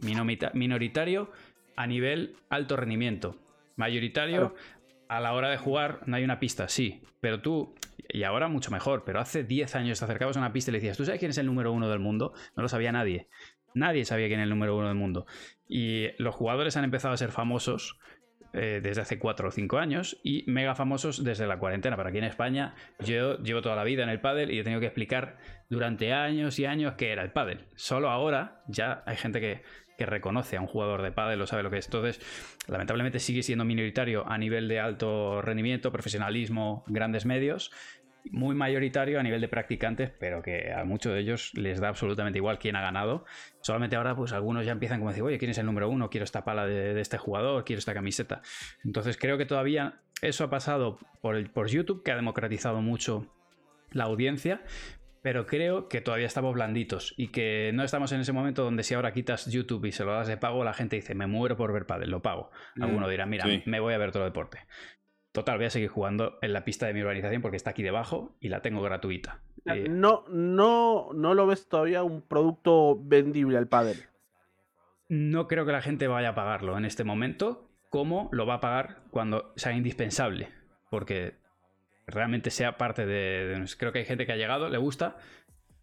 [0.54, 1.30] minoritario
[1.76, 3.36] a nivel alto rendimiento.
[3.76, 4.54] Mayoritario
[5.08, 7.02] a la hora de jugar no hay una pista, sí.
[7.20, 7.74] Pero tú,
[8.08, 10.78] y ahora mucho mejor, pero hace 10 años te acercabas a una pista y le
[10.78, 12.32] decías, ¿tú sabes quién es el número uno del mundo?
[12.56, 13.28] No lo sabía nadie.
[13.74, 15.26] Nadie sabía quién era el número uno del mundo.
[15.68, 17.98] Y los jugadores han empezado a ser famosos
[18.52, 21.96] eh, desde hace 4 o 5 años y mega famosos desde la cuarentena.
[21.96, 24.80] Pero aquí en España yo llevo toda la vida en el pádel y he tenido
[24.80, 25.38] que explicar
[25.70, 27.66] durante años y años qué era el pádel.
[27.76, 29.62] Solo ahora ya hay gente que,
[29.96, 31.86] que reconoce a un jugador de pádel o sabe lo que es.
[31.86, 32.20] Entonces,
[32.68, 37.72] lamentablemente sigue siendo minoritario a nivel de alto rendimiento, profesionalismo, grandes medios.
[38.30, 42.38] Muy mayoritario a nivel de practicantes, pero que a muchos de ellos les da absolutamente
[42.38, 43.24] igual quién ha ganado.
[43.60, 46.08] Solamente ahora, pues algunos ya empiezan como a decir, oye, ¿quién es el número uno?
[46.08, 48.42] Quiero esta pala de, de este jugador, quiero esta camiseta.
[48.84, 53.26] Entonces creo que todavía eso ha pasado por, el, por YouTube, que ha democratizado mucho
[53.90, 54.62] la audiencia,
[55.20, 58.94] pero creo que todavía estamos blanditos y que no estamos en ese momento donde si
[58.94, 61.72] ahora quitas YouTube y se lo das de pago, la gente dice, me muero por
[61.72, 62.50] ver pádel, lo pago.
[62.80, 63.62] Alguno Mm, dirá, mira, sí.
[63.66, 64.60] me voy a ver todo el deporte.
[65.32, 68.36] Total, voy a seguir jugando en la pista de mi urbanización porque está aquí debajo
[68.38, 69.40] y la tengo gratuita.
[69.64, 73.96] Eh, No, no, no lo ves todavía un producto vendible al pádel.
[75.08, 78.60] no creo que la gente vaya a pagarlo en este momento, como lo va a
[78.60, 80.48] pagar cuando sea indispensable,
[80.90, 81.34] porque
[82.06, 85.16] realmente sea parte de, de- Creo que hay gente que ha llegado, le gusta,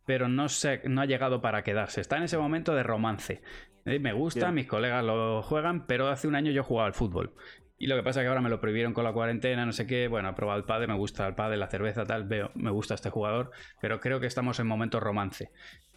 [0.05, 2.01] pero no, se, no ha llegado para quedarse.
[2.01, 3.41] Está en ese momento de romance.
[3.85, 4.55] Eh, Me gusta, Bien.
[4.55, 7.33] mis colegas lo juegan, pero hace un año yo jugaba al fútbol.
[7.79, 9.87] Y lo que pasa es que ahora me lo prohibieron con la cuarentena, no sé
[9.87, 10.09] qué.
[10.09, 12.93] Bueno, he probado el padre, me gusta el padre, la cerveza, tal, veo, me gusta
[12.93, 13.51] este jugador,
[13.81, 15.49] pero creo que estamos en momento romance.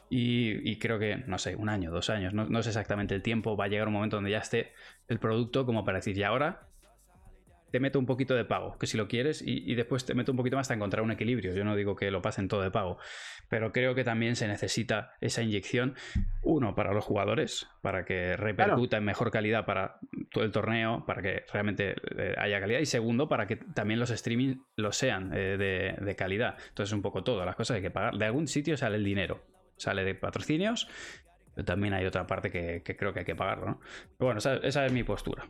[0.09, 3.57] Y, creo que, no sé, un año, dos años, no, no sé exactamente el tiempo,
[3.57, 4.73] va a llegar un momento donde ya esté
[5.09, 6.69] el producto como para decir, y ahora
[7.73, 10.31] te meto un poquito de pago, que si lo quieres, y, y después te meto
[10.31, 11.55] un poquito más hasta encontrar un equilibrio.
[11.55, 12.99] Yo no digo que lo pasen todo de pago,
[13.49, 15.95] pero creo que también se necesita esa inyección,
[16.43, 19.97] uno, para los jugadores, para que repercuta en mejor calidad para
[20.31, 24.11] todo el torneo, para que realmente eh, haya calidad, y segundo, para que también los
[24.11, 26.59] streaming lo sean eh, de, de calidad.
[26.69, 28.19] Entonces, un poco todo, las cosas hay que pagar.
[28.19, 29.43] De algún sitio sale el dinero,
[29.77, 30.89] sale de patrocinios.
[31.55, 33.81] Pero también hay otra parte que, que creo que hay que pagarlo, ¿no?
[34.17, 35.47] Pero bueno, esa, esa es mi postura.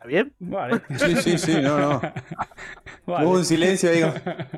[0.00, 0.32] ¿Está bien?
[0.38, 0.80] Vale.
[0.96, 2.00] Sí, sí, sí, no, no.
[3.06, 3.26] Vale.
[3.26, 4.14] Hubo un silencio, digo.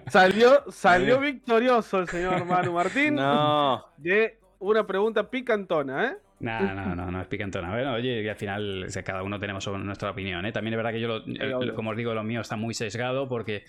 [0.09, 3.85] Salió, salió victorioso el señor Manu Martín No.
[3.97, 6.17] de una pregunta picantona, ¿eh?
[6.43, 7.71] No, no, no, no es picantona.
[7.71, 10.45] Bueno, oye, y al final o sea, cada uno tenemos nuestra opinión.
[10.45, 10.51] ¿eh?
[10.53, 11.75] También es verdad que yo, lo- el- obvio.
[11.75, 13.65] como os digo, lo mío está muy sesgado porque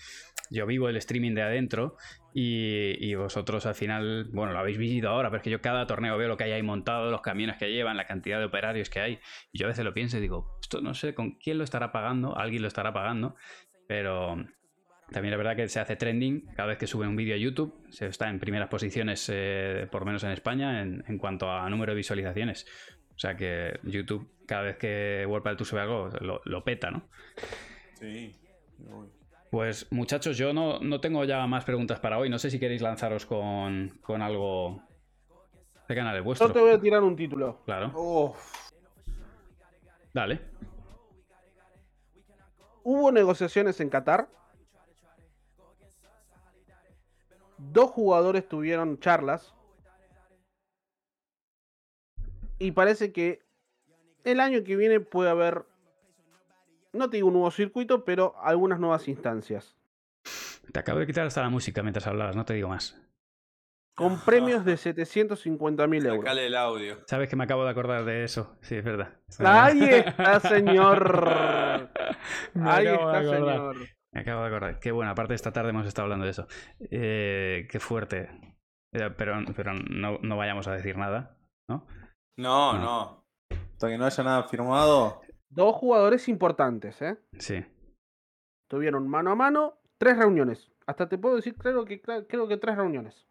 [0.50, 1.98] yo vivo el streaming de adentro
[2.34, 5.86] y, y vosotros al final, bueno, lo habéis vivido ahora, pero es que yo cada
[5.86, 8.90] torneo veo lo que hay ahí montado, los camiones que llevan, la cantidad de operarios
[8.90, 9.20] que hay.
[9.52, 11.92] Y yo a veces lo pienso y digo, esto no sé con quién lo estará
[11.92, 13.36] pagando, alguien lo estará pagando,
[13.88, 14.36] pero
[15.12, 17.86] también es verdad que se hace trending cada vez que sube un vídeo a YouTube.
[17.90, 21.70] Se está en primeras posiciones, eh, por lo menos en España, en, en cuanto a
[21.70, 22.66] número de visualizaciones.
[23.16, 27.08] O sea que YouTube, cada vez que World Tour sube algo, lo, lo peta, ¿no?
[28.00, 28.36] Sí.
[28.80, 29.08] Uy.
[29.52, 32.28] Pues muchachos, yo no, no tengo ya más preguntas para hoy.
[32.28, 34.82] No sé si queréis lanzaros con, con algo.
[35.88, 36.48] ¿Qué canal es vuestro?
[36.48, 37.62] Yo te voy a tirar un título.
[37.64, 38.34] Claro,
[40.12, 40.40] dale.
[42.82, 44.28] Hubo negociaciones en Qatar.
[47.72, 49.54] Dos jugadores tuvieron charlas.
[52.60, 53.42] Y parece que
[54.24, 55.66] el año que viene puede haber,
[56.94, 59.76] no te digo un nuevo circuito, pero algunas nuevas instancias.
[60.72, 63.00] Te acabo de quitar hasta la música mientras hablabas, no te digo más.
[63.96, 66.22] Con premios de 750 mil euros.
[66.24, 67.00] Sacale el audio.
[67.08, 68.58] Sabes que me acabo de acordar de eso.
[68.62, 69.14] Sí, es verdad.
[69.40, 71.10] Ahí está, señor.
[72.54, 73.56] Me Ahí acabo de está, acordar.
[73.76, 73.90] señor.
[74.14, 74.80] Me acabo de acordar.
[74.80, 76.48] Qué buena, aparte esta tarde hemos estado hablando de eso.
[76.92, 78.30] Eh, qué fuerte.
[78.94, 81.36] Eh, pero pero no, no vayamos a decir nada,
[81.70, 81.88] ¿no?
[82.38, 82.80] No, No.
[82.80, 83.26] no.
[83.74, 85.22] Hasta que no haya nada firmado.
[85.50, 87.18] Dos jugadores importantes, ¿eh?
[87.40, 87.66] Sí.
[88.70, 90.72] Tuvieron mano a mano tres reuniones.
[90.88, 93.28] Hasta te puedo decir, creo que, creo que tres reuniones.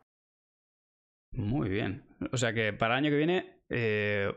[1.32, 2.04] Muy bien.
[2.32, 3.62] O sea que para el año que viene.
[3.70, 4.32] Eh,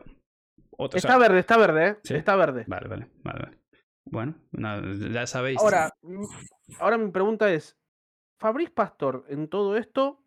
[0.78, 1.96] otro, o sea- Está verde, está verde, ¿eh?
[2.02, 2.14] ¿Sí?
[2.14, 2.64] Está verde.
[2.66, 3.42] Vale, vale, vale.
[3.44, 3.58] vale.
[4.10, 5.60] Bueno, ya sabéis.
[5.60, 6.24] Ahora, mm,
[6.78, 7.76] ahora mi pregunta es,
[8.38, 10.20] Fabriz Pastor, en todo esto,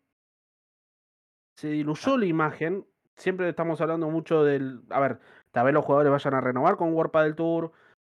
[1.56, 2.86] se diluyó la imagen.
[3.16, 4.82] Siempre estamos hablando mucho del...
[4.90, 5.20] A ver,
[5.50, 7.72] tal vez los jugadores vayan a renovar con World del Tour.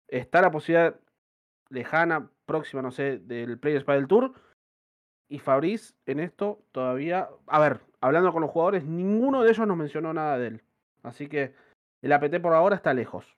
[0.08, 1.00] Está la posibilidad
[1.70, 4.34] lejana, próxima, no sé, del Players del Tour.
[5.30, 7.30] Y Fabriz en esto todavía...
[7.48, 10.64] A ver, hablando con los jugadores, ninguno de ellos nos mencionó nada de él.
[11.04, 11.56] Así que
[12.02, 13.38] el APT por ahora está lejos.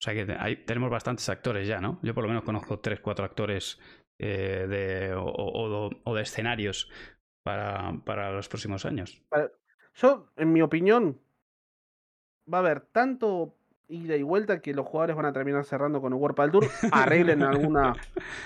[0.00, 1.98] O sea que ahí tenemos bastantes actores ya, ¿no?
[2.02, 3.78] Yo por lo menos conozco tres, cuatro actores
[4.18, 6.90] eh, de, o, o- o de escenarios
[7.44, 9.22] para, para los próximos años.
[9.94, 11.20] Yo, en mi opinión,
[12.52, 13.54] va a haber tanto
[13.88, 16.64] ida y vuelta que los jugadores van a terminar cerrando con el World Tour.
[16.92, 17.92] Arreglen alguna,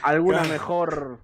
[0.02, 0.52] alguna Claro.
[0.52, 1.20] mejor.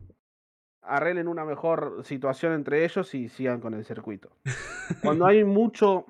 [0.82, 4.30] Arreglen una mejor situación entre ellos y sigan con el circuito.
[5.02, 6.06] Cuando hay mucho.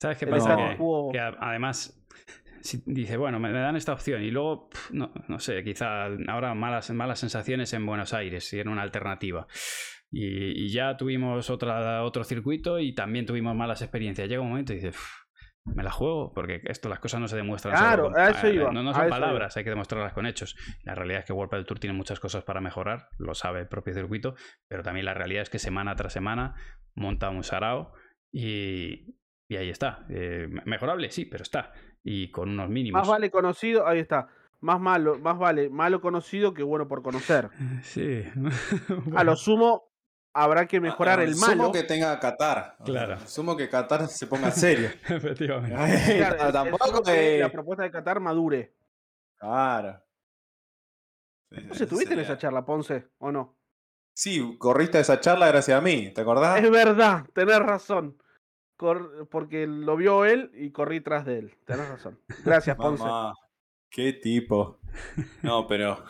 [0.00, 0.56] ¿Sabes qué pasa?
[0.56, 0.76] Que,
[1.12, 1.97] que además
[2.68, 6.54] si dice, bueno, me, me dan esta opción y luego, no, no sé, quizá ahora
[6.54, 9.46] malas, malas sensaciones en Buenos Aires y en una alternativa.
[10.10, 14.28] Y, y ya tuvimos otra, otro circuito y también tuvimos malas experiencias.
[14.28, 17.36] Llega un momento y dices, "Pf, me la juego porque esto las cosas no se
[17.36, 20.14] demuestran Claro, con- a eso iba, no, no a son eso palabras hay que demostrarlas
[20.14, 23.34] con hechos la realidad es que World del Tour tiene muchas cosas para mejorar lo
[23.34, 24.34] sabe el propio circuito
[24.66, 26.54] pero también la realidad es que semana tras semana
[26.94, 27.92] monta un sarao
[28.32, 29.14] y,
[29.46, 31.72] y ahí está Eh, mejorable sí pero está
[32.10, 34.28] y con unos mínimos Más vale conocido, ahí está.
[34.60, 37.50] Más malo, más vale malo conocido que bueno por conocer.
[37.82, 38.24] sí
[39.16, 39.90] A lo sumo,
[40.32, 41.72] habrá que mejorar Ah, el Sumo malo.
[41.72, 42.76] que tenga Qatar.
[42.84, 43.18] Claro.
[43.26, 44.88] Sumo que Qatar se ponga serio.
[45.08, 45.74] efectivamente
[46.16, 47.38] Claro, el- el Tampoco sumo que que.
[47.40, 48.74] la propuesta de Qatar madure.
[49.36, 50.02] Claro.
[51.68, 53.56] ¿Vos estuviste en esa charla, Ponce, o no?
[54.14, 56.62] Sí, corriste esa charla gracias a mí, ¿te acordás?
[56.62, 58.20] Es verdad, tenés razón.
[58.78, 61.54] Cor- porque lo vio él y corrí tras de él.
[61.66, 62.18] Tenés razón.
[62.44, 63.02] Gracias, Ponce.
[63.04, 63.34] Mamá,
[63.90, 64.78] qué tipo.
[65.42, 66.02] No, pero.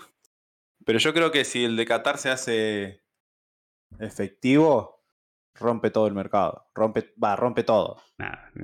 [0.84, 3.02] Pero yo creo que si el de Qatar se hace
[3.98, 5.04] efectivo,
[5.54, 6.68] rompe todo el mercado.
[6.74, 8.00] Rompe, va, rompe todo.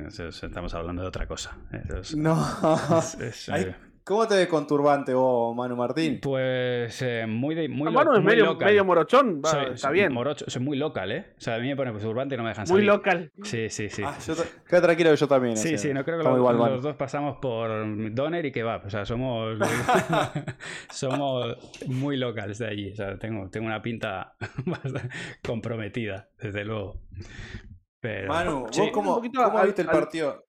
[0.06, 1.58] Eso estamos hablando de otra cosa.
[2.00, 2.36] Es- No.
[2.98, 3.76] es- es, eh,
[4.06, 6.20] ¿Cómo te ves con turbante vos, Manu Martín?
[6.20, 8.68] Pues eh, muy, de, muy, Ah, Manu es muy medio, local.
[8.68, 10.12] medio morochón, va, Soy- está soy bien.
[10.12, 11.32] morocho, soy muy local, ¿eh?
[11.38, 12.86] O sea, a mí me pone pues, turbante y no me dejan Muy salir.
[12.86, 13.32] local.
[13.44, 14.02] Sí, sí, sí.
[14.04, 14.34] Ah, yo
[14.68, 15.54] queda tranquilo que yo también.
[15.54, 16.80] o Sí, sea, sí, no creo que los, igual, los Manu.
[16.82, 17.70] dos pasamos por
[18.14, 18.84] Doner y Kebab.
[18.84, 19.56] O sea, somos,
[20.90, 21.56] somos
[21.86, 22.92] muy locales de allí.
[22.92, 24.36] O sea, tengo, tengo una pinta
[25.42, 27.00] comprometida, desde luego.
[28.00, 30.44] Pero, Manu, sí, ¿vos cómo, cómo al- viste el al- partido?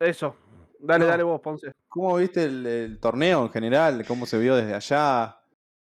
[0.00, 0.36] Eso.
[0.80, 1.10] Dale, No.
[1.10, 1.72] dale vos, Ponce.
[1.88, 4.04] ¿Cómo viste el, el torneo en general?
[4.06, 5.34] ¿Cómo se vio desde allá?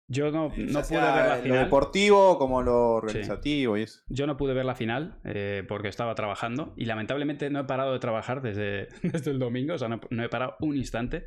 [0.06, 1.64] yo no, Ya no pude ver la Lo final.
[1.64, 4.02] deportivo como lo organizativo y eso.
[4.08, 7.94] Yo no pude ver la final eh, porque estaba trabajando y lamentablemente no he parado
[7.94, 11.24] de trabajar desde, desde el domingo, o sea, no, no he parado un instante.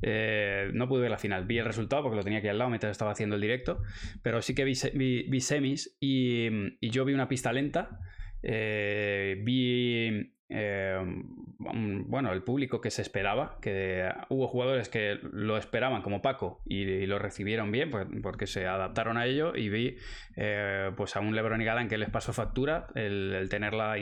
[0.00, 1.44] Eh, no pude ver la final.
[1.44, 3.80] Vi el resultado porque lo tenía aquí al lado mientras estaba haciendo el directo,
[4.22, 6.46] pero sí que vi, vi- vi semis y,
[6.80, 7.98] y yo vi una pista lenta.
[8.42, 15.56] eh, vi eh, un- bueno, el público que se esperaba, que hubo jugadores que lo
[15.56, 19.96] esperaban como Paco y, lo recibieron bien por- porque se adaptaron a ello y vi
[20.36, 23.96] eh, pues a un Lebron y Galán que les pasó factura el, el tener la,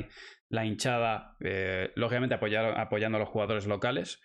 [0.64, 4.20] hinchada, eh, lógicamente apoyar- apoyando a los jugadores locales,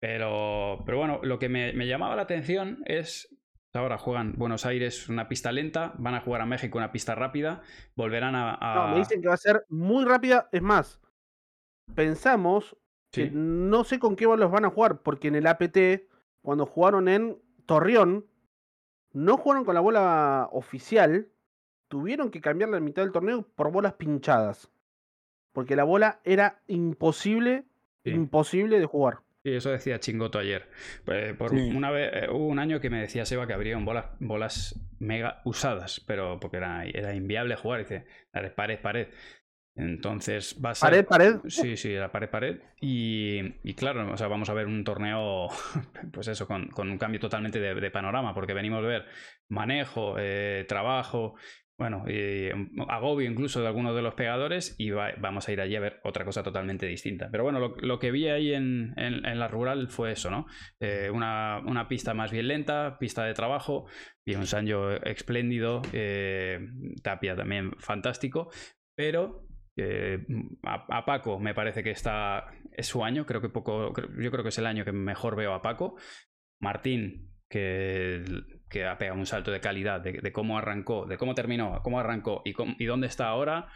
[0.00, 3.28] pero, pero bueno, lo que me, me llamaba la atención es...
[3.74, 7.62] Ahora juegan Buenos Aires una pista lenta, van a jugar a México una pista rápida,
[7.96, 8.54] volverán a...
[8.60, 10.46] a- No, me dicen que va a ser muy rápida.
[10.52, 11.00] Es más,
[11.94, 12.76] pensamos
[13.10, 13.30] que Sí.
[13.34, 16.08] no sé con qué bolos van a jugar, porque en el APT,
[16.40, 18.26] cuando jugaron en Torreón,
[19.12, 21.28] no jugaron con la bola oficial,
[21.88, 24.70] tuvieron que cambiar la mitad del torneo por bolas pinchadas.
[25.52, 27.64] Porque la bola era imposible,
[28.04, 28.10] Sí.
[28.10, 29.18] imposible de jugar.
[29.44, 30.68] Y eso decía Chingoto ayer.
[31.06, 31.70] Eh, por Sí.
[31.76, 35.42] una vez, eh, hubo un año que me decía Seba que habrían bolas, bolas mega
[35.44, 37.80] usadas, pero porque era, era inviable jugar.
[37.80, 39.08] Dice, "Dale, pared, pared.
[39.74, 40.90] Entonces va a ser.
[40.90, 41.34] Pared, pared.
[41.48, 42.60] Sí, sí, era pared, pared.
[42.80, 45.48] Y, y claro, o sea, vamos a ver un torneo,
[46.12, 49.04] pues eso, con, con un cambio totalmente de, de panorama, porque venimos a ver
[49.48, 51.34] manejo, eh, trabajo,
[51.78, 52.50] bueno, y
[52.88, 56.00] agobio incluso de algunos de los pegadores y va- vamos a ir allí a ver
[56.04, 57.28] otra cosa totalmente distinta.
[57.32, 60.46] Pero bueno, lo, lo que vi ahí en, en- en la rural fue eso, ¿no?
[60.80, 63.86] Eh, una, una pista más bien lenta, pista de trabajo,
[64.24, 66.60] y un Sancho espléndido, eh,
[67.02, 68.50] Tapia también fantástico,
[68.94, 69.46] pero
[69.76, 70.24] eh,
[70.64, 74.50] a, Paco me parece que está es su año, creo que poco, yo creo que
[74.50, 75.96] es el año que mejor veo a Paco.
[76.60, 78.24] Martín, que,
[78.70, 82.42] que ha pegado un salto de calidad de, cómo arrancó, de cómo terminó, cómo arrancó
[82.44, 83.68] y, y dónde está ahora,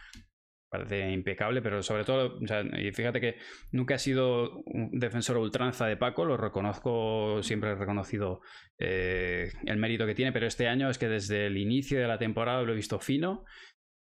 [0.68, 3.36] parece impecable, pero sobre todo, o sea, y fíjate que
[3.72, 8.40] nunca he sido un defensor ultranza de Paco, lo reconozco, siempre he reconocido
[8.78, 12.18] eh, el mérito que tiene, pero este año es que desde el inicio de la
[12.18, 13.44] temporada lo he visto fino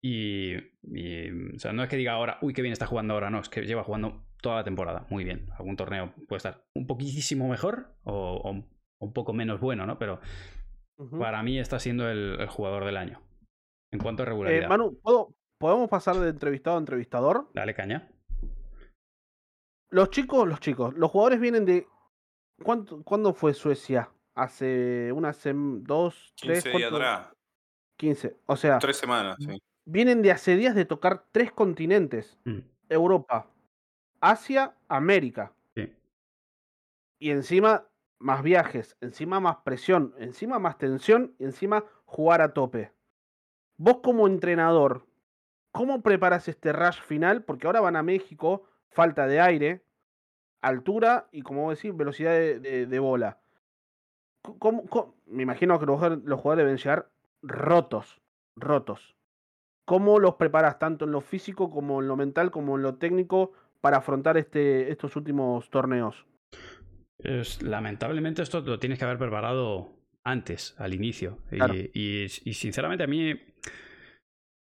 [0.03, 3.31] y, y, o sea, no es que diga ahora, uy, qué bien está jugando ahora,
[3.31, 5.49] no, es que lleva jugando toda la temporada, muy bien.
[5.59, 8.51] Algún torneo puede estar un poquísimo mejor o, o
[9.05, 9.99] un poco menos bueno, ¿no?
[9.99, 10.21] Pero
[11.19, 13.23] para mí está siendo el, el jugador del año.
[13.93, 14.69] En cuanto a Eh, regularidad.
[14.69, 17.51] Manu, ¿puedo- ¿podemos pasar de entrevistado a entrevistador?
[17.55, 18.11] Dale caña.
[19.91, 21.87] Los chicos, los chicos, los jugadores vienen de.
[22.63, 24.11] ¿Cuánto, ¿Cuándo fue Suecia?
[24.35, 27.33] Hace unas sem- dos, tres, 15 días atrás.
[27.99, 28.37] 15.
[28.47, 29.59] O sea, Tres semanas, sí.
[29.91, 32.59] Vienen de hace días de tocar tres continentes: Mm,
[32.89, 33.47] Europa,
[34.21, 35.53] Asia, América.
[35.75, 35.93] sí.
[37.19, 37.87] Y encima
[38.19, 42.93] más viajes, encima más presión, encima más tensión y encima jugar a tope.
[43.77, 45.07] Vos como entrenador,
[45.73, 47.45] ¿cómo preparas este rush final?
[47.45, 49.85] Porque ahora van a México, falta de aire,
[50.63, 53.39] altura y como decís, velocidad de, de- de bola.
[54.47, 57.11] C- ¿Cómo- cómo- Me imagino que los, los jugadores deben llegar
[57.43, 58.21] rotos,
[58.57, 59.17] rotos.
[59.87, 63.53] ¿Cómo los preparas tanto en lo físico como en lo mental como en lo técnico
[63.81, 66.27] para afrontar este, estos últimos torneos?
[67.19, 69.93] Es- lamentablemente esto lo tienes que haber preparado
[70.25, 71.39] antes, al inicio.
[71.51, 71.75] Y- Claro.
[71.75, 73.35] Y, y sinceramente a mí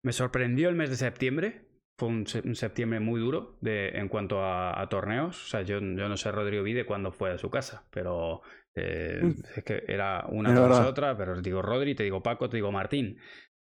[0.03, 1.61] me sorprendió el mes de septiembre.
[1.97, 5.45] Fue un, se- un septiembre muy duro de, en cuanto a, a torneos.
[5.45, 8.41] O sea, yo, yo no sé Rodrigo Vide cuándo fue a su casa, pero
[8.75, 9.31] eh, Mm.
[9.55, 11.15] es que era una tras otra.
[11.17, 13.17] Pero te digo Rodri, te digo Paco, te digo Martín.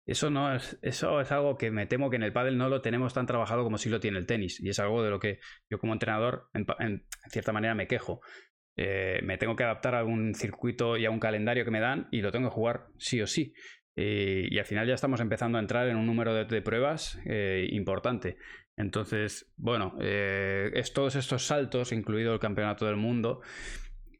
[0.06, 2.82] Eso no es, eso es algo que me temo que en el pádel no lo
[2.82, 4.60] tenemos tan trabajado como si lo tiene el tenis.
[4.60, 5.40] Y es algo de lo que
[5.70, 8.20] yo como entrenador, en, en cierta manera, me quejo.
[8.76, 12.08] Eh, me tengo que adaptar a un circuito y a un calendario que me dan
[12.10, 13.54] y lo tengo que jugar sí o sí.
[13.96, 17.68] Y al final ya estamos empezando a entrar en un número de, de pruebas eh,
[17.70, 18.36] importante.
[18.76, 23.40] Entonces, bueno, eh, es todos estos saltos, incluido el campeonato del mundo,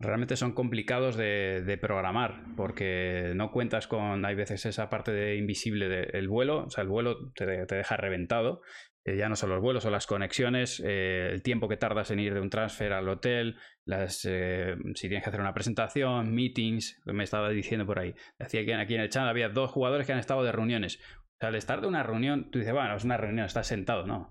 [0.04, 5.88] realmente son complicados de, programar porque no cuentas con, hay veces esa parte de invisible
[5.88, 8.62] del vuelo, o sea, el vuelo te, deja reventado.
[9.04, 12.20] eh, ya no son los vuelos o las conexiones, eh, el tiempo que tardas en
[12.20, 13.56] ir de un transfer al hotel,
[13.86, 18.14] eh, si tienes que hacer una presentación, meetings, me estaba diciendo por ahí.
[18.38, 21.00] Decía que aquí en el chat había dos jugadores que han estado de reuniones.
[21.34, 24.06] O sea, al estar de una reunión, tú dices, bueno, es una reunión, estás sentado,
[24.06, 24.30] no.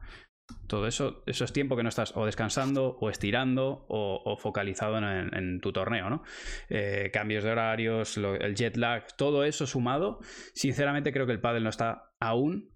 [0.67, 4.97] Todo eso, eso es tiempo que no estás o descansando, o estirando, o, o focalizado
[4.97, 6.23] en, en tu torneo, ¿no?
[6.69, 10.19] Eh, cambios de horarios, lo- el jet lag, todo eso sumado,
[10.53, 12.71] sinceramente creo que el pádel no está aún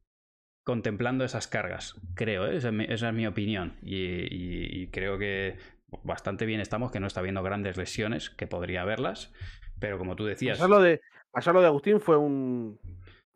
[0.64, 2.58] contemplando esas cargas, creo, ¿eh?
[2.58, 3.78] esa, es mi, esa es mi opinión.
[3.82, 5.58] Y, y- y creo que
[6.04, 9.34] bastante bien estamos, que no está viendo grandes lesiones, que podría haberlas,
[9.80, 11.02] pero como tú decías, Ayer lo de,
[11.34, 12.78] ayer lo de Agustín fue un,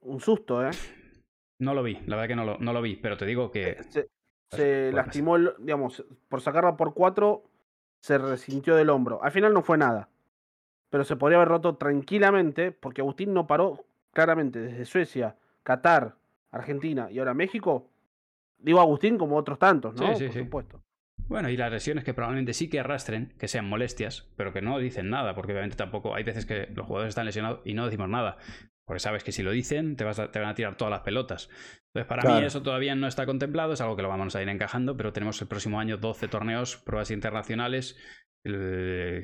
[0.01, 0.71] un susto, ¿eh?
[1.59, 3.77] no lo vi, la verdad que no lo, no lo vi, pero te digo que
[3.89, 4.09] Se, Pues,
[4.51, 7.43] se lastimó, el- digamos, por sacarla por cuatro,
[8.01, 9.23] se resintió del hombro.
[9.23, 10.09] Al final no fue nada.
[10.89, 16.15] Pero se podría haber roto tranquilamente, porque Agustín no paró claramente desde Suecia, Qatar,
[16.51, 17.87] Argentina y ahora México.
[18.57, 20.07] Digo Agustín como otros tantos, ¿no?
[20.07, 20.39] Sí, sí, por sí.
[20.43, 20.81] supuesto.
[21.27, 24.79] Bueno, y las lesiones que probablemente sí que arrastren, que sean molestias, pero que no
[24.79, 28.09] dicen nada, porque obviamente tampoco hay veces que los jugadores están lesionados y no decimos
[28.09, 28.37] nada,
[28.85, 31.01] porque sabes que si lo dicen te, vas a- te van a tirar todas las
[31.01, 31.49] pelotas.
[31.87, 34.49] Entonces, para mí eso todavía no está contemplado, es algo que lo vamos a ir
[34.49, 37.97] encajando, pero tenemos el próximo año 12 torneos, pruebas internacionales,
[38.45, 39.23] eh,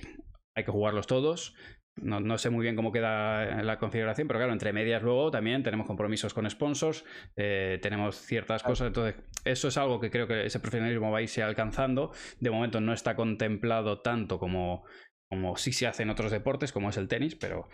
[0.56, 1.56] hay que jugarlos todos.
[2.00, 5.64] No, no sé muy bien cómo queda la configuración, pero claro, entre medias luego también
[5.64, 7.04] tenemos compromisos con sponsors,
[7.36, 9.16] eh, tenemos ciertas cosas, entonces
[9.46, 12.12] eso es algo que creo que ese profesionalismo va a irse alcanzando.
[12.40, 14.86] De momento no está contemplado tanto como,
[15.30, 17.68] como sí se hace en otros deportes, como es el tenis, pero,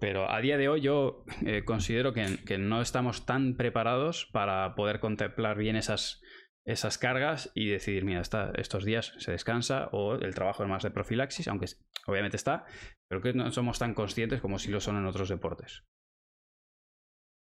[0.00, 4.74] pero a día de hoy yo eh, considero que, que no estamos tan preparados para
[4.74, 6.20] poder contemplar bien esas,
[6.64, 10.82] esas cargas y decidir, mira, está, estos días se descansa o el trabajo es más
[10.82, 12.64] de profilaxis, aunque es- obviamente está,
[13.08, 15.84] pero que no somos tan conscientes como si lo son en otros deportes.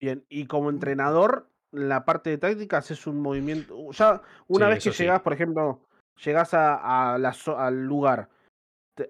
[0.01, 3.91] Bien, y como entrenador, la parte de táctica haces un movimiento.
[3.93, 5.03] Ya una Sí, vez que sí.
[5.05, 5.81] llegás, por ejemplo,
[6.23, 8.29] llegás a, a la al lugar,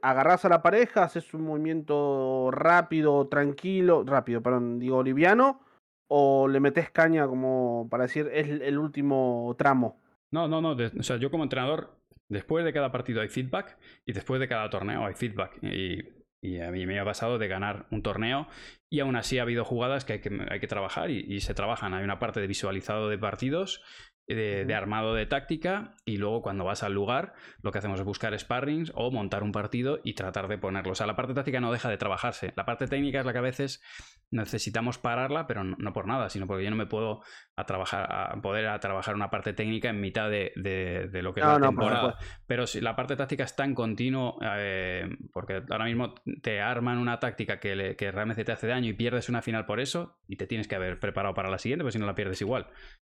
[0.02, 5.60] agarrás a la pareja, haces un movimiento rápido, tranquilo, rápido, perdón, digo liviano,
[6.08, 10.00] o le metes caña como para decir es el- último tramo.
[10.32, 10.70] No, no, no.
[10.70, 11.98] o sea, yo como entrenador,
[12.28, 15.58] después de cada partido hay feedback y después de cada torneo hay feedback.
[15.62, 18.48] Y, a mí me ha pasado de ganar un torneo
[18.90, 21.94] y aún así ha habido jugadas que hay que, hay que trabajar y se trabajan.
[21.94, 23.82] Hay una parte de visualizado de partidos,
[24.26, 28.06] de, de armado de táctica y luego cuando vas al lugar lo que hacemos es
[28.06, 30.92] buscar sparrings o montar un partido y tratar de ponerlo.
[30.92, 32.52] O sea, la parte táctica no deja de trabajarse.
[32.56, 33.82] La parte técnica es la que a veces
[34.30, 37.20] necesitamos pararla, pero no, no por nada, sino porque yo no me puedo
[37.56, 41.32] a trabajar, a poder a trabajar una parte técnica en mitad de, de- de lo
[41.34, 42.16] que es la no, temporada.
[42.46, 47.20] Pero si la parte táctica es tan continuo, eh, porque ahora mismo te arman una
[47.20, 50.36] táctica que, le- que realmente te hace daño y pierdes una final por eso, y
[50.36, 52.66] te tienes que haber preparado para la siguiente, porque si no la pierdes igual.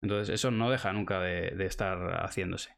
[0.02, 2.76] Entonces, eso no deja nunca de, de estar haciéndose.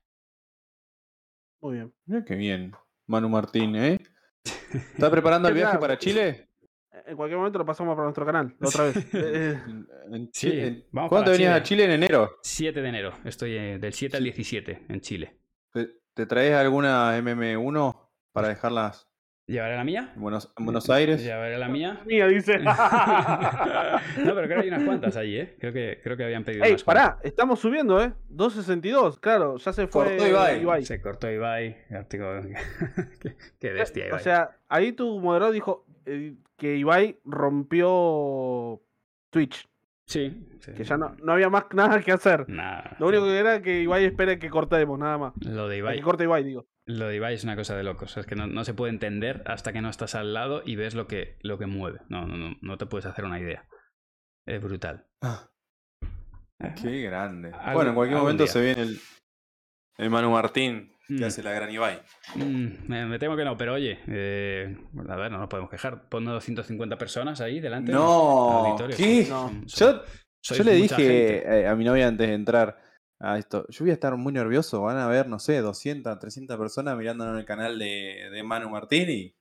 [1.60, 1.94] Muy bien.
[2.06, 2.72] Mira qué bien,
[3.06, 3.98] Manu Martín, ¿eh?
[4.94, 6.48] ¿Estás preparando el viaje para Chile?
[7.06, 8.96] En cualquier momento lo pasamos para nuestro canal, la otra vez.
[9.14, 11.60] Eh, eh, En- en Sí, Chi- en- vamos ¿Cuándo venías Chile.
[11.60, 11.84] a Chile?
[11.84, 12.38] En enero.
[12.42, 15.38] 7 de enero, estoy eh, del 7 al 17 en Chile.
[15.72, 19.07] ¿Te, te traes alguna MM1 para dejarlas
[19.48, 20.12] ¿Llevaré la mía?
[20.14, 21.24] en Buenos, en Buenos Aires?
[21.24, 22.02] ¿Llevaré la mía?
[22.04, 22.58] mía, dice.
[22.58, 25.56] no, pero creo que hay unas cuantas allí, ¿eh?
[25.58, 27.06] Creo que, creo que habían pedido Ey, unas cuantas.
[27.12, 28.12] pará, estamos subiendo, ¿eh?
[28.30, 30.26] 2.62, claro, ya se fue Cortó
[30.60, 30.84] Ibai.
[30.84, 31.78] Se cortó Ibai.
[33.20, 34.20] qué, qué bestia, Eh, Ibai.
[34.20, 38.82] O sea, ahí tu moderador dijo eh, que Ibai rompió
[39.30, 39.66] Twitch,
[40.06, 40.72] sí, sí.
[40.72, 42.46] que ya no, no había más nada que hacer.
[42.50, 45.32] Nah, Lo único que era que Ibai espere que cortemos, nada más.
[45.40, 46.66] Lo de Que Ibai, corte Ibai, digo.
[46.88, 48.16] Lo de Ibai es una cosa de locos.
[48.16, 50.94] Es que no, no se puede entender hasta que no estás al lado y ves
[50.94, 52.00] lo que, lo que mueve.
[52.08, 53.66] No, no, no, no te puedes hacer una idea.
[54.46, 55.06] Es brutal.
[55.22, 55.48] Ah,
[56.80, 57.52] qué grande.
[57.72, 58.52] Bueno, en cualquier momento día.
[58.52, 58.98] se viene el.
[59.98, 61.24] El Manu Martín, que Mm.
[61.24, 62.00] hace la gran Ibai.
[62.36, 64.76] Mm, me, me temo que no, pero oye, eh,
[65.08, 66.08] a ver, no nos podemos quejar.
[66.08, 67.90] Pon 250 personas ahí delante.
[67.90, 68.00] No,
[68.66, 68.96] auditorio.
[68.96, 69.26] ¿qué?
[69.28, 69.50] No.
[69.66, 70.00] Son-
[70.42, 70.94] Yo, le dije
[71.42, 71.66] gente.
[71.66, 72.78] a mi novia antes de entrar
[73.20, 76.56] a esto, yo voy a estar muy nervioso, van a ver, no sé, 200, 300
[76.56, 79.36] personas mirándonos en el canal de, de Manu Martín y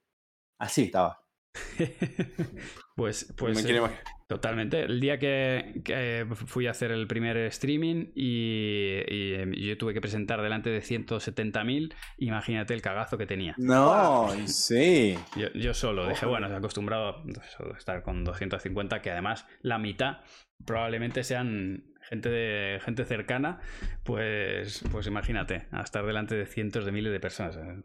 [0.57, 1.23] así estaba.
[2.95, 3.81] pues, pues eh,
[4.27, 4.81] totalmente.
[4.81, 9.93] El día que, que fui a hacer el primer streaming y, y, eh, yo tuve
[9.93, 13.55] que presentar delante de 170.000, imagínate el cagazo que tenía.
[13.57, 15.17] No, sí.
[15.35, 20.17] Yo, yo solo dije, bueno, acostumbrado a estar con 250, que además la mitad
[20.65, 23.59] probablemente sean gente de gente cercana,
[24.03, 27.57] pues, pues imagínate, a estar delante de cientos de miles de personas.
[27.57, 27.81] eh,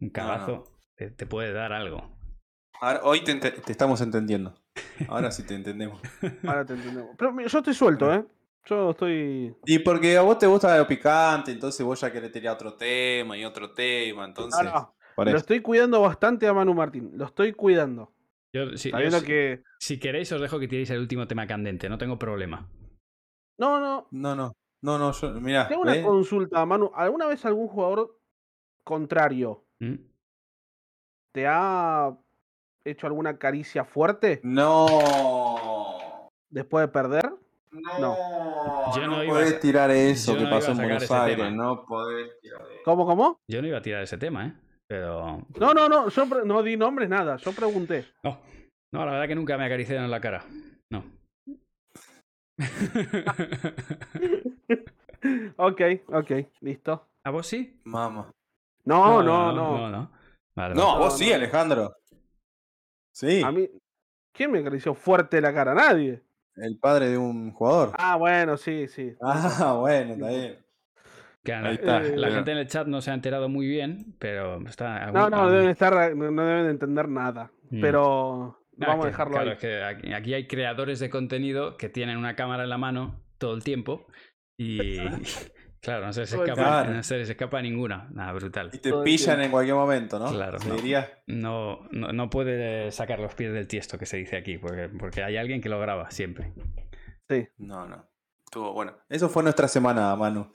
[0.00, 0.64] Un cagazo.
[0.96, 2.16] te, te puede dar algo.
[2.80, 4.54] Ahora- hoy te, ente- te estamos entendiendo.
[5.08, 6.00] Ahora sí te entendemos.
[6.46, 7.10] Ahora te entendemos.
[7.18, 8.24] Pero mira, yo estoy suelto, ¿eh?
[8.66, 9.54] Yo estoy.
[9.64, 13.36] Y porque a vos te gusta lo picante, entonces vos ya querés tirar otro tema
[13.36, 14.62] y otro tema, entonces.
[14.62, 14.70] No,
[15.16, 15.24] no.
[15.24, 17.10] Lo estoy cuidando bastante a Manu Martín.
[17.14, 18.12] Lo estoy cuidando.
[18.52, 18.92] Yo, sí-
[19.24, 19.62] que.
[19.80, 22.68] Si queréis, os dejo que tiréis el último tema candente, no tengo problema.
[23.58, 24.06] No, no.
[24.10, 24.52] No, no.
[24.82, 25.32] No, no, yo.
[25.40, 25.66] Mirá.
[25.68, 26.90] Tengo una consulta, Manu.
[26.94, 28.16] ¿Alguna vez algún jugador
[28.84, 29.94] contrario ¿Mm?
[31.34, 32.16] te ha
[32.84, 34.86] hecho alguna caricia fuerte No.
[36.50, 37.32] después de perder?
[38.00, 38.16] No.
[38.94, 41.52] Yo no no iba podés a- tirar eso yo que no pasó en Buenos Aires.
[41.52, 42.80] No podés tirar eso.
[42.84, 43.40] ¿Cómo, cómo?
[43.50, 44.54] Yo no iba a tirar ese tema, ¿eh?
[44.88, 45.44] Pero.
[45.60, 46.08] No, no, no.
[46.08, 47.36] Yo pre- no di nombres, nada.
[47.36, 48.06] Yo pregunté.
[48.22, 48.38] No.
[48.92, 50.44] No, la verdad que nunca me acariciaron en la cara.
[50.90, 51.04] No.
[55.56, 56.30] Ok, ok.
[56.60, 57.08] Listo.
[57.24, 57.80] ¿A vos sí?
[57.84, 58.30] Mamá.
[58.84, 59.78] No, no, no.
[59.78, 60.10] No, no.
[60.54, 60.98] Vale, No, vale.
[61.00, 61.34] vos No, sí, no.
[61.34, 61.96] Alejandro.
[63.12, 63.42] Sí.
[63.44, 63.68] A mí.
[64.32, 65.74] ¿Quién me acarició fuerte la cara?
[65.74, 66.22] Nadie.
[66.54, 67.92] El padre de un jugador.
[67.98, 69.14] Ah, bueno, sí, sí.
[69.20, 70.58] Ah, bueno, está bien.
[71.44, 72.00] La, Ahí está.
[72.00, 75.10] la Eh, gente en el chat no se ha enterado muy bien, pero está.
[75.10, 77.50] No, no, deben estar, no, no deben entender nada.
[77.70, 77.80] Mm.
[77.80, 79.54] Pero Ah, vamos que- a dejarlo claro, ahí.
[79.54, 83.20] es que aquí, aquí hay creadores de contenido que tienen una cámara en la mano
[83.38, 84.06] todo el tiempo
[84.58, 84.98] y
[85.80, 88.08] claro, no se les escapa, no se les escapa ninguna.
[88.12, 88.70] Nada, brutal.
[88.72, 90.30] Y te Todo pillan en cualquier momento, ¿no?
[90.30, 90.74] Claro, no.
[90.76, 91.08] diría.
[91.26, 95.22] No, no, no puede sacar los pies del tiesto que se dice aquí, porque, porque
[95.22, 96.52] hay alguien que lo graba siempre.
[97.28, 97.46] Sí.
[97.58, 98.08] No, no.
[98.44, 98.96] Estuvo bueno.
[99.08, 100.50] Eso fue nuestra semana, Manu.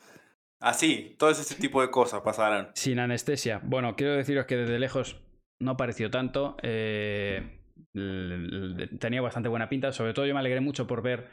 [0.59, 2.69] Así, todo ese tipo de cosas pasaron.
[2.73, 3.59] Sin anestesia.
[3.63, 5.21] Bueno, quiero deciros que desde lejos
[5.59, 6.55] no pareció tanto.
[6.63, 7.59] eh,
[7.93, 9.91] tenía bastante buena pinta.
[9.91, 11.29] Sobre todo yo me alegré mucho por ver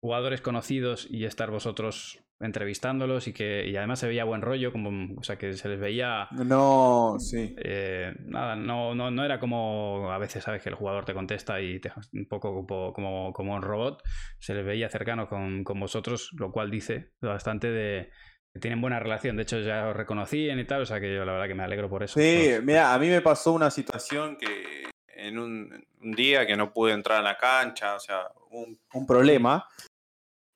[0.00, 5.14] jugadores conocidos y estar vosotros entrevistándolos y que y además se veía buen rollo, como,
[5.18, 7.54] o sea que se les veía No, sí.
[7.58, 11.60] eh, nada, no, no, no era como a veces sabes que el jugador te contesta
[11.60, 14.02] y te, un poco como, como, un robot,
[14.38, 18.10] se les veía cercano con, con vosotros, lo cual dice bastante de
[18.52, 19.36] que tienen buena relación.
[19.36, 21.62] De hecho, ya os reconocían y tal, o sea que yo la verdad que me
[21.62, 22.18] alegro por eso.
[22.18, 24.89] Sí, mira, a mí me pasó una situación que
[25.26, 29.06] en un, un día que no pude entrar a la cancha, o sea, un, un
[29.06, 29.68] problema.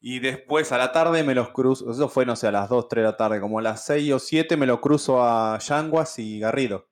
[0.01, 2.89] Y después a la tarde me los cruzo, eso fue, no sé, a las 2,
[2.89, 6.19] 3 de la tarde, como a las 6 o 7 me lo cruzo a Yanguas
[6.19, 6.89] y Garrido,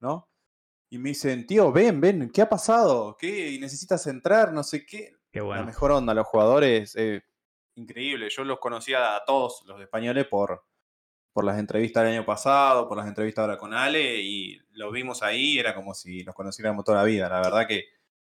[0.00, 0.28] ¿no?
[0.90, 3.16] Y me dicen, tío, ven, ven, ¿qué ha pasado?
[3.18, 3.56] ¿Qué?
[3.60, 4.52] ¿Necesitas entrar?
[4.52, 5.14] No sé qué.
[5.32, 5.64] Qué La bueno.
[5.64, 7.22] mejor onda, los jugadores, eh,
[7.76, 8.28] increíble.
[8.28, 10.64] Yo los conocía a todos los españoles por,
[11.32, 15.22] por las entrevistas del año pasado, por las entrevistas ahora con Ale, y los vimos
[15.22, 17.28] ahí, era como si los conociéramos toda la vida.
[17.28, 17.84] La verdad que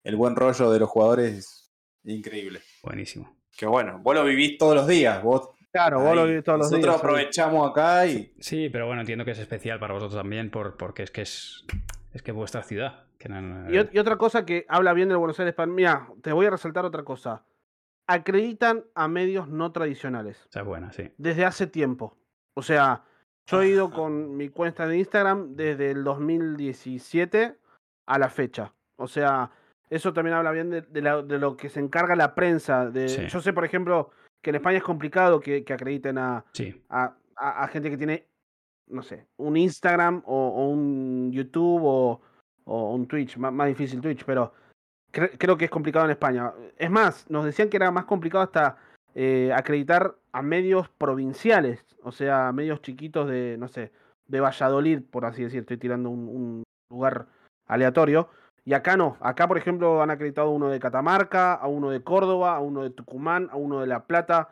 [0.04, 1.72] el buen rollo de los jugadores es
[2.04, 2.62] increíble.
[2.84, 3.38] Buenísimo.
[3.58, 5.50] Que bueno, vos lo vivís todos los días, vos.
[5.72, 6.96] Claro, vos lo vivís todos los Nosotros días.
[6.96, 7.06] sí.
[7.06, 8.34] aprovechamos acá y.
[8.40, 11.64] Sí, pero bueno, entiendo que es especial para vosotros también por, porque es que es,
[12.14, 13.06] es que vuestra ciudad.
[13.20, 15.54] Que no- no- Y, ot- y otra cosa que habla bien del Buenos Aires.
[15.68, 17.44] Mira, te voy a resaltar otra cosa.
[18.08, 20.42] Acreditan a medios no tradicionales.
[20.48, 21.12] o sea, buena, sí.
[21.18, 22.18] Desde hace tiempo.
[22.56, 23.04] O sea,
[23.48, 27.58] yo he ido con mi cuenta de Instagram desde el 2017
[28.08, 28.74] a la fecha.
[28.98, 29.52] O sea,
[29.90, 32.90] eso también habla bien de, de la- de lo que se encarga la prensa.
[32.90, 33.28] De, Sí.
[33.28, 34.12] Yo sé, por ejemplo,
[34.42, 37.98] que en España es complicado que, que acrediten a, Sí, a, a- a gente que
[37.98, 38.26] tiene,
[38.88, 42.22] no sé, un Instagram o, o un YouTube o,
[42.66, 44.54] o un Twitch, má- más, difícil Twitch, pero
[45.12, 46.52] cre- creo que es complicado en España.
[46.78, 48.78] Es más, nos decían que era más complicado hasta
[49.16, 53.92] eh, acreditar a medios provinciales, o sea, medios chiquitos de, no sé,
[54.28, 57.28] de Valladolid, por así decir, estoy tirando un, un lugar
[57.68, 58.30] aleatorio.
[58.66, 62.56] Y acá no, acá por ejemplo han acreditado uno de Catamarca, a uno de Córdoba,
[62.56, 64.50] a uno de Tucumán, a uno de La Plata,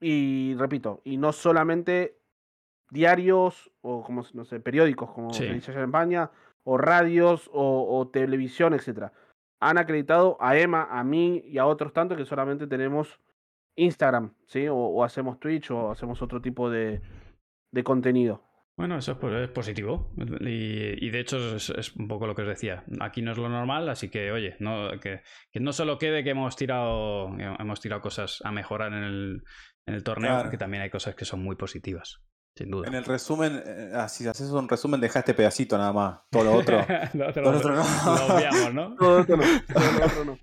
[0.00, 2.16] y repito, y no solamente
[2.90, 5.46] diarios o como no sé, periódicos, como Sí.
[5.46, 6.30] se dice allá en España,
[6.64, 9.12] o radios o, o televisión, etcétera.
[9.60, 13.20] Han acreditado a Emma, a mí y a otros tantos que solamente tenemos
[13.76, 14.68] Instagram, ¿sí?
[14.68, 17.00] O, o hacemos Twitch o hacemos otro tipo de,
[17.72, 18.42] de contenido.
[18.76, 20.10] Bueno, eso es, po- es positivo.
[20.40, 22.82] Y, y de hecho es, es un poco lo que os decía.
[23.00, 25.20] Aquí no es lo normal, así que, oye, no, que,
[25.52, 27.28] que no solo quede que hemos tirado,
[27.58, 29.42] hemos tirado cosas a mejorar en el,
[29.86, 30.50] en el torneo, Claro.
[30.50, 32.22] que también hay cosas que son muy positivas,
[32.56, 32.88] sin duda.
[32.88, 36.20] En el resumen, eh, ah, si haces un resumen, deja este pedacito nada más.
[36.30, 36.78] Todo lo otro.
[37.12, 37.82] lo otro, todo lo otro no.
[37.82, 38.94] lo obviamos, ¿no?
[38.96, 39.44] Todo lo otro no,
[39.74, 40.38] todo lo otro no.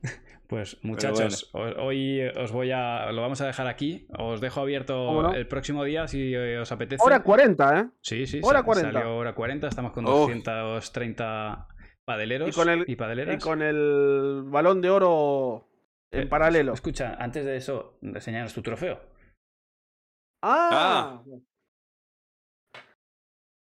[0.48, 3.12] Pues muchachos, ho- hoy os voy a.
[3.12, 4.08] Lo vamos a dejar aquí.
[4.18, 7.04] Os dejo abierto el próximo día si eh, os apetece.
[7.04, 7.90] Hora 40, ¿eh?
[8.02, 8.92] Sí, sí, Hora sa- 40.
[8.94, 9.68] Salió hora 40.
[9.68, 10.14] Estamos con Uf.
[10.30, 11.68] 230
[12.06, 13.36] padeleros Y con el- y padeleras.
[13.36, 15.68] Y con el balón de oro
[16.12, 16.72] en Eh, paralelo.
[16.74, 19.02] Escucha, antes de eso, enseñaros tu trofeo.
[20.44, 21.22] Ah.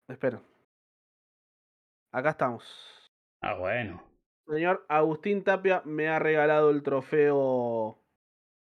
[0.09, 0.41] Espera.
[2.11, 2.63] acá estamos.
[3.41, 4.03] Ah, bueno.
[4.53, 7.97] Señor Agustín Tapia me ha regalado el trofeo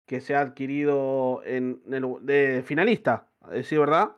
[0.06, 4.10] que se ha adquirido en el, de finalista, a decir verdad.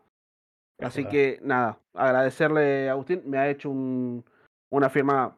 [0.81, 4.25] Así que nada, agradecerle a Agustín, me ha hecho un,
[4.71, 5.37] una firma.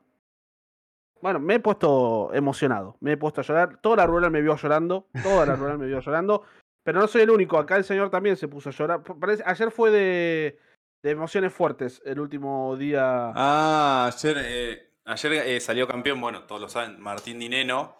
[1.23, 3.79] Bueno, me he puesto emocionado, me he puesto a llorar.
[3.81, 6.43] Toda la rural me vio llorando, toda la rural me vio llorando.
[6.83, 9.03] Pero no soy el único, acá el señor también se puso a llorar.
[9.03, 10.59] Parece- ayer fue de,
[11.03, 13.33] de emociones fuertes, el último día.
[13.35, 17.97] Ah, ayer, eh, ayer eh, salió campeón, bueno, todos lo saben, Martín Dineno.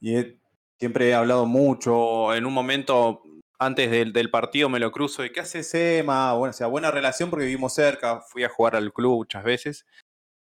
[0.00, 0.38] Y he-
[0.78, 2.34] Siempre he hablado mucho.
[2.34, 3.22] En un momento,
[3.60, 5.24] antes del, del partido, me lo cruzo.
[5.24, 6.34] ¿Y qué haces, Emma?
[6.34, 8.20] Bueno, o sea, buena relación porque vivimos cerca.
[8.20, 9.86] Fui a jugar al club muchas veces.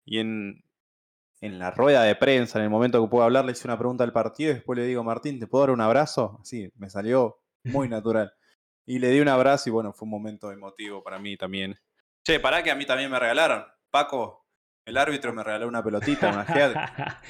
[0.06, 0.66] Y en,
[1.40, 4.04] en la rueda de prensa, en el momento que puedo hablar, le hice una pregunta
[4.04, 6.40] al partido y después le digo, Martín, ¿te puedo dar un abrazo?
[6.42, 8.34] Así, me salió muy natural.
[8.86, 11.80] Y le di un abrazo y bueno, fue un momento emotivo para mí también.
[12.26, 13.64] Che, pará que a mí también me regalaron.
[13.92, 14.43] Paco,
[14.85, 16.73] el árbitro me regaló una pelotita, una head.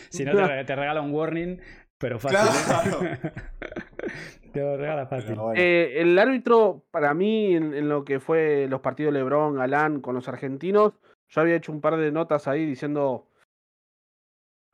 [0.09, 1.57] si no, te, re- te regala un warning,
[1.97, 2.39] pero fácil.
[2.39, 2.63] ¿eh?
[2.65, 2.99] Claro.
[4.53, 5.35] te lo regala fácil.
[5.35, 5.59] Bueno.
[5.61, 10.15] Eh, el árbitro, para mí, en, en lo que fue los partidos Lebron, Galán con
[10.15, 10.93] los argentinos,
[11.29, 13.27] yo había hecho un par de notas ahí diciendo.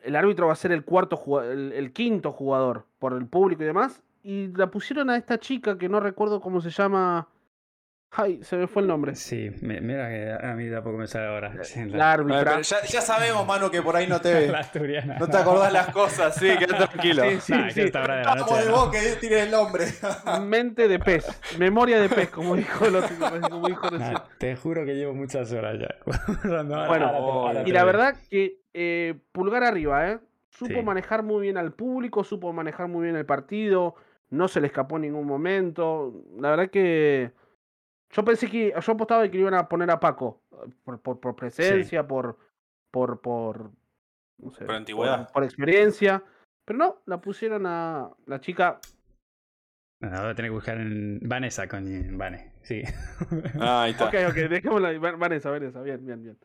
[0.01, 3.65] El árbitro va a ser el cuarto el, el quinto jugador por el público y
[3.65, 4.01] demás.
[4.23, 7.27] Y la pusieron a esta chica que no recuerdo cómo se llama.
[8.11, 9.13] Ay, se me fue el nombre.
[9.13, 11.53] Sí, mi- mira que a mí tampoco me sale ahora.
[11.91, 12.59] La árbitra.
[12.61, 15.17] ya, ya sabemos, mano, que por ahí no te, la asturiana.
[15.19, 17.23] no te acordás las cosas, sí, quédate tranquilo.
[17.29, 17.81] Sí, sí, Nah, sí.
[17.81, 18.63] de la Vamos noche.
[18.63, 18.75] de ¿no?
[18.77, 19.85] vos que tienes el nombre.
[20.41, 21.27] Mente de pez.
[21.59, 23.15] Memoria de pez, como dijo el otro.
[23.47, 24.13] Como dijo recién.
[24.13, 25.95] Nah, te juro que llevo muchas horas ya.
[26.43, 30.19] Bueno, ahora te- ahora Y la verdad que eh, pulgar arriba, ¿eh?
[30.49, 30.81] Supo Sí.
[30.81, 33.93] manejar muy bien al público, supo manejar muy bien el partido,
[34.31, 36.11] no se le escapó en ningún momento.
[36.39, 37.31] La verdad que
[38.11, 40.41] yo pensé que yo apostaba que iban a poner a Paco
[40.83, 42.37] por, por, por presencia, por
[42.91, 43.71] por por
[44.39, 45.25] no sé, Por antigüedad.
[45.25, 46.23] por, por experiencia,
[46.65, 48.79] pero no, la pusieron a la chica.
[50.01, 52.17] Bueno, ahora tengo que buscar en Vanessa, coño.
[52.17, 52.81] Vane, sí.
[53.59, 54.05] Ah, ahí está.
[54.07, 54.87] Ok, ok, dejémosla.
[54.89, 54.97] ahí.
[54.97, 56.37] Vanessa, Vanessa, bien, bien, bien.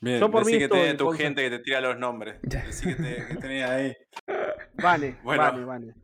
[0.00, 2.38] Bien, Yo por decí mí que tenés tu gente que te tira los nombres.
[2.42, 3.96] Decí que te- que tenés ahí.
[4.74, 5.42] Vale, Bueno.
[5.44, 5.94] vale, vale.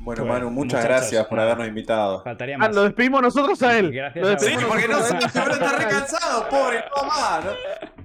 [0.00, 2.22] Bueno, Bueno, Manu, muchas gracias por habernos invitado.
[2.22, 2.74] Faltaría Ah, más.
[2.74, 3.90] lo despedimos nosotros a él.
[3.90, 5.46] Gracias Lo Sí, despedimos porque no, nosotros a él.
[5.52, 7.44] se está re cansado, pobre, no da más.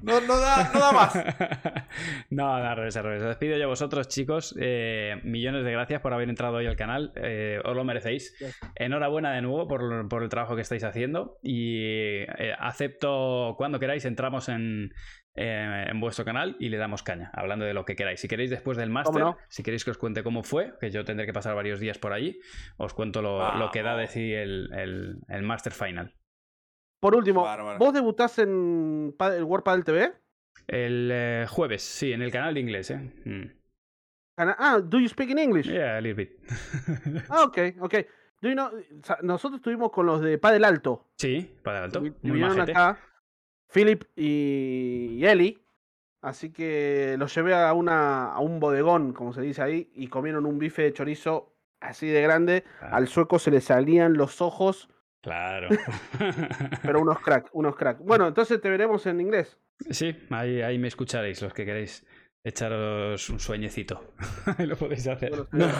[0.01, 1.15] No, no, no da, no da más.
[2.31, 3.21] no, no, al revés, al revés.
[3.21, 4.55] Os despido yo a vosotros, chicos.
[4.59, 7.13] Eh, millones de gracias por haber entrado hoy al canal.
[7.15, 8.35] Eh, os lo merecéis.
[8.75, 11.37] Enhorabuena de nuevo por, por el trabajo que estáis haciendo.
[11.43, 14.91] Y eh, acepto cuando queráis, entramos en,
[15.35, 18.19] eh, en vuestro canal y le damos caña, hablando de lo que queráis.
[18.19, 19.37] Si queréis después del máster, no?
[19.49, 22.13] si queréis que os cuente cómo fue, que yo tendré que pasar varios días por
[22.13, 22.39] allí,
[22.77, 24.11] os cuento lo, lo que da de Vamos.
[24.11, 26.13] sí el, el, el máster final.
[26.99, 27.79] Por último, Bárbaro.
[27.79, 30.13] ¿vos debutás en el World Padel TV?
[30.67, 33.11] El eh, jueves, sí, en el canal de inglés, ¿eh?
[33.25, 33.51] Mm.
[34.37, 35.67] Ah, do you speak in English?
[35.67, 36.39] Yeah, a little bit.
[37.29, 37.95] Ah, ok, ok.
[38.41, 41.09] Do you know- o sea, nosotros estuvimos con los de Padel Alto.
[41.17, 42.01] sí, para alto.
[42.21, 42.97] Muy acá,
[43.73, 45.59] Philip y, Eli.
[46.21, 50.45] Así que los llevé a, una, a un bodegón, como se dice ahí, y comieron
[50.45, 52.63] un bife de chorizo así de grande.
[52.79, 54.89] Ah, Al sueco se le salían los ojos,
[55.21, 55.69] Claro.
[56.81, 57.99] pero unos crack, unos crack.
[57.99, 59.57] Bueno, entonces te veremos en inglés.
[59.89, 62.05] Sí, ahí, ahí me escucharéis los que queréis
[62.43, 64.03] echaros un sueñecito.
[64.57, 65.47] Ahí lo podéis hacer.
[65.51, 65.73] Bueno,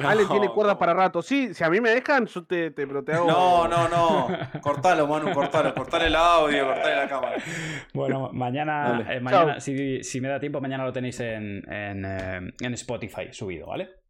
[0.04, 1.22] Ale tiene cuerda para rato.
[1.22, 3.26] Sí, si a mí me dejan, yo te, te, pero te hago.
[3.26, 4.28] No, no, no.
[4.60, 5.74] Cortalo, Manu, cortalo.
[5.74, 7.36] Cortale el audio, cortale la cámara.
[7.92, 12.54] Bueno, mañana, eh, mañana si, si me da tiempo, mañana lo tenéis en, en, eh,
[12.60, 14.01] en Spotify subido, ¿vale?